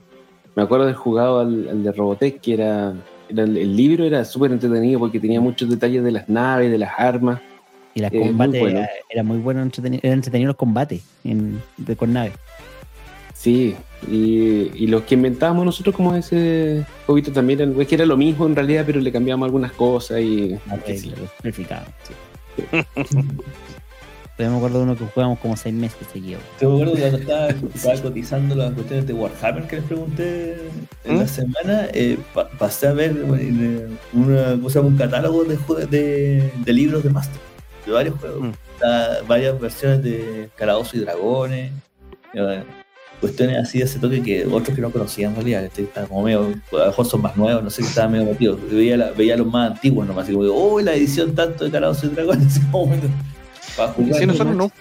[0.53, 2.93] Me acuerdo de haber jugado al, al de Robotech, que era,
[3.27, 6.77] era el, el libro era súper entretenido porque tenía muchos detalles de las naves, de
[6.77, 7.41] las armas.
[7.95, 8.77] Y los Eh, muy combates bueno.
[8.77, 12.33] era, era muy bueno, entretenido, era entretenido los combates en, de, con naves.
[13.33, 13.75] Sí,
[14.07, 18.15] y, y los que inventábamos nosotros como ese jueguito también eran, es que era lo
[18.15, 20.55] mismo en realidad, pero le cambiamos algunas cosas y...
[20.85, 21.11] Que sí.
[24.37, 26.41] Todavía me acuerdo de uno que jugamos como 6 meses seguidos.
[26.59, 30.57] Te me acuerdo cuando estaba, estaba cotizando las cuestiones de Warhammer que les pregunté
[31.05, 31.19] en ¿Mm?
[31.19, 35.57] la semana, eh, pa- pasé a ver eh, una, un catálogo de,
[35.87, 37.39] de, de libros de Master,
[37.85, 38.41] de varios juegos.
[38.49, 39.27] Mm.
[39.27, 41.71] Varias versiones de Calabozos y Dragones,
[42.35, 42.63] eh,
[43.19, 46.21] cuestiones así de ese toque que otros que no conocían en realidad, que están como
[46.21, 48.59] medio, a lo mejor son más nuevos, no sé si estaban medio metidos.
[48.69, 52.03] Veía, la- veía los más antiguos nomás, así como, oh, la edición tanto de Calabozos
[52.03, 52.93] y Dragones, como,
[54.19, 54.75] si nosotros nunca,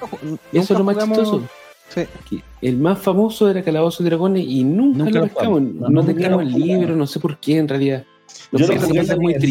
[0.53, 1.49] Eso es lo más jugamos- chistoso.
[1.89, 2.03] Sí.
[2.29, 5.63] que el más famoso era Calabozo y Dragones y nunca, Nunca lo lo pescamos.
[5.63, 8.05] No, No, teníamos lo el libro, no sé por qué en realidad.
[8.51, 9.47] Los Yo lo en personajes la muy no lo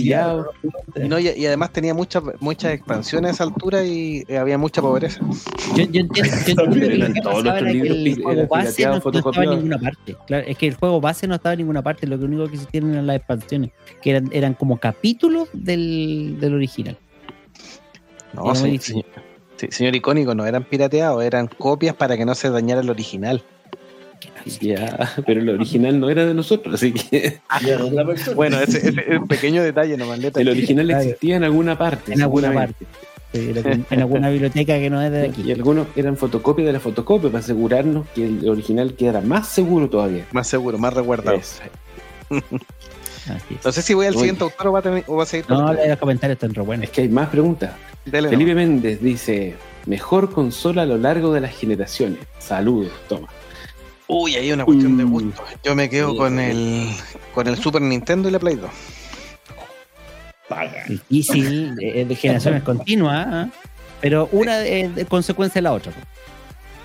[1.05, 5.21] Y, no, además tenía muchas muchas expansiones a esa altura y eh, había mucha pobreza.
[5.77, 8.91] Yo, yo entiendo, yo entiendo que lo que era que libros el juego base no,
[8.91, 10.15] no estaba en ninguna parte.
[10.27, 12.55] Claro, es que el juego base no estaba en ninguna parte, lo que único que
[12.55, 16.97] existían eran las expansiones, que eran, eran como capítulos del, del original.
[18.33, 19.05] No, sí, señor,
[19.57, 23.43] sí, señor icónico, no eran pirateados, eran copias para que no se dañara el original.
[24.61, 28.35] Ya, pero el original no era de nosotros, así que Y persona.
[28.35, 30.19] Bueno, ese, es un pequeño detalle nomás.
[30.19, 32.13] el original existía en alguna parte.
[32.13, 32.85] En alguna parte.
[33.33, 33.51] Sí,
[33.89, 35.51] en alguna biblioteca que no es de Y aquí.
[35.51, 40.25] algunos eran fotocopias de la fotocopia para asegurarnos que el original quedara más seguro todavía.
[40.31, 41.39] Más seguro, más resguardado.
[43.63, 45.45] No sé si voy al siguiente autor o va a, tener- o va a seguir
[45.49, 45.89] No, usted.
[45.89, 46.83] los comentarios están re buenos.
[46.85, 47.71] Es que hay más preguntas.
[48.05, 48.53] Dele Felipe.
[48.55, 52.19] Méndez dice, mejor consola a lo largo de las generaciones.
[52.39, 53.27] Saludos, toma.
[54.07, 55.11] Uy, ahí hay una cuestión de Mm.
[55.11, 55.43] gusto.
[55.63, 56.43] Yo me quedo Sí, con sí.
[56.43, 56.89] el
[57.33, 58.69] con el Super Nintendo y la Play 2.
[60.47, 60.83] Paga.
[60.87, 63.49] Difícil, de, de generaciones continuas, ¿ah?
[64.01, 65.91] pero una es de consecuencia de la otra.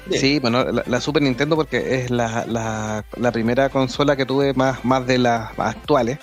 [0.07, 0.21] Bien.
[0.21, 4.55] Sí, bueno, la, la Super Nintendo porque es la, la, la primera consola que tuve
[4.55, 6.19] más, más de las actuales.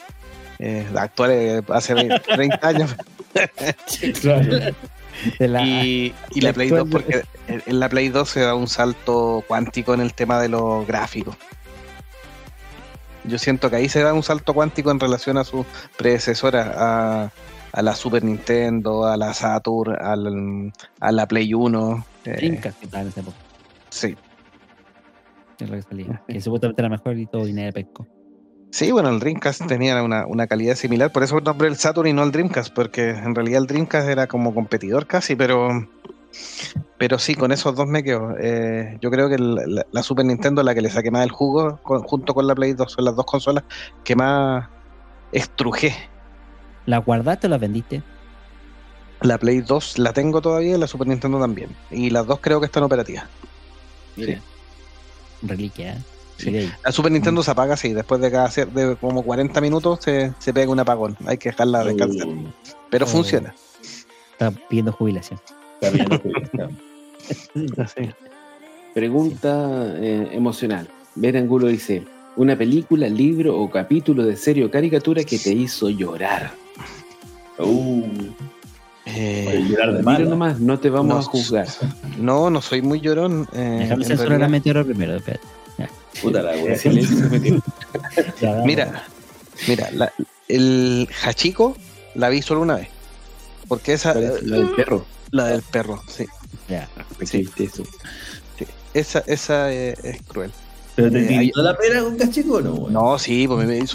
[0.59, 2.95] Eh, actuales hace 20, 30 años.
[4.21, 4.75] Claro.
[5.39, 7.23] De la, y, y la la Play 2 actual- porque
[7.65, 11.35] en la Play 2 se da un salto cuántico en el tema de los gráficos.
[13.23, 15.65] Yo siento que ahí se da un salto cuántico en relación a su
[15.97, 17.31] predecesora, a,
[17.73, 22.05] a la Super Nintendo, a la Saturn, al- a la Play 1.
[22.25, 23.37] eh, Dreamcast que estaba en esa época,
[23.89, 24.15] sí.
[25.57, 28.07] que es lo que salía, que supuestamente era mejor y todo dinero de pesco.
[28.69, 32.13] Sí, bueno, el Dreamcast tenía una, una calidad similar, por eso nombré el Saturn y
[32.13, 35.87] no el Dreamcast, porque en realidad el Dreamcast era como competidor casi, pero
[36.99, 38.35] pero sí, con esos dos me quedo.
[38.39, 41.31] Eh, yo creo que el- la, la Super Nintendo, la que le saqué más el
[41.31, 43.63] jugo, con- junto con la Play 2, son las dos consolas
[44.03, 44.67] que más
[45.31, 45.95] estrujé.
[46.85, 48.01] ¿La guardaste o la vendiste?
[49.21, 51.69] La Play 2 la tengo todavía y la Super Nintendo también.
[51.91, 53.25] Y las dos creo que están operativas.
[54.15, 54.41] Mira.
[55.43, 55.97] Reliquia, ¿eh?
[56.37, 56.71] Sí.
[56.85, 60.53] La Super Nintendo se apaga así, después de cada de como 40 minutos se, se
[60.53, 61.17] pega un apagón.
[61.25, 62.27] Hay que dejarla descansar.
[62.27, 62.47] Uh,
[62.89, 63.09] Pero Oh.
[63.09, 63.53] funciona.
[64.31, 65.39] Está pidiendo jubilación.
[65.81, 67.73] está está bien.
[67.77, 68.09] Así.
[68.93, 70.87] Pregunta eh, emocional.
[71.15, 72.03] Ver Angulo dice,
[72.35, 76.51] una película, libro o capítulo de serie o caricatura que te hizo llorar.
[77.59, 78.03] Uh,
[79.05, 81.19] Eh, llorar de nomás, no te vamos No.
[81.19, 81.67] a juzgar.
[82.19, 83.47] no, no soy muy llorón.
[83.53, 84.47] eh, Déjame en censurar a.
[84.49, 85.15] Meteoro primero.
[85.15, 85.45] espérate.
[86.21, 86.77] Puta la wea.
[88.65, 89.03] Mira,
[89.67, 90.11] mira, la-
[90.47, 91.75] el Hachiko
[92.15, 92.87] la vi solo una vez.
[93.67, 94.13] Porque esa.
[94.13, 95.05] La del perro.
[95.31, 96.25] la del perro, sí.
[96.67, 96.87] Ya.
[97.23, 97.83] Sí, eso.
[98.93, 100.51] Esa, esa eh, es cruel.
[100.95, 102.87] ¿Pero te Eh, hay- la pera con cachico o no?
[102.89, 103.77] No, sí, pues me.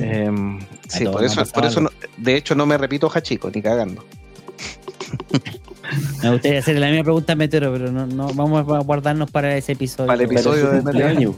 [0.00, 0.58] Em,
[0.88, 4.04] sí, por eso, por eso no- de hecho no me repito Hachiko, ni cagando.
[6.22, 9.56] Me gustaría hacer la misma pregunta a Meteoro, pero no, no vamos a guardarnos para
[9.56, 10.06] ese episodio.
[10.06, 11.34] Para el episodio Para de Meteoro.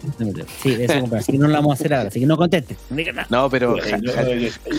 [0.62, 1.12] Sí, cumpleaños.
[1.12, 2.09] Así que no lo vamos a hacer ahora.
[2.09, 2.76] Así que no conteste.
[2.90, 3.26] No diga nada.
[3.30, 3.76] No, pero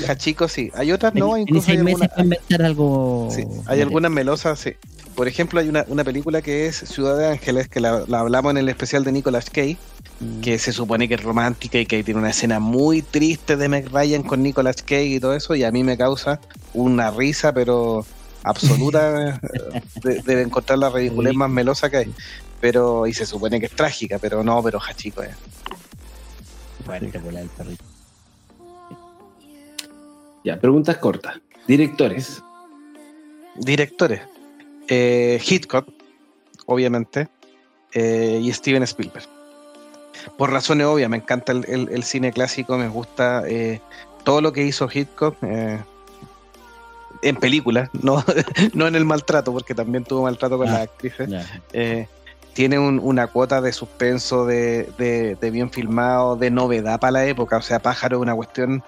[0.07, 0.72] Hachiko sí.
[0.76, 3.30] Hay otras no, Tení- incluso seis hay meses algunas, para inventar algo.
[3.31, 4.73] sí, hay algunas melosas, sí.
[5.15, 8.51] Por ejemplo, hay una, una película que es Ciudad de Ángeles, que la, la hablamos
[8.51, 9.77] en el especial de Nicolas Cage,
[10.22, 10.39] Mm.
[10.39, 13.89] que se supone que es romántica y que tiene una escena muy triste de Meg
[13.91, 16.39] Ryan con Nicolas Cage y todo eso, y a mí me causa
[16.73, 18.05] una risa, pero
[18.45, 19.39] absoluta,
[20.03, 22.13] de, de encontrar la ridiculez más melosa que hay.
[22.61, 25.35] Pero, y se supone que es trágica, pero no, pero Hachiko es.
[26.85, 27.84] Bueno, te vuela el perrito.
[30.43, 31.39] Ya, preguntas cortas.
[31.67, 32.41] Directores.
[33.55, 34.22] Directores.
[34.88, 35.88] Eh, Hitchcock,
[36.67, 37.27] obviamente,
[37.93, 39.26] eh, y Steven Spielberg.
[40.38, 43.81] Por razones obvias, me encanta el, el- el cine clásico, me gusta eh,
[44.23, 45.80] todo lo que hizo Hitchcock eh,
[47.21, 48.23] en películas, no,
[48.73, 51.29] no en el maltrato, porque también tuvo maltrato con Ah, las actrices.
[51.73, 52.07] Eh,
[52.53, 57.25] tiene un- una cuota de suspenso, de, de- de bien filmado, de novedad para la
[57.25, 57.57] época.
[57.57, 58.81] O sea, pájaro es una cuestión.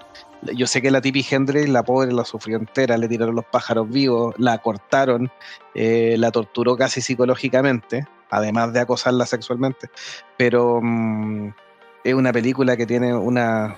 [0.54, 3.88] Yo sé que la Tippi Hendrix, la pobre, la sufrió entera, le tiraron los pájaros
[3.90, 5.30] vivos, la cortaron,
[5.74, 9.90] eh, la torturó casi psicológicamente, además de acosarla sexualmente.
[10.38, 11.48] Pero mm,
[12.04, 13.76] es una película que tiene una.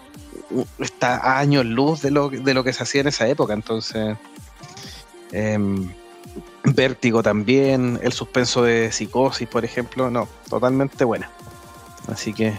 [0.79, 3.55] Está a años luz de lo, de lo que se hacía en esa época.
[3.55, 4.17] Entonces.
[5.33, 5.91] em,
[6.65, 11.31] Vértigo también, el suspenso de psicosis, por ejemplo, no, totalmente buena.
[12.07, 12.53] Así que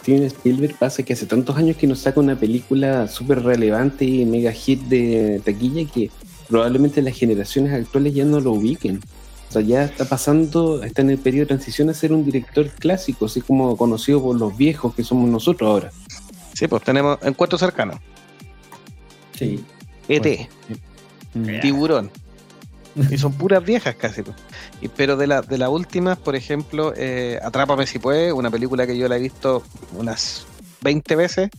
[0.00, 4.24] Steven Spielberg pasa que hace tantos años que nos saca una película súper relevante y
[4.24, 6.10] mega hit de taquilla que
[6.48, 9.00] probablemente las generaciones actuales ya no lo ubiquen.
[9.48, 12.68] O sea, ya está pasando, está en el periodo de transición a ser un director
[12.68, 15.92] clásico, así como conocido por los viejos que somos nosotros ahora.
[16.58, 18.00] Sí, pues tenemos encuentro cercano.
[19.36, 19.64] Sí.
[20.08, 20.48] ET,
[21.34, 21.60] Mm.
[21.60, 22.10] Tiburón.
[23.10, 24.22] Y son puras viejas casi.
[24.22, 24.34] pues.
[24.80, 28.86] Y, pero de, la, de las últimas, por ejemplo, eh, Atrápame si puede, una película
[28.86, 29.62] que yo la he visto
[29.92, 30.46] unas
[30.80, 31.50] 20 veces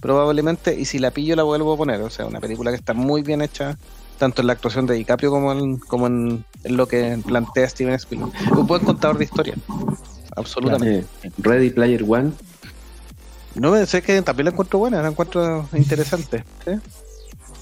[0.00, 2.00] probablemente, y si la pillo la vuelvo a poner.
[2.02, 3.76] O sea, una película que está muy bien hecha
[4.18, 7.94] tanto en la actuación de DiCaprio como en, como en, en lo que plantea Steven
[7.94, 8.30] Spielberg.
[8.56, 9.54] Un buen contador de historia,
[10.36, 11.04] absolutamente.
[11.38, 12.32] Ready Player One.
[13.56, 16.44] No me sé que también la encuentro buena, la encuentro interesante.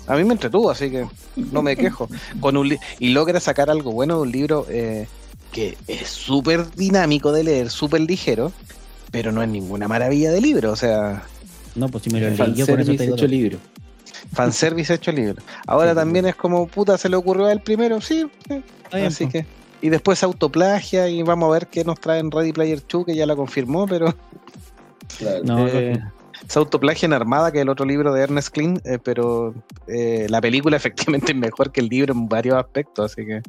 [0.06, 1.06] A mí me entretuvo, así que
[1.36, 2.08] no me quejo.
[2.40, 5.06] Con un y logra sacar algo bueno de un libro eh,
[5.52, 8.52] que es súper dinámico de leer, súper ligero,
[9.10, 10.72] pero no es ninguna maravilla de libro.
[10.72, 11.22] O sea,
[11.74, 13.16] No, pues si me lo leí yo por eso Fanservice te digo.
[13.16, 13.58] hecho libro.
[14.32, 15.42] fanservice hecho libro.
[15.66, 18.26] Ahora Sí, también es como, puta, se le ocurrió al primero, sí.
[18.90, 19.46] Así que.
[19.80, 23.14] Y después autoplagia y vamos a ver qué nos trae en Ready Player 2, que
[23.14, 24.14] ya la confirmó, pero
[25.18, 25.44] Claro.
[25.44, 25.98] No, Eh,
[26.48, 29.54] se autoplagia en Armada, que es el otro libro de Ernest Klein, eh, pero
[29.88, 33.40] eh, la película efectivamente es mejor que el libro en varios aspectos, así que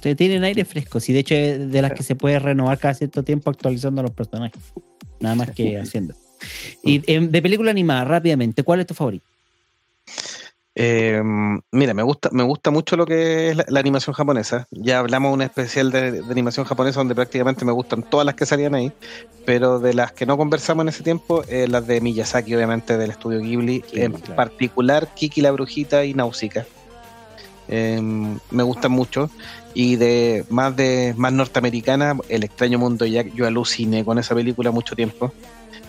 [0.00, 1.00] Te tienen aire fresco.
[1.00, 4.12] Sí, de hecho es de las que se puede renovar cada cierto tiempo actualizando los
[4.12, 4.60] personajes.
[5.20, 6.14] Nada más que haciendo.
[6.82, 9.26] Y em, de película animada, rápidamente, ¿cuál es tu favorito?
[10.74, 11.22] Eh,
[11.70, 14.66] mira, me gusta, me gusta mucho lo que es la, la animación japonesa.
[14.70, 18.34] Ya hablamos de un especial de, de animación japonesa donde prácticamente me gustan todas las
[18.34, 18.92] que salían ahí,
[19.46, 23.10] pero de las que no conversamos en ese tiempo, eh, las de Miyazaki, obviamente, del
[23.10, 24.36] estudio Ghibli, Ghibli, en claro.
[24.36, 26.64] particular Kiki la Brujita y Nausicaa.
[27.68, 28.00] Eh,
[28.50, 29.30] me gustan mucho.
[29.72, 34.70] Y de más de más norteamericana, El extraño mundo Jack, yo aluciné con esa película
[34.70, 35.32] mucho tiempo.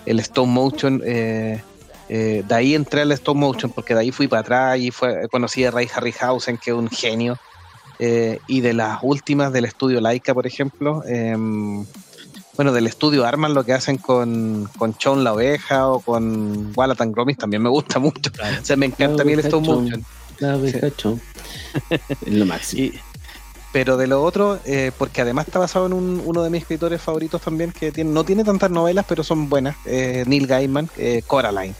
[0.05, 1.61] El stop motion, eh,
[2.09, 5.27] eh, de ahí entré al stop motion, porque de ahí fui para atrás y fue,
[5.29, 7.37] conocí a Ray Harryhausen, que es un genio.
[7.97, 11.33] Eh, y de las últimas del estudio Laika, por ejemplo, eh,
[12.57, 17.05] bueno, del estudio Arman, lo que hacen con, con Chon la oveja o con Wallace
[17.07, 18.31] Gromis también me gusta mucho.
[18.61, 20.05] O sea, me encanta a mí el stop motion.
[20.39, 21.21] La oveja Chon.
[21.89, 22.83] Es lo máximo.
[22.83, 22.99] Y-
[23.71, 27.01] pero de lo otro, eh, porque además está basado en un- uno de mis escritores
[27.01, 31.23] favoritos también, que tiene, no tiene tantas novelas, pero son buenas, eh, Neil Gaiman, eh,
[31.27, 31.75] Coraline.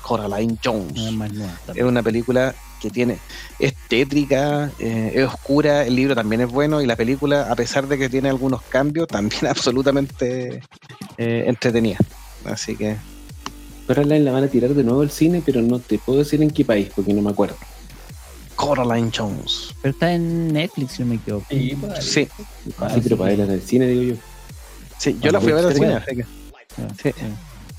[0.00, 0.92] Coraline Jones.
[1.12, 1.28] Nueva
[1.74, 3.18] Es una película que tiene,
[3.58, 7.86] es tétrica, eh, es oscura, el libro también es bueno y la película, a pesar
[7.86, 10.62] de que tiene algunos cambios, también absolutamente
[11.18, 11.98] eh, entretenida.
[12.44, 12.96] Así que
[13.86, 16.50] Coraline la van a tirar de nuevo al cine, pero no te puedo decir en
[16.50, 17.56] qué país, porque no me acuerdo.
[18.56, 19.74] Coraline Jones.
[19.82, 21.46] Pero está en Netflix, si no me equivoco.
[21.50, 22.02] Sí, vale.
[22.02, 22.28] Sí,
[22.78, 24.20] Ah, sí, pero para verla en el cine, digo yo.
[24.98, 25.94] sí, yo la fui a ver al cine.
[25.94, 26.04] Ah,
[27.02, 27.10] Sí.
[27.12, 27.24] sí.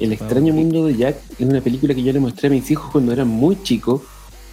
[0.01, 2.91] El extraño mundo de Jack es una película que yo le mostré a mis hijos
[2.91, 4.01] cuando eran muy chicos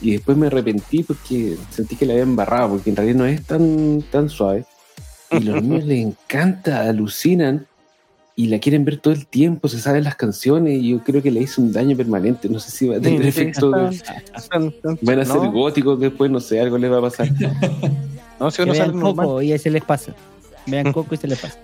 [0.01, 3.43] y después me arrepentí porque sentí que la había embarrado, porque en realidad no es
[3.45, 4.65] tan, tan suave.
[5.31, 7.66] Y los niños les encanta, alucinan
[8.37, 11.31] y la quieren ver todo el tiempo, se saben las canciones y yo creo que
[11.33, 12.49] le hizo un daño permanente.
[12.49, 13.70] No sé si va a tener Sí, efecto.
[13.70, 13.89] de-
[14.37, 17.29] Están- están- Van a ser góticos después, no sé, algo les va a pasar.
[18.39, 19.43] no, si uno sale normal.
[19.43, 20.15] Y ahí se les pasa.
[20.66, 21.59] Vean Coco y se les pasa.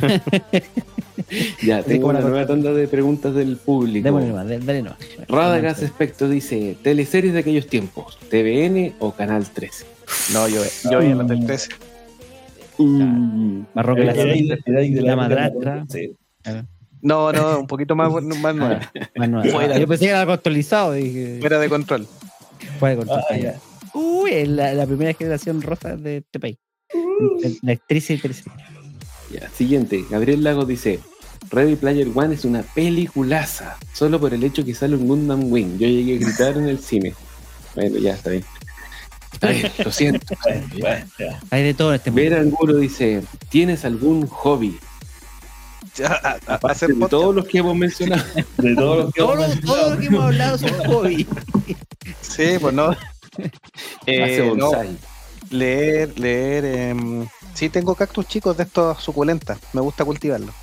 [1.62, 4.04] Ya, tengo la una nueva tanda de preguntas del público.
[4.04, 4.98] Démosle nomás, dale, nomás.
[5.28, 9.86] Radagast Aspecto dice, teleseries de aquellos tiempos, TVN o Canal 13.
[10.34, 11.68] No, yo, yo vi en la del 13.
[12.78, 14.22] Mm, Marrón Era- clásico.
[14.26, 15.86] era ahí de- era ahí de La época madrastra.
[17.00, 18.80] No, no, un poquito más, más nueva.
[19.16, 19.48] Más nueva.
[19.50, 19.78] Fuera.
[19.78, 20.92] Yo pensé que era actualizado.
[20.92, 22.06] Dije, Fuera de control.
[22.78, 23.20] fuera de control.
[23.30, 23.54] Ah.
[23.94, 26.58] Uy, es la, la primera generación rosa de este país.
[27.62, 28.62] La actriz interesante.
[29.32, 31.00] Ya, siguiente, Gabriel Lagos dice,
[31.50, 35.78] Ready Player One es una peliculaza, solo por el hecho que sale un Gundam Wing.
[35.78, 37.14] Yo llegué a gritar en el cine.
[37.74, 38.44] Bueno, ya está bien.
[39.32, 40.34] Está bien, lo siento.
[41.50, 42.22] Hay de todo en este mundo.
[42.22, 44.78] Ver Angulo dice, ¿tienes algún hobby?
[46.04, 47.10] A- a- Aparte hacer de podcast.
[47.10, 48.22] todos los que hemos mencionado.
[48.58, 51.26] De todos los que Todo, hemos todo lo que hemos hablado son hobby.
[52.20, 52.94] Sí, pues no.
[54.06, 54.70] Eh, Hace no.
[55.52, 56.64] Leer, leer.
[56.64, 59.58] em, sí, tengo cactus chicos de estos suculentas.
[59.72, 60.54] Me gusta cultivarlos.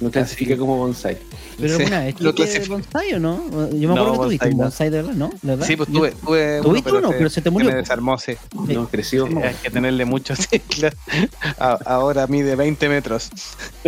[0.00, 1.16] No clasifica como bonsai.
[1.58, 2.34] Pero Sí, alguna vez lo
[2.68, 3.42] bonsai o no?
[3.70, 4.62] Yo No, me acuerdo que tuviste bonsai un no.
[4.64, 5.28] bonsai de verdad, ¿no?
[5.30, 5.66] ¿De verdad?
[5.66, 7.10] Sí, pues tuve, tuve uno, ¿Tuviste uno?
[7.10, 7.78] Pero se te murió, me po.
[7.78, 8.32] desarmó, sí.
[8.66, 8.74] Sí.
[8.74, 9.26] No, creció.
[9.28, 10.96] Sí, Hay que tenerle mucho, sí, claro.
[11.86, 13.30] Ahora mide 20 metros.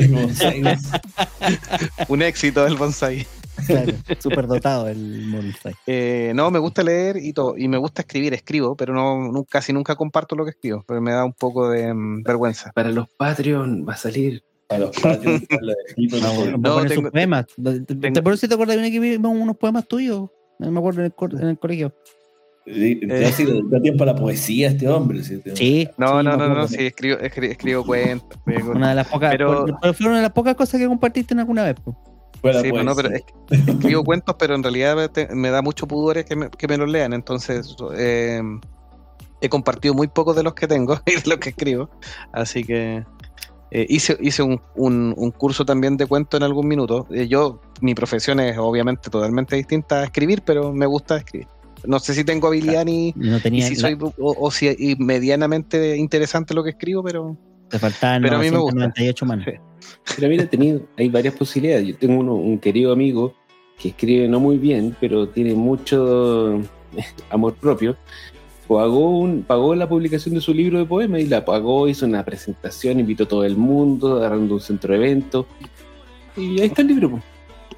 [2.09, 3.27] Un éxito el bonsai.
[3.67, 5.75] Claro, súper dotado el bonsai.
[5.87, 9.49] Eh, no, me gusta leer y todo, y me gusta escribir, escribo, pero no, nunca,
[9.59, 12.73] casi nunca comparto lo que escribo, pero me da un poco de mm, vergüenza.
[12.73, 14.43] Para los Patreon va a salir.
[14.71, 14.97] A los
[15.91, 17.45] equipos, No, no, no, No, tengo- poemas.
[18.13, 20.31] ¿Te, por eso te acuerdas de que vimos unos poemas tuyos?
[20.59, 21.95] No me acuerdo en el, en el colegio.
[22.67, 25.23] Sí, ya sí, da tiempo a la poesía este hombre.
[25.23, 25.41] ¿sí?
[25.55, 25.89] Sí.
[25.99, 26.69] No, sí, no, me no, no, acuerdo.
[26.69, 28.39] sí, escribo, escri- escribo cuentos.
[28.47, 31.35] escribo- Una de las pocas, Pero- pero fue una de las pocas cosas que compartiste
[31.35, 31.75] en alguna vez.
[31.79, 31.95] po.
[32.63, 35.87] Sí, pues no, pero es que escribo cuentos, pero en realidad te- me da mucho
[35.87, 37.13] pudor que me, que me los lean.
[37.13, 38.43] Entonces, eh,
[39.41, 41.89] he compartido muy pocos de los que tengo y de los que escribo.
[42.33, 43.05] Así que
[43.71, 47.07] eh, hice, hice un, un- un curso también de cuento en algún minuto.
[47.11, 51.49] Eh, yo, mi profesión es obviamente totalmente distinta a escribir, pero me gusta escribir.
[51.87, 53.13] no sé si tengo habilidad ni,
[53.61, 57.37] No si soy, o, o si y medianamente interesante lo que escribo, pero
[57.75, 58.77] te faltaban pero a mí me gusta.
[58.77, 59.45] 998 manos.
[59.47, 59.53] Sí.
[60.15, 61.89] Pero mira, tenido, hay varias posibilidades.
[61.89, 63.35] Yo tengo uno, un querido amigo
[63.79, 66.61] que escribe no muy bien, pero tiene mucho
[67.31, 67.97] amor propio.
[68.69, 72.25] Pagó, un, pagó la publicación de su libro de poemas y la pagó, hizo una
[72.25, 75.47] presentación, invitó a todo el mundo, agarrando un centro de eventos.
[76.37, 77.21] Y ahí está el libro.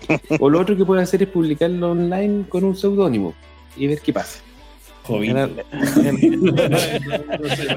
[0.41, 3.33] O lo otro que puede hacer es publicarlo online con un seudónimo
[3.79, 4.41] y ver qué pasa.
[5.09, 5.57] El-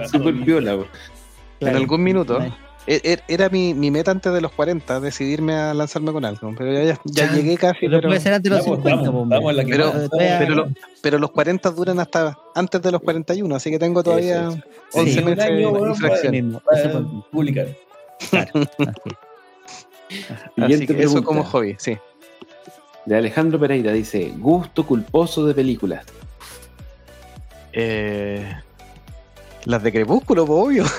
[0.12, 0.78] Súper piola.
[1.60, 1.68] Po.
[1.68, 2.38] en algún minuto.
[2.38, 2.56] Claro.
[2.88, 6.54] e- e- Era mi, mi meta antes de los 40, decidirme a lanzarme con algo.
[6.58, 7.82] Pero ya, ya, ya llegué casi.
[7.82, 9.94] Pero Pero, puede ser antes de los Vamos, 50, vamos, vamos en la que Pero-
[10.40, 10.68] pero, lo-
[11.02, 14.60] pero los 40 duran hasta antes de los 41, así que tengo todavía Eso, eso.
[15.00, 16.32] 11 Sí, un meses año, de bueno, infracción.
[16.32, 17.68] Mismo, Para publicar.
[18.30, 19.10] claro, así.
[20.10, 21.98] Así Siguiente que eso como hobby, sí.
[23.06, 26.06] De Alejandro Pereira dice: Gusto culposo de películas.
[27.74, 28.44] Eh,
[29.66, 30.86] las de Crepúsculo, pues, obvio.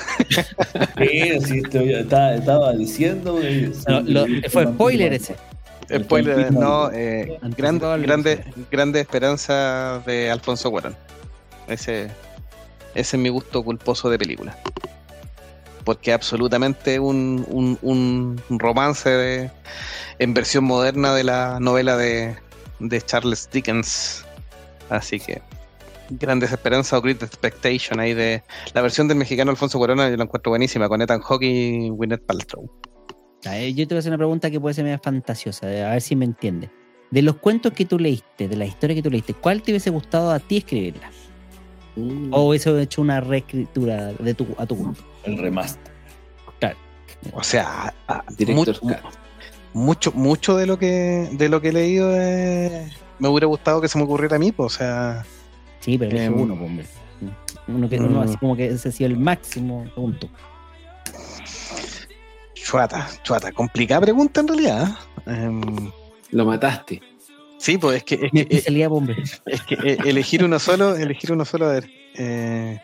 [0.98, 3.40] Sí, sí, esto ya estaba, estaba diciendo.
[3.42, 5.34] eh, No, lo- fue spoiler ese.
[6.04, 10.94] Spoiler, no, eh, grande, grande, grande esperanza de Alfonso Cuarón.
[11.68, 12.04] Ese,
[12.94, 14.56] ese es mi gusto culposo de película.
[15.84, 17.78] Porque absolutamente un, un,
[18.48, 19.50] un romance de-
[20.18, 22.36] en versión moderna de la novela de,
[22.78, 24.24] de Charles Dickens.
[24.90, 25.40] Así que
[26.10, 28.42] Grandes Esperanzas o Great Expectation ahí de
[28.74, 32.24] la versión del mexicano Alfonso Cuarón yo la encuentro buenísima con Ethan Hawke y Gwyneth
[32.26, 32.70] Paltrow.
[33.42, 33.50] Yo
[33.88, 36.24] te voy a hacer una pregunta que puede ser media fantasiosa, a ver si me
[36.26, 36.70] entiendes.
[37.10, 39.90] De los cuentos que tú leíste, de la historia que tú leíste, ¿cuál te hubiese
[39.90, 41.10] gustado a ti escribirla?
[41.96, 42.32] Mm.
[42.32, 45.02] ¿O hubiese hecho una reescritura de tu, a tu gusto?
[45.24, 45.90] El remaster.
[47.32, 48.48] O sea, a- Cut.
[49.74, 52.88] mucho mucho de lo que de lo que he leído eh,
[53.18, 55.24] me hubiera gustado que se me ocurriera a mí pues, o sea
[55.90, 56.86] Sí, pero elige Em, uno, pues, hombre.
[57.66, 58.22] Uno que uno mm.
[58.22, 60.28] así como que ese ha sido el máximo punto.
[62.54, 64.88] chuata chuata complicada pregunta en realidad
[65.26, 65.32] ¿eh?
[65.32, 65.90] Em,
[66.30, 67.02] Lo mataste.
[67.58, 69.16] sí pues es que es que, especialidad, pues, hombre.
[69.46, 72.80] es que, eh, elegir uno solo elegir uno solo a ver eh,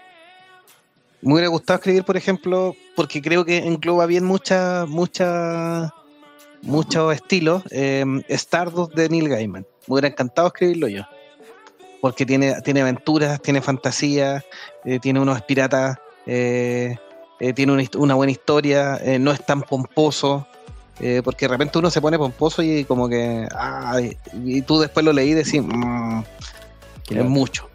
[1.22, 5.92] me hubiera gustado escribir por ejemplo porque creo que engloba bien muchas muchas
[6.62, 11.04] muchos estilos eh, Stardust de Neil Gaiman me hubiera encantado escribirlo yo
[12.00, 14.44] porque tiene, tiene aventuras, tiene fantasía,
[14.84, 16.96] eh, tiene unos piratas, eh,
[17.40, 20.46] eh, tiene una, buena historia, no es tan pomposo,
[21.24, 24.00] porque de repente uno se pone pomposo y como que, ah,
[24.44, 26.22] y, tú después lo leí y decís, "Mm,
[27.10, 27.68] es mucho.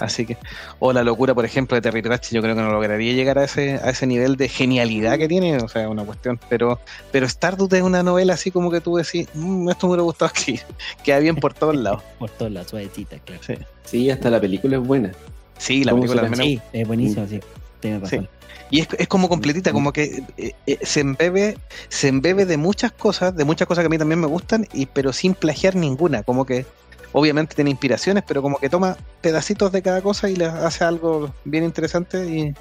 [0.00, 0.36] Así que,
[0.78, 3.44] o la locura, por ejemplo, de Terry Pratchett, yo creo que no lograría llegar a
[3.44, 6.40] ese, a ese nivel de genialidad que tiene, o sea, una cuestión.
[6.48, 6.80] Pero,
[7.12, 10.32] pero Stardust es una novela así como que tú decís, "Mm, esto me hubiera gustado
[10.34, 10.62] escribir,
[11.04, 12.02] queda bien por todos lados.
[12.18, 13.42] Por todas las suavecitas, claro.
[13.46, 13.54] Sí,
[13.84, 15.12] Sí, hasta la película es buena.
[15.58, 17.40] sí la ¿Cómo película al menos Sí, es buenísimo, sí.
[17.80, 18.28] Tienes razón.
[18.70, 21.58] Y es, es como completita, como que eh, eh, se embebe,
[21.88, 24.86] se embebe de muchas cosas, de muchas cosas que a mí también me gustan, y
[24.86, 26.66] pero sin plagiar ninguna, como que
[27.12, 31.32] obviamente tiene inspiraciones, pero como que toma pedacitos de cada cosa y le hace algo
[31.44, 32.54] bien interesante y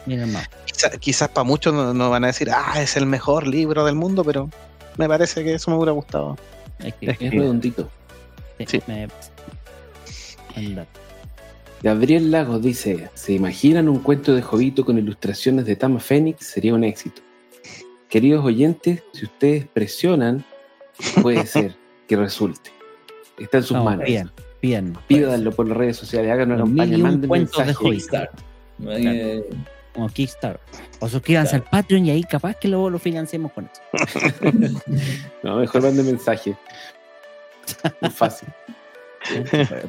[0.66, 3.96] quizá- quizás para muchos no, no van a decir, ah, es el mejor libro del
[3.96, 4.50] mundo, pero
[4.98, 6.38] me parece que eso me hubiera gustado.
[6.80, 7.90] Es que, Es redondito.
[8.58, 8.82] sí, sí.
[8.88, 9.08] me-
[10.56, 10.86] anda.
[11.82, 16.46] Gabriel Lagos dice: ¿Se imaginan un cuento de Jovito con ilustraciones de Tama Fénix?
[16.46, 17.22] Sería un éxito.
[18.10, 20.44] Queridos oyentes, si ustedes presionan,
[21.22, 21.76] puede ser
[22.08, 22.72] que resulte.
[23.40, 24.06] Está en sus No, manos.
[24.06, 24.98] Pidan, pidan.
[25.08, 27.76] Pídanlo por las redes sociales, hagan una campaña, manden de mensajes.
[27.78, 27.96] Jovito.
[27.98, 28.40] Kickstarter.
[28.88, 29.50] Eh,
[29.94, 30.60] Como Kickstarter.
[31.00, 31.66] O suscríbanse Claro.
[31.66, 33.82] al Patreon y ahí capaz que luego lo financiemos con eso.
[35.44, 36.56] No, mejor manden mensaje.
[38.02, 38.50] Es fácil.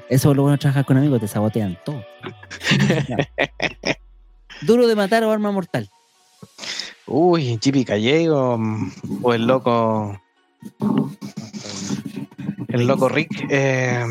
[0.09, 2.05] Eso luego no trabajar con amigos, te sabotean todo.
[4.63, 5.89] Duro de matar o arma mortal.
[7.07, 8.59] Uy, Jippy Calle o,
[9.23, 10.21] o el loco.
[12.73, 13.47] El loco Rick.
[13.51, 14.05] eh,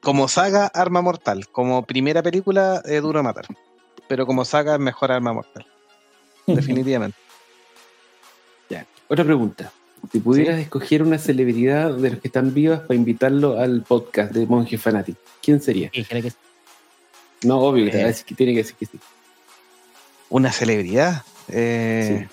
[0.00, 1.48] como saga, Arma Mortal.
[1.48, 3.46] Como primera película, es duro de matar.
[4.08, 5.66] Pero como saga, es mejor Arma Mortal.
[6.46, 7.18] Definitivamente.
[9.10, 9.72] Otra pregunta.
[10.12, 14.44] Si pudieras escoger una celebridad de los que están vivas para invitarlo al podcast de
[14.44, 15.88] Monje Fanatic, ¿quién sería?
[15.90, 16.30] Dijera que
[17.44, 18.14] No, obvio Eh.
[18.26, 18.98] que tiene que decir que sí.
[20.28, 21.22] Una celebridad.
[21.48, 22.28] eh,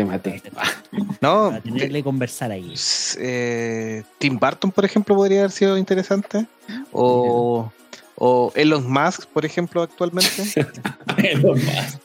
[0.00, 0.42] Te maté.
[1.20, 2.72] No, para tenerle que conversar ahí.
[3.18, 6.46] eh, Tim Burton, por ejemplo, podría haber sido interesante.
[6.92, 7.70] O,
[8.16, 10.42] o Elon Musk, por ejemplo, actualmente.
[11.18, 11.98] Elon Musk.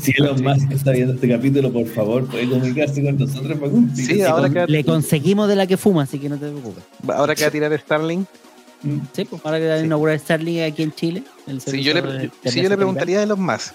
[0.00, 4.06] Si Elon Musk está viendo este capítulo, por favor, puede comunicarse con nosotros para cumplir
[4.06, 6.82] Sí, ahora que- Le conseguimos de la que fuma, así que no te preocupes.
[7.08, 8.26] Ahora que va a tirar Starlink.
[9.12, 9.86] Sí, pues ahora que van a Sí.
[9.86, 11.22] inaugurar Starlink aquí en Chile.
[11.46, 13.72] el Si yo, le, si yo preguntaría de los más,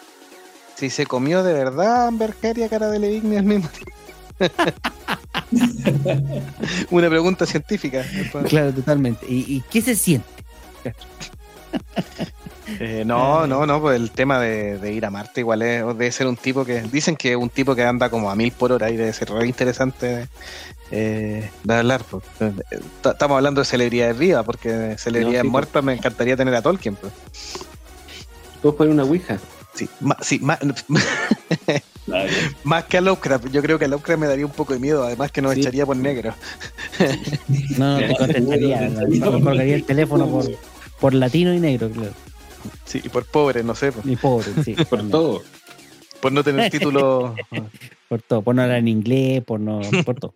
[0.82, 3.92] si se comió de verdad Amber Heard y a cara de Levigny al mismo tiempo.
[6.90, 8.04] Una pregunta científica.
[8.48, 9.28] Claro, totalmente.
[9.30, 10.28] ¿Y, y qué se siente?
[12.80, 16.12] Eh, no, no, no, pues el tema de, de ir a Marte igual es, debe
[16.12, 18.72] ser un tipo que, dicen que es un tipo que anda como a mil por
[18.72, 20.28] hora y debe ser re interesante
[20.90, 22.02] eh, de hablar.
[22.10, 22.24] pues.
[22.40, 25.52] Eh, Estamos hablando de celebridades vivas, porque celebridades sí, pues.
[25.52, 26.96] muertas me encantaría tener a Tolkien.
[26.96, 27.14] Pues.
[28.64, 29.38] Puedes poner una ouija.
[29.74, 30.60] Sí, ma- sí, ma-
[32.64, 35.04] más que a Lovecraft, yo creo que a Lovecraft me daría un poco de miedo,
[35.04, 35.62] además que nos Sí.
[35.62, 36.34] echaría por negro.
[37.78, 38.90] No, no te contestaría.
[38.90, 40.46] no, colgaría el teléfono por,
[41.00, 42.12] por latino y negro, claro.
[42.86, 44.74] Sí, y por pobre, no sé, pues, Ni pobre, sí.
[44.76, 45.12] Por también.
[45.12, 45.42] todo.
[46.22, 47.34] por no tener título.
[48.10, 48.42] Por todo.
[48.44, 49.80] Por no hablar en inglés, por no.
[50.06, 50.36] Por todo.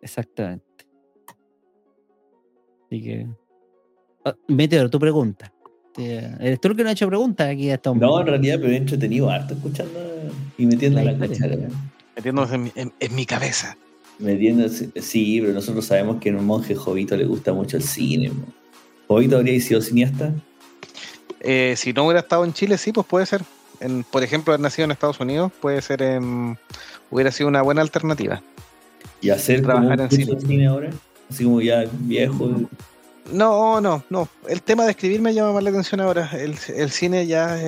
[0.00, 0.64] Exactamente.
[2.86, 3.26] Así que.
[4.24, 5.52] Ah, Meteor, tu pregunta.
[5.98, 8.06] Eh, Eres tú el que no ha hecho preguntas aquí a este hombre.
[8.06, 9.98] No, en realidad, pero he entretenido harto escuchando
[10.56, 11.56] y metiendo La la, cuchara.
[12.16, 13.76] metiéndose en, mi- en- en mi cabeza.
[14.18, 18.30] Metiéndose, sí, pero nosotros sabemos que a un monje Jovito le gusta mucho el cine.
[18.30, 18.44] mo.
[19.08, 20.32] ¿Jovito habría sido cineasta?
[21.40, 23.42] Eh, si no hubiera estado en Chile, sí, pues puede ser.
[23.80, 26.58] En, por ejemplo, haber nacido en Estados Unidos, puede ser en-
[27.10, 28.42] hubiera sido una buena alternativa.
[29.20, 30.40] ¿Y hacer como Trabajar un en curso cine.
[30.40, 30.90] de cine ahora?
[31.30, 32.50] Así como ya viejo.
[33.32, 34.28] No, no, no.
[34.48, 36.30] El tema de escribir me llama más la atención ahora.
[36.32, 37.60] El, el cine ya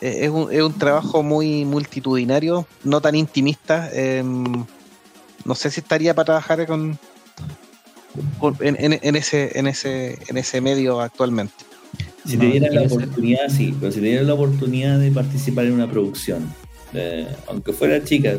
[0.00, 3.90] es, un, es un trabajo muy multitudinario, no tan intimista.
[3.92, 4.64] em,
[5.44, 6.96] no sé si estaría para trabajar con,
[8.38, 11.64] con- en, en- en ese, en, ese, en ese medio actualmente.
[12.24, 15.72] Si te dieran la oportunidad, sí, pero si te dieran la oportunidad de participar en
[15.72, 16.48] una producción,
[16.94, 18.36] eh, aunque fuera chica,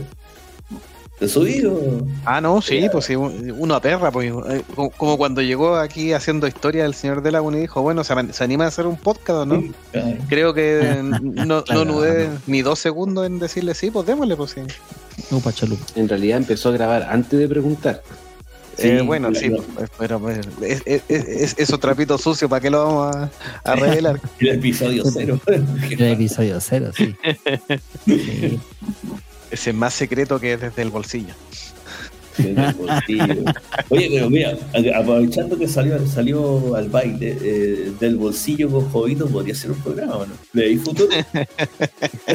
[1.19, 2.05] ¿te subí o...?
[2.25, 4.63] Ah, no, sí, pues sí, uno aperra, pues eh,
[4.97, 8.43] como, cuando llegó aquí haciendo historia el señor de Laguna y dijo, bueno, ¿se, se
[8.43, 9.63] anima a hacer un podcast o no?
[9.91, 10.17] Claro.
[10.27, 11.85] Creo que no, Claro.
[11.85, 14.61] no dudé ni dos segundos en decirle sí, pues démosle, pues sí.
[15.31, 15.85] Upa, cholupa.
[15.95, 18.01] En realidad empezó a grabar antes de preguntar.
[18.75, 19.63] Sí, Eh, bueno, sí, claro.
[19.75, 23.29] pues, pero pues, es, es, es, esos trapitos sucios, ¿para qué lo vamos a,
[23.63, 24.19] a revelar?
[24.39, 25.39] El episodio cero.
[25.47, 27.15] El episodio cero, sí.
[28.07, 28.59] Sí.
[29.53, 31.33] Ese es más secreto que desde el bolsillo.
[32.37, 33.43] Desde el bolsillo.
[33.89, 34.57] Oye, pero mira,
[34.95, 40.15] aprovechando que salió, salió al baile eh, del bolsillo con Jovito, podría ser un programa,
[40.17, 40.33] ¿o ¿no?
[40.53, 41.09] ¿Le veis futuro?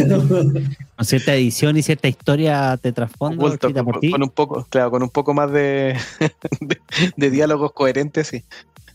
[0.96, 4.10] Con cierta edición y cierta historia te trasfondo, escrita por con, ti.
[4.10, 5.96] con un poco, claro, con un poco más de,
[6.60, 6.78] de,
[7.16, 8.42] de diálogos coherentes, sí.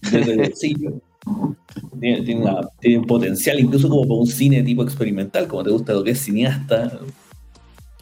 [0.02, 0.94] Desde el bolsillo.
[2.00, 5.70] Tiene, tiene una- tiene un potencial incluso como para un cine tipo experimental, como te
[5.72, 7.00] gusta lo que es cineasta.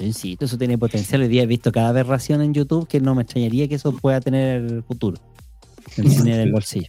[0.02, 1.22] Yo insisto, eso tiene potencial.
[1.22, 4.20] Hoy día he visto cada aberración en YouTube que no me extrañaría que eso pueda
[4.20, 5.18] tener futuro.
[5.96, 6.88] El cine del bolsillo.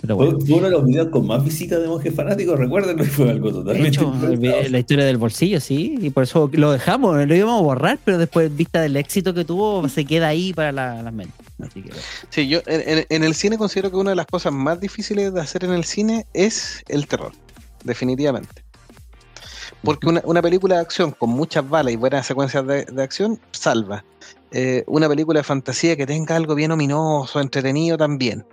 [0.00, 0.40] Pero Fue, bueno.
[0.44, 3.54] fue uno de los videos con más visitas de monjes fanáticos, recuerden, fue algo De
[3.54, 3.88] totalmente.
[3.88, 4.62] hecho, improvisado.
[4.68, 8.16] la historia del bolsillo, sí, y por eso lo dejamos, lo íbamos a borrar, pero
[8.18, 11.34] después, vista del éxito que tuvo, se queda ahí para la- las mentes.
[11.72, 11.84] Que,
[12.30, 15.32] Sí, yo en, en- en el cine considero que una de las cosas más difíciles
[15.34, 17.32] de hacer en el cine es el terror,
[17.84, 18.64] definitivamente.
[19.82, 23.40] Porque una, una película de acción con muchas balas y buenas secuencias de, de acción
[23.52, 24.04] salva.
[24.52, 28.44] Eh, una película de fantasía que tenga algo bien ominoso, entretenido también.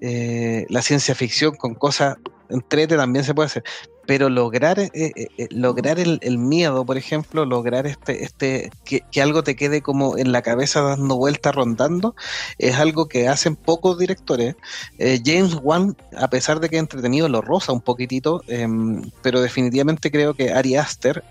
[0.00, 2.16] Eh, la ciencia ficción con cosas
[2.48, 3.64] entrete también se puede hacer.
[4.10, 9.44] Pero lograr, eh, eh, eh, lograr el, miedo, por ejemplo, lograr este, este, que, algo
[9.44, 12.16] te quede como en la cabeza dando vueltas, rondando,
[12.58, 14.56] es algo que hacen pocos directores.
[14.98, 20.10] James Wan, a pesar de que es entretenido, lo roza un poquitito, em, pero definitivamente
[20.10, 21.22] creo que Ari Aster,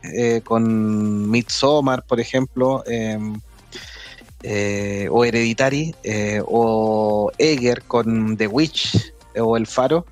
[0.46, 3.42] con Midsommar, por ejemplo, em,
[5.12, 5.94] o Hereditary,
[6.46, 10.06] o Eger con The Witch, o El Faro,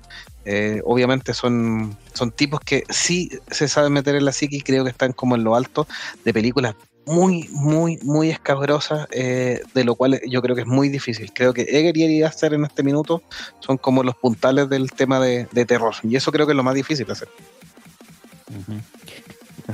[0.84, 4.90] obviamente son, son tipos que sí se saben meter en la psique y creo que
[4.90, 5.86] están como en lo alto
[6.24, 6.74] de películas
[7.06, 11.32] muy, muy, muy escabrosas, eh, de lo cual yo creo que es muy difícil.
[11.32, 13.22] Creo que Eger y Aster en este minuto
[13.60, 16.62] son como los puntales del tema de, de terror, y eso creo que es lo
[16.62, 17.28] más difícil de hacer.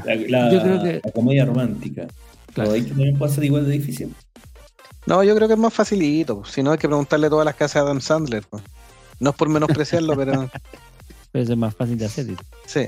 [0.04, 2.06] La, la- Yo creo que- la comedia romántica.
[2.52, 2.68] Claro.
[2.70, 4.14] ¿Lo veis que también puede ser igual de difícil?
[5.06, 7.74] No, yo creo que es más facilito, si no hay que preguntarle todas las casas
[7.74, 8.44] de Adam Sandler.
[8.48, 8.62] pues.
[9.20, 10.48] No es por menospreciarlo, pero
[11.34, 12.26] Pero eso es más fácil de hacer.
[12.64, 12.86] sí.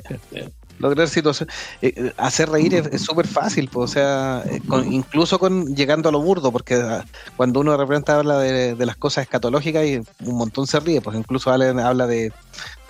[0.78, 1.52] Lograr situaciones,
[1.82, 6.12] eh, hacer reír es súper fácil, pues, o sea, eh, con- incluso con llegando a
[6.12, 7.04] lo burdo, porque ah,
[7.36, 11.00] cuando uno de repente habla de, de las cosas escatológicas y un montón se ríe,
[11.00, 12.30] pues incluso habla, habla de,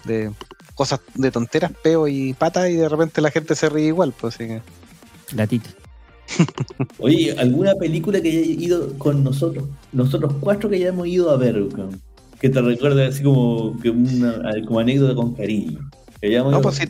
[0.04, 0.30] de
[0.74, 4.34] cosas de tonteras, peo y patas y de repente la gente se ríe igual, pues
[4.34, 4.62] así que
[5.32, 5.70] Gatito.
[6.98, 9.64] Oye, ¿alguna película que haya ido con nosotros?
[9.92, 11.62] Nosotros cuatro que hayamos ido a ver.
[12.40, 15.80] Que te recuerda así como, que una, como anécdota con cariño.
[16.20, 16.84] Que ya No, pues sí,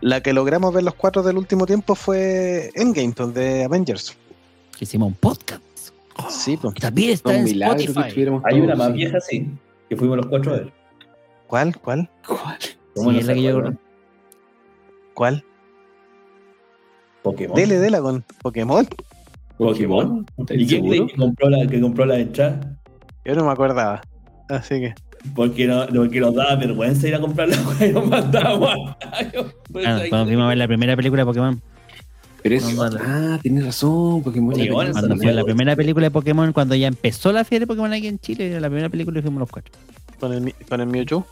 [0.00, 4.16] la que logramos ver los cuatro del último tiempo fue Endgame, pues, de Avengers.
[4.78, 5.62] Que hicimos un podcast.
[6.28, 6.74] Sí, pues.
[6.74, 8.30] También está Un en Spotify.
[8.44, 9.48] Hay una más vieja, sí,
[9.88, 10.72] que fuimos los cuatro a ver.
[11.46, 11.76] ¿Cuál?
[11.78, 12.08] ¿Cuál?
[12.26, 12.58] ¿Cuál?
[12.94, 13.62] ¿Cómo Sí, no es la que yo?
[15.14, 15.44] ¿Cuál?
[17.22, 17.56] Pokémon.
[17.56, 18.88] Dele, dela con Pokémon.
[19.58, 20.26] Pokémon.
[20.38, 22.76] ¿Estás ¿Y quién que compró la, que compró la entrada?
[23.24, 24.02] Yo no me acordaba.
[24.48, 24.94] Así que.
[25.36, 28.70] Porque, no, porque nos daba vergüenza ir a comprar la weá y nos mandábamos
[29.06, 29.22] Ah,
[30.10, 31.62] cuando fuimos a ver la primera película de Pokémon.
[32.42, 34.52] Pero es, No, ah, tienes razón, Pokémon.
[34.72, 38.08] Cuando fue la primera película de Pokémon, cuando ya empezó la feria de Pokémon aquí
[38.08, 39.72] en Chile, era la primera película y fuimos los cuatro.
[40.18, 41.24] Con el, con el Mewtwo.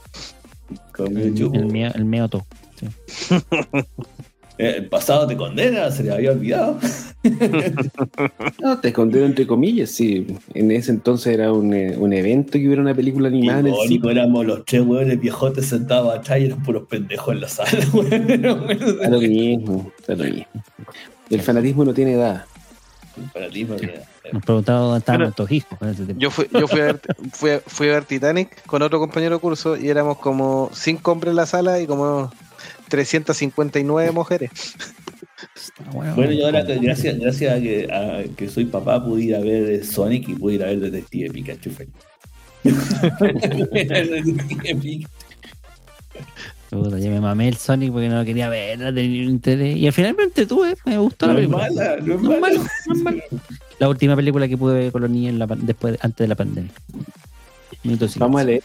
[0.96, 1.56] Con El, YouTube.
[1.56, 2.46] el, mío- el Mewtwo.
[2.82, 3.42] Eh,
[4.60, 6.78] El pasado te condena, se le había olvidado.
[8.62, 10.26] No, te escondieron entre comillas, sí.
[10.54, 14.08] En ese entonces era un, eh, un evento que hubiera una película animada en el
[14.10, 19.08] éramos los tres hueones viejotes sentados atrás y eran puros pendejos en la sala, Está
[19.10, 20.46] lo mismo, está lo mismo.
[21.30, 22.44] El fanatismo no tiene edad.
[23.32, 25.78] fanatismo, era- Nos preguntaron dónde estaban nuestros hijos.
[25.82, 26.20] en ese tiempo.
[26.20, 27.00] Yo fui, yo fui a ver,
[27.32, 31.12] fui, a- fui a ver Titanic con otro compañero de curso y éramos como cinco
[31.12, 32.30] hombres en la sala y como
[32.90, 34.50] 359 mujeres.
[35.94, 36.14] Bueno.
[36.14, 39.84] Bueno, yo ahora, gracias, gracias a, que, a que soy papá, pude ir a ver
[39.86, 41.70] Sonic y pude ir a ver Detective Pikachu.
[46.70, 49.76] Puta, ya me mamé el Sonic porque no lo quería ver, no tenía interés.
[49.76, 51.68] Y al final me entretuve, me gustó la No es película.
[51.68, 52.58] mala, no es No es mala.
[52.58, 53.20] malo, no es malo.
[53.80, 56.34] La última película que pude ver con los niños en la después, antes de la
[56.36, 56.70] pandemia.
[58.18, 58.62] Vamos a leer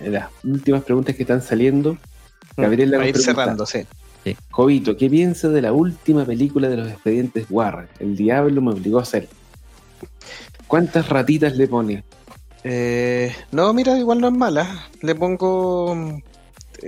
[0.00, 1.98] las últimas preguntas que están saliendo.
[2.62, 3.86] Gabriel Para ir pregunta, cerrando, sí.
[4.50, 7.88] Jovito, ¿qué piensa de la última película de los expedientes Warren?
[7.98, 9.28] El diablo me obligó a hacer.
[10.66, 12.04] ¿Cuántas ratitas le pone?
[12.64, 14.88] Eh, no, mira, igual no es mala.
[15.00, 16.20] Le pongo.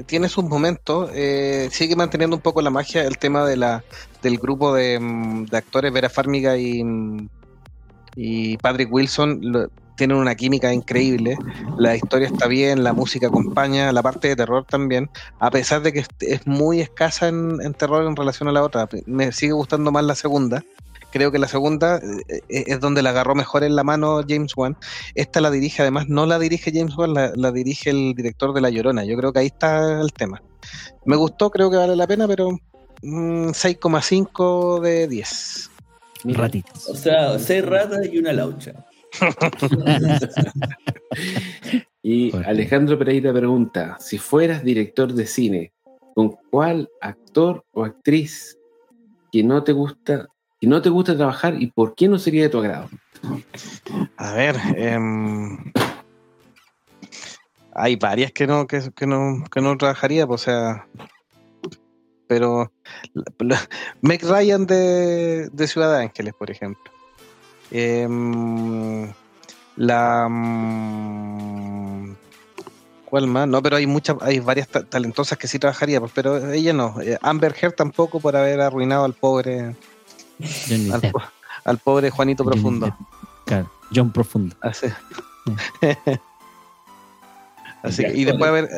[0.06, 1.10] Tiene sus momentos.
[1.14, 3.04] eh, sigue manteniendo un poco la magia.
[3.04, 3.82] El tema de la
[4.22, 7.28] del grupo de, mm, de actores, Vera Farmiga y, mm,
[8.16, 9.68] y Patrick Wilson, lo-
[10.00, 11.36] tienen una química increíble.
[11.76, 15.10] La historia está bien, la música acompaña, la parte de terror también.
[15.40, 18.88] A pesar de que es, muy escasa en, terror en relación a la otra.
[19.04, 20.64] Me sigue gustando más la segunda.
[21.12, 24.56] Creo que la segunda eh, eh, es donde la agarró mejor en la mano James
[24.56, 24.74] Wan.
[25.14, 28.70] Esta la dirige, además, no la dirige James Wan, la, dirige el director de La
[28.70, 29.04] Llorona.
[29.04, 30.40] Yo creo que ahí está el tema.
[31.04, 32.52] Me gustó, creo que vale la pena, pero
[33.02, 35.69] mm, 6,5 de 10.
[36.24, 36.88] Mira, Ratitas.
[36.88, 38.72] O sea, seis ratas y una laucha.
[42.02, 42.34] Y.
[42.46, 45.72] Alejandro Pereira pregunta, si fueras director de cine,
[46.14, 48.58] ¿con cuál actor o actriz
[49.30, 50.26] que no te gusta,
[50.60, 52.88] que no te gusta trabajar y por qué no sería de tu agrado?
[54.16, 55.58] A ver, em,
[57.74, 60.86] hay varias que no, que, que no, que no trabajaría, pues, o sea,
[62.26, 62.72] pero
[64.02, 66.92] Meg Ryan de, de Ciudad de Ángeles, por ejemplo.
[67.70, 69.12] Em,
[69.76, 72.14] la mm,
[73.04, 73.48] ¿Cuál más?
[73.48, 77.00] No, pero hay muchas, hay varias ta- talentosas que sí trabajaría, pues, pero ella no.
[77.00, 79.74] Eh, Amber Heard tampoco por haber arruinado al pobre,
[80.92, 81.12] al, Depp.
[81.12, 81.22] po-
[81.64, 82.96] al pobre Juanito Profundo.
[83.46, 84.54] Claro, John Profundo.
[84.60, 84.86] Así.
[87.82, 88.68] Así Y que- y después haber,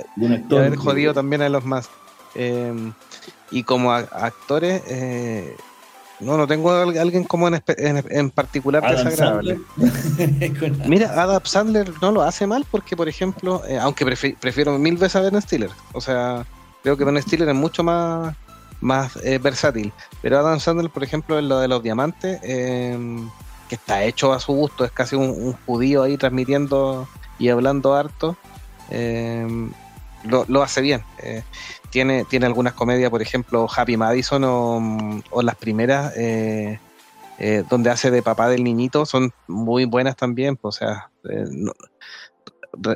[0.50, 1.90] haber jodido también a los más.
[2.34, 2.72] Eh,
[3.52, 5.56] y como actores, eh,
[6.20, 9.60] no, no tengo a al- alguien como en, en, en particular Adam desagradable.
[10.88, 14.96] Mira, Adam Sandler no lo hace mal porque, por ejemplo, eh, aunque prefi- prefiero mil
[14.96, 16.44] veces a Ben Stiller, o sea,
[16.82, 18.34] creo que Ben Stiller es mucho más,
[18.80, 19.92] más eh, versátil,
[20.22, 22.96] pero Adam Sandler, por ejemplo, en lo de los diamantes, eh,
[23.68, 27.08] que está hecho a su gusto, es casi un, un judío ahí transmitiendo
[27.38, 28.36] y hablando harto,
[30.24, 31.02] lo, lo hace bien.
[31.92, 36.80] Tiene, tiene algunas comedias, por ejemplo, Happy Madison o, o las primeras, eh,
[37.38, 40.56] eh, donde hace de papá del niñito, son muy buenas también.
[40.56, 41.44] pues, o sea, eh,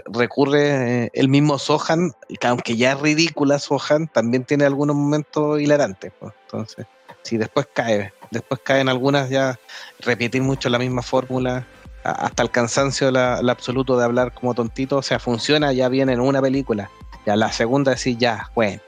[0.06, 5.60] recurre eh, el mismo Sohan, que aunque ya es ridícula Sohan, también tiene algunos momentos
[5.60, 6.12] hilarantes.
[6.18, 6.86] pues, entonces,
[7.22, 9.60] si después cae, después caen algunas ya
[10.00, 11.66] repetir mucho la misma fórmula,
[12.02, 16.20] hasta el cansancio la absoluto de hablar como tontito, o sea, funciona ya bien en
[16.20, 16.90] una película.
[17.26, 18.80] Ya la segunda decís ya, bueno.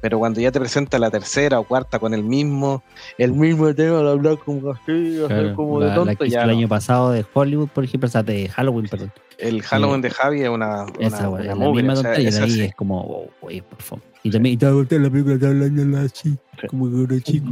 [0.00, 2.82] Pero cuando ya te presenta la tercera o cuarta con el mismo,
[3.16, 6.48] el mismo tema de hablar como así, hacer Claro, como de la, tonto, ya el
[6.48, 6.52] no.
[6.58, 9.12] año pasado de Hollywood, por ejemplo, o sea, de Halloween, perdón.
[9.38, 12.28] El Halloween de Javi es una, una, Esa, una la mugre, misma o sea, tontería,
[12.28, 12.62] esa de ahí sí.
[12.64, 14.04] es como, güey, por favor.
[14.22, 16.36] Y también, y te va a gustar la película, está hablando así,
[16.68, 17.48] como que era chico.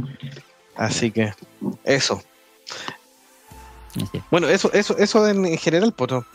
[0.75, 1.31] Así que,
[1.83, 2.21] eso.
[4.31, 6.25] Bueno, eso, eso, eso en, en general, pues, ¿no?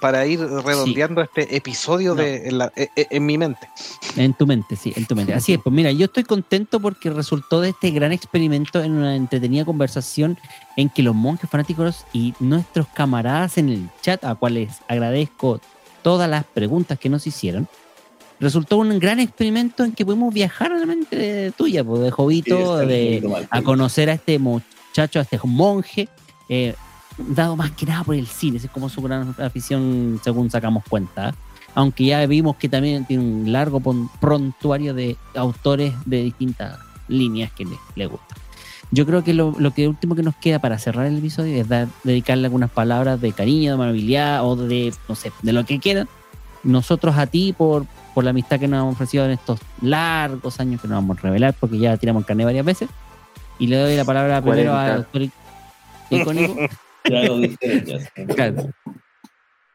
[0.00, 2.22] Para ir redondeando este episodio No.
[2.22, 3.68] de, en, la- e- e- en mi mente.
[4.16, 5.34] En tu mente, sí, en tu mente.
[5.34, 9.16] Así es, pues mira, yo estoy contento porque resultó de este gran experimento en una
[9.16, 10.38] entretenida conversación
[10.76, 15.60] en que los monjes fanáticos y nuestros camaradas en el chat, a cuales agradezco
[16.02, 17.68] todas las preguntas que nos hicieron,
[18.38, 22.10] resultó un gran experimento en que pudimos viajar a la mente de- tuya, pues, de
[22.10, 26.08] Jovito, de, a conocer a este muchacho, a este monje,
[26.48, 26.74] eh,
[27.18, 30.84] dado más que nada por el cine, esa es como su gran afición según sacamos
[30.88, 31.34] cuenta.
[31.74, 33.80] Aunque ya vimos que también tiene un largo
[34.20, 36.78] prontuario de autores de distintas
[37.08, 38.38] líneas que le, le gustan.
[38.90, 41.68] Yo creo que lo, lo que último que nos queda para cerrar el episodio es
[41.68, 45.80] dar, dedicarle algunas palabras de cariño, de amabilidad o de, no sé, de lo que
[45.80, 46.08] quieran.
[46.62, 50.80] Nosotros a ti por, por la amistad que nos han ofrecido en estos largos años
[50.80, 52.88] que nos vamos a revelar porque ya tiramos el carnet varias veces.
[53.58, 54.94] Y le doy la palabra primero 40.
[54.94, 55.22] al doctor
[56.10, 56.56] icónico
[57.10, 58.26] Ya lo dije, ya.
[58.26, 58.70] Claro.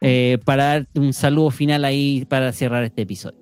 [0.02, 3.38] eh, para dar un saludo final ahí para cerrar este episodio.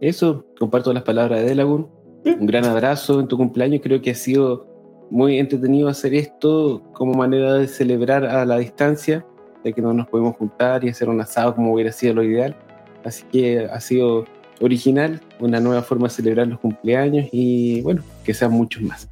[0.00, 1.88] Eso, comparto las palabras de Delagun.
[2.24, 3.80] Un gran abrazo en tu cumpleaños.
[3.82, 4.66] Creo que ha sido
[5.10, 9.24] muy entretenido hacer esto como manera de celebrar a la distancia,
[9.62, 12.56] de que no nos podemos juntar y hacer un asado como hubiera sido lo ideal.
[13.04, 14.24] Así que ha sido
[14.60, 19.08] original, una nueva forma de celebrar los cumpleaños y bueno, que sean muchos más.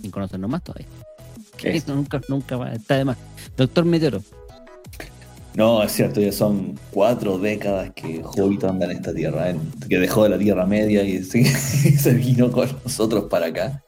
[0.00, 0.86] Sin conocernos más todavía.
[1.68, 1.94] Eso.
[1.94, 3.16] Nunca, nunca va, está de más.
[3.56, 4.20] Doctor Meteoro,
[5.54, 9.98] No, es cierto, ya son cuatro décadas que Jovito anda en esta tierra, en- que
[9.98, 11.44] dejó de la Tierra Media y se,
[11.98, 13.82] se vino con nosotros para acá.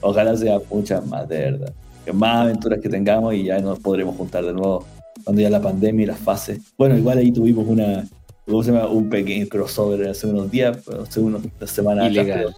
[0.00, 1.72] Ojalá sea muchas más, de verdad.
[2.06, 4.86] Que más aventuras que tengamos y ya nos podremos juntar de nuevo
[5.24, 6.58] cuando ya la pandemia y las fases.
[6.78, 8.08] Bueno, igual ahí tuvimos una,
[8.46, 8.86] ¿cómo se llama?
[8.88, 12.06] Un pequeño crossover hace unos días, hace unas semanas.
[12.06, 12.54] atrás, Ilegal.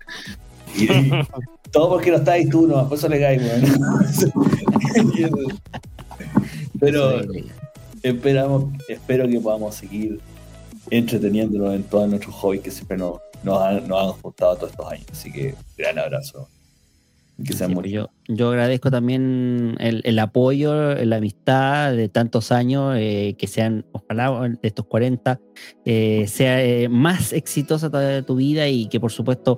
[0.77, 0.89] Y-
[1.73, 3.63] todo porque no estáis tú, no, por eso le caes, weón.
[6.81, 7.21] Pero
[8.03, 10.21] esperamos, espero que podamos seguir
[10.91, 14.91] entreteniéndonos en todos nuestros hobbies que siempre nos, nos, han, nos han juntado todos estos
[14.93, 15.07] años.
[15.13, 16.49] Así que gran abrazo.
[17.45, 22.95] Que sean Sí, yo, yo agradezco también el, el apoyo, la amistad de tantos años,
[22.99, 25.41] eh, que sean, ojalá de estos 40,
[25.87, 29.57] eh, sea eh, más exitosa toda tu vida y que por supuesto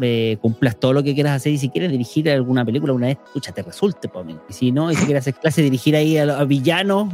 [0.00, 3.18] eh, cumplas todo lo que quieras hacer y si quieres dirigir alguna película una vez,
[3.26, 4.42] escucha, te resulte, po, amigo.
[4.48, 7.12] y si no, y si quieres hacer clase, dirigir ahí a, a villanos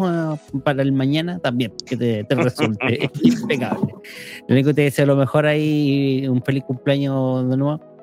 [0.63, 3.95] para el mañana, también, que te, te resulte Es impecable.
[4.47, 7.98] Lo único que te deseo lo mejor ahí, un feliz cumpleaños de nuevo.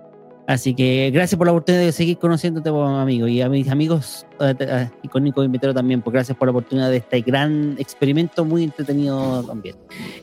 [0.47, 3.27] Así que gracias por la oportunidad de seguir conociéndote, amigo.
[3.27, 6.91] Y a mis amigos eh, eh, icónicos y Metero también, pues gracias por la oportunidad
[6.91, 9.75] de este gran experimento, muy entretenido también.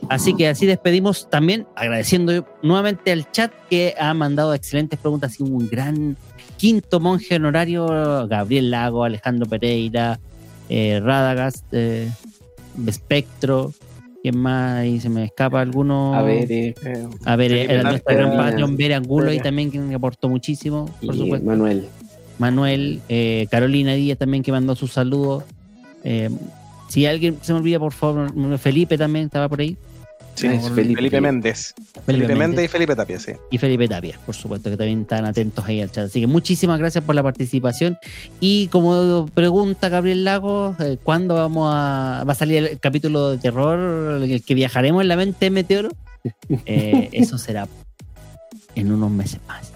[0.09, 5.43] Así que así despedimos también, agradeciendo nuevamente al chat que ha mandado excelentes preguntas y
[5.43, 6.15] un gran
[6.55, 10.19] quinto monje honorario, Gabriel Lago, Alejandro Pereira,
[10.69, 12.09] eh, Radagast, eh,
[12.89, 13.73] Spectro,
[14.23, 14.79] ¿quién más?
[14.79, 16.15] Ahí se me escapa alguno.
[16.15, 19.43] A ver, eh, Eh, A ver, Felipe era nuestra gran Patreon, Vera Angulo, y Vera.
[19.43, 21.45] también que aportó muchísimo, por y supuesto.
[21.45, 21.85] Manuel.
[22.39, 25.43] Manuel, eh, Carolina Díaz también que mandó sus saludos.
[26.05, 26.29] Eh,
[26.87, 29.77] si alguien se me olvida, por favor, Felipe también estaba por ahí.
[30.35, 31.21] Sí, Ah, es Felipe, Felipe.
[31.21, 31.73] Méndez.
[32.05, 33.31] Felipe Méndez y Felipe Tapia, sí.
[33.51, 36.05] y Felipe Tapia, por supuesto, que también están atentos ahí al chat.
[36.05, 37.97] Así que muchísimas gracias por la participación.
[38.39, 43.37] Y como pregunta Gabriel Lagos, eh, ¿cuándo vamos a, va a salir el capítulo de
[43.37, 45.89] terror, el que viajaremos en la mente de Meteoro?
[46.65, 47.67] Eh, eso será
[48.75, 49.71] en unos meses más.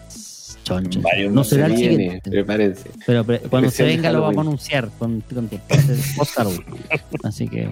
[0.64, 1.00] Choncho.
[1.02, 2.30] Varios No será el siguiente.
[2.30, 2.90] prepárense.
[3.06, 5.66] Pero, pre- cuando se venga lo vamos a anunciar con, con tiempo.
[5.70, 5.78] Que,
[7.24, 7.70] así que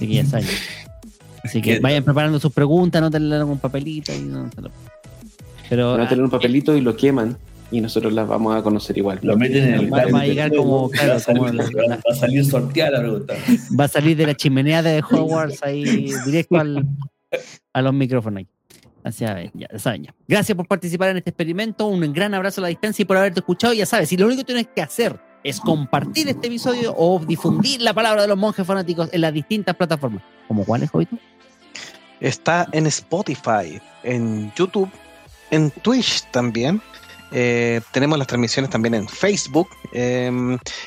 [0.00, 0.46] ya saben.
[1.44, 1.80] Así que ¿Qué?
[1.80, 4.12] vayan preparando sus preguntas, no en un papelito.
[4.12, 4.50] Y no,
[5.68, 7.36] pero Van a ah, tener un papelito y lo queman
[7.70, 9.18] y nosotros las vamos a conocer igual.
[9.22, 12.00] Lo meten en el Va- va a llegar como- va, a salir, como la- va
[12.10, 13.34] a salir sorteada la pregunta.
[13.78, 16.86] va a salir de la chimenea de Hogwarts ahí directo al,
[17.72, 18.38] a los micrófonos.
[18.38, 18.48] ahí.
[19.04, 20.14] Así ya, ya saben ya.
[20.26, 21.86] Gracias por participar en este experimento.
[21.86, 23.72] Un gran abrazo a la distancia y por haberte escuchado.
[23.74, 27.80] Ya sabes, si lo único que tienes que hacer es compartir este episodio o difundir
[27.80, 30.22] la palabra de los monjes fanáticos en las distintas plataformas.
[30.46, 31.16] ¿Como cuáles, Jovito?
[32.20, 34.90] Está en Spotify, en YouTube,
[35.50, 36.82] en Twitch también.
[37.30, 40.30] Eh, tenemos las transmisiones también en Facebook eh,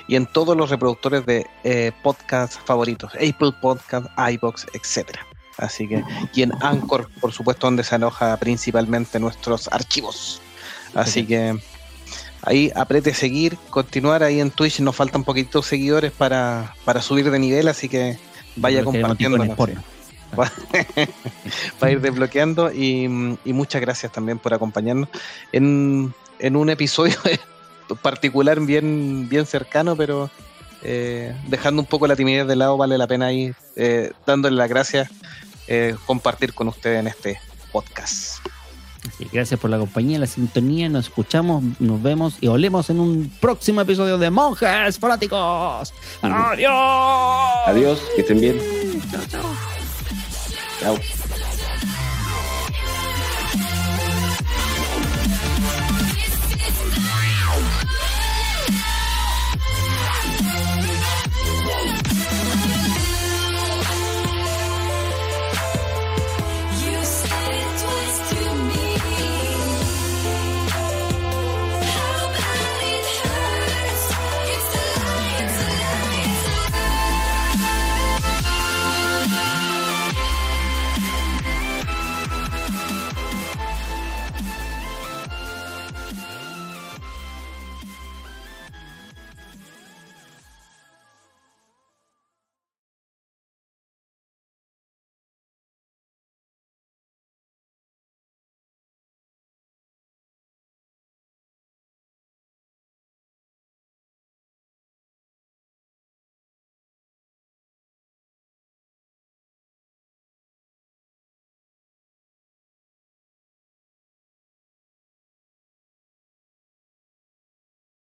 [0.08, 5.26] y en todos los reproductores de eh, podcast favoritos, Apple Podcast, iBox, etcétera.
[5.58, 6.04] Así que,
[6.34, 10.42] y en Anchor, por supuesto, donde se aloja principalmente nuestros archivos.
[10.96, 11.58] Así que
[12.44, 14.80] ahí apriete seguir, continuar ahí en Twitch.
[14.80, 18.18] Nos faltan poquitos seguidores para, para subir de nivel, así que
[18.56, 19.38] vaya compartiendo.
[20.38, 20.50] va
[21.82, 25.10] a ir desbloqueando y, y muchas gracias también por acompañarnos
[25.52, 27.16] en, en un episodio
[28.02, 30.30] particular bien, bien cercano, pero,
[30.84, 34.70] eh, dejando un poco la timidez de lado, vale la pena ahí, eh, dándole las
[34.70, 35.10] gracias,
[35.68, 37.40] eh, compartir con ustedes en este
[37.72, 38.40] podcast.
[39.08, 40.88] Así, gracias por la compañía, la sintonía.
[40.90, 45.94] Nos escuchamos, nos vemos y olemos en un próximo episodio de Monjes Fanáticos.
[46.22, 46.72] Adiós.
[47.66, 48.60] Adiós, que estén bien.
[49.12, 49.42] Chao, chao.
[50.80, 51.21] Chao.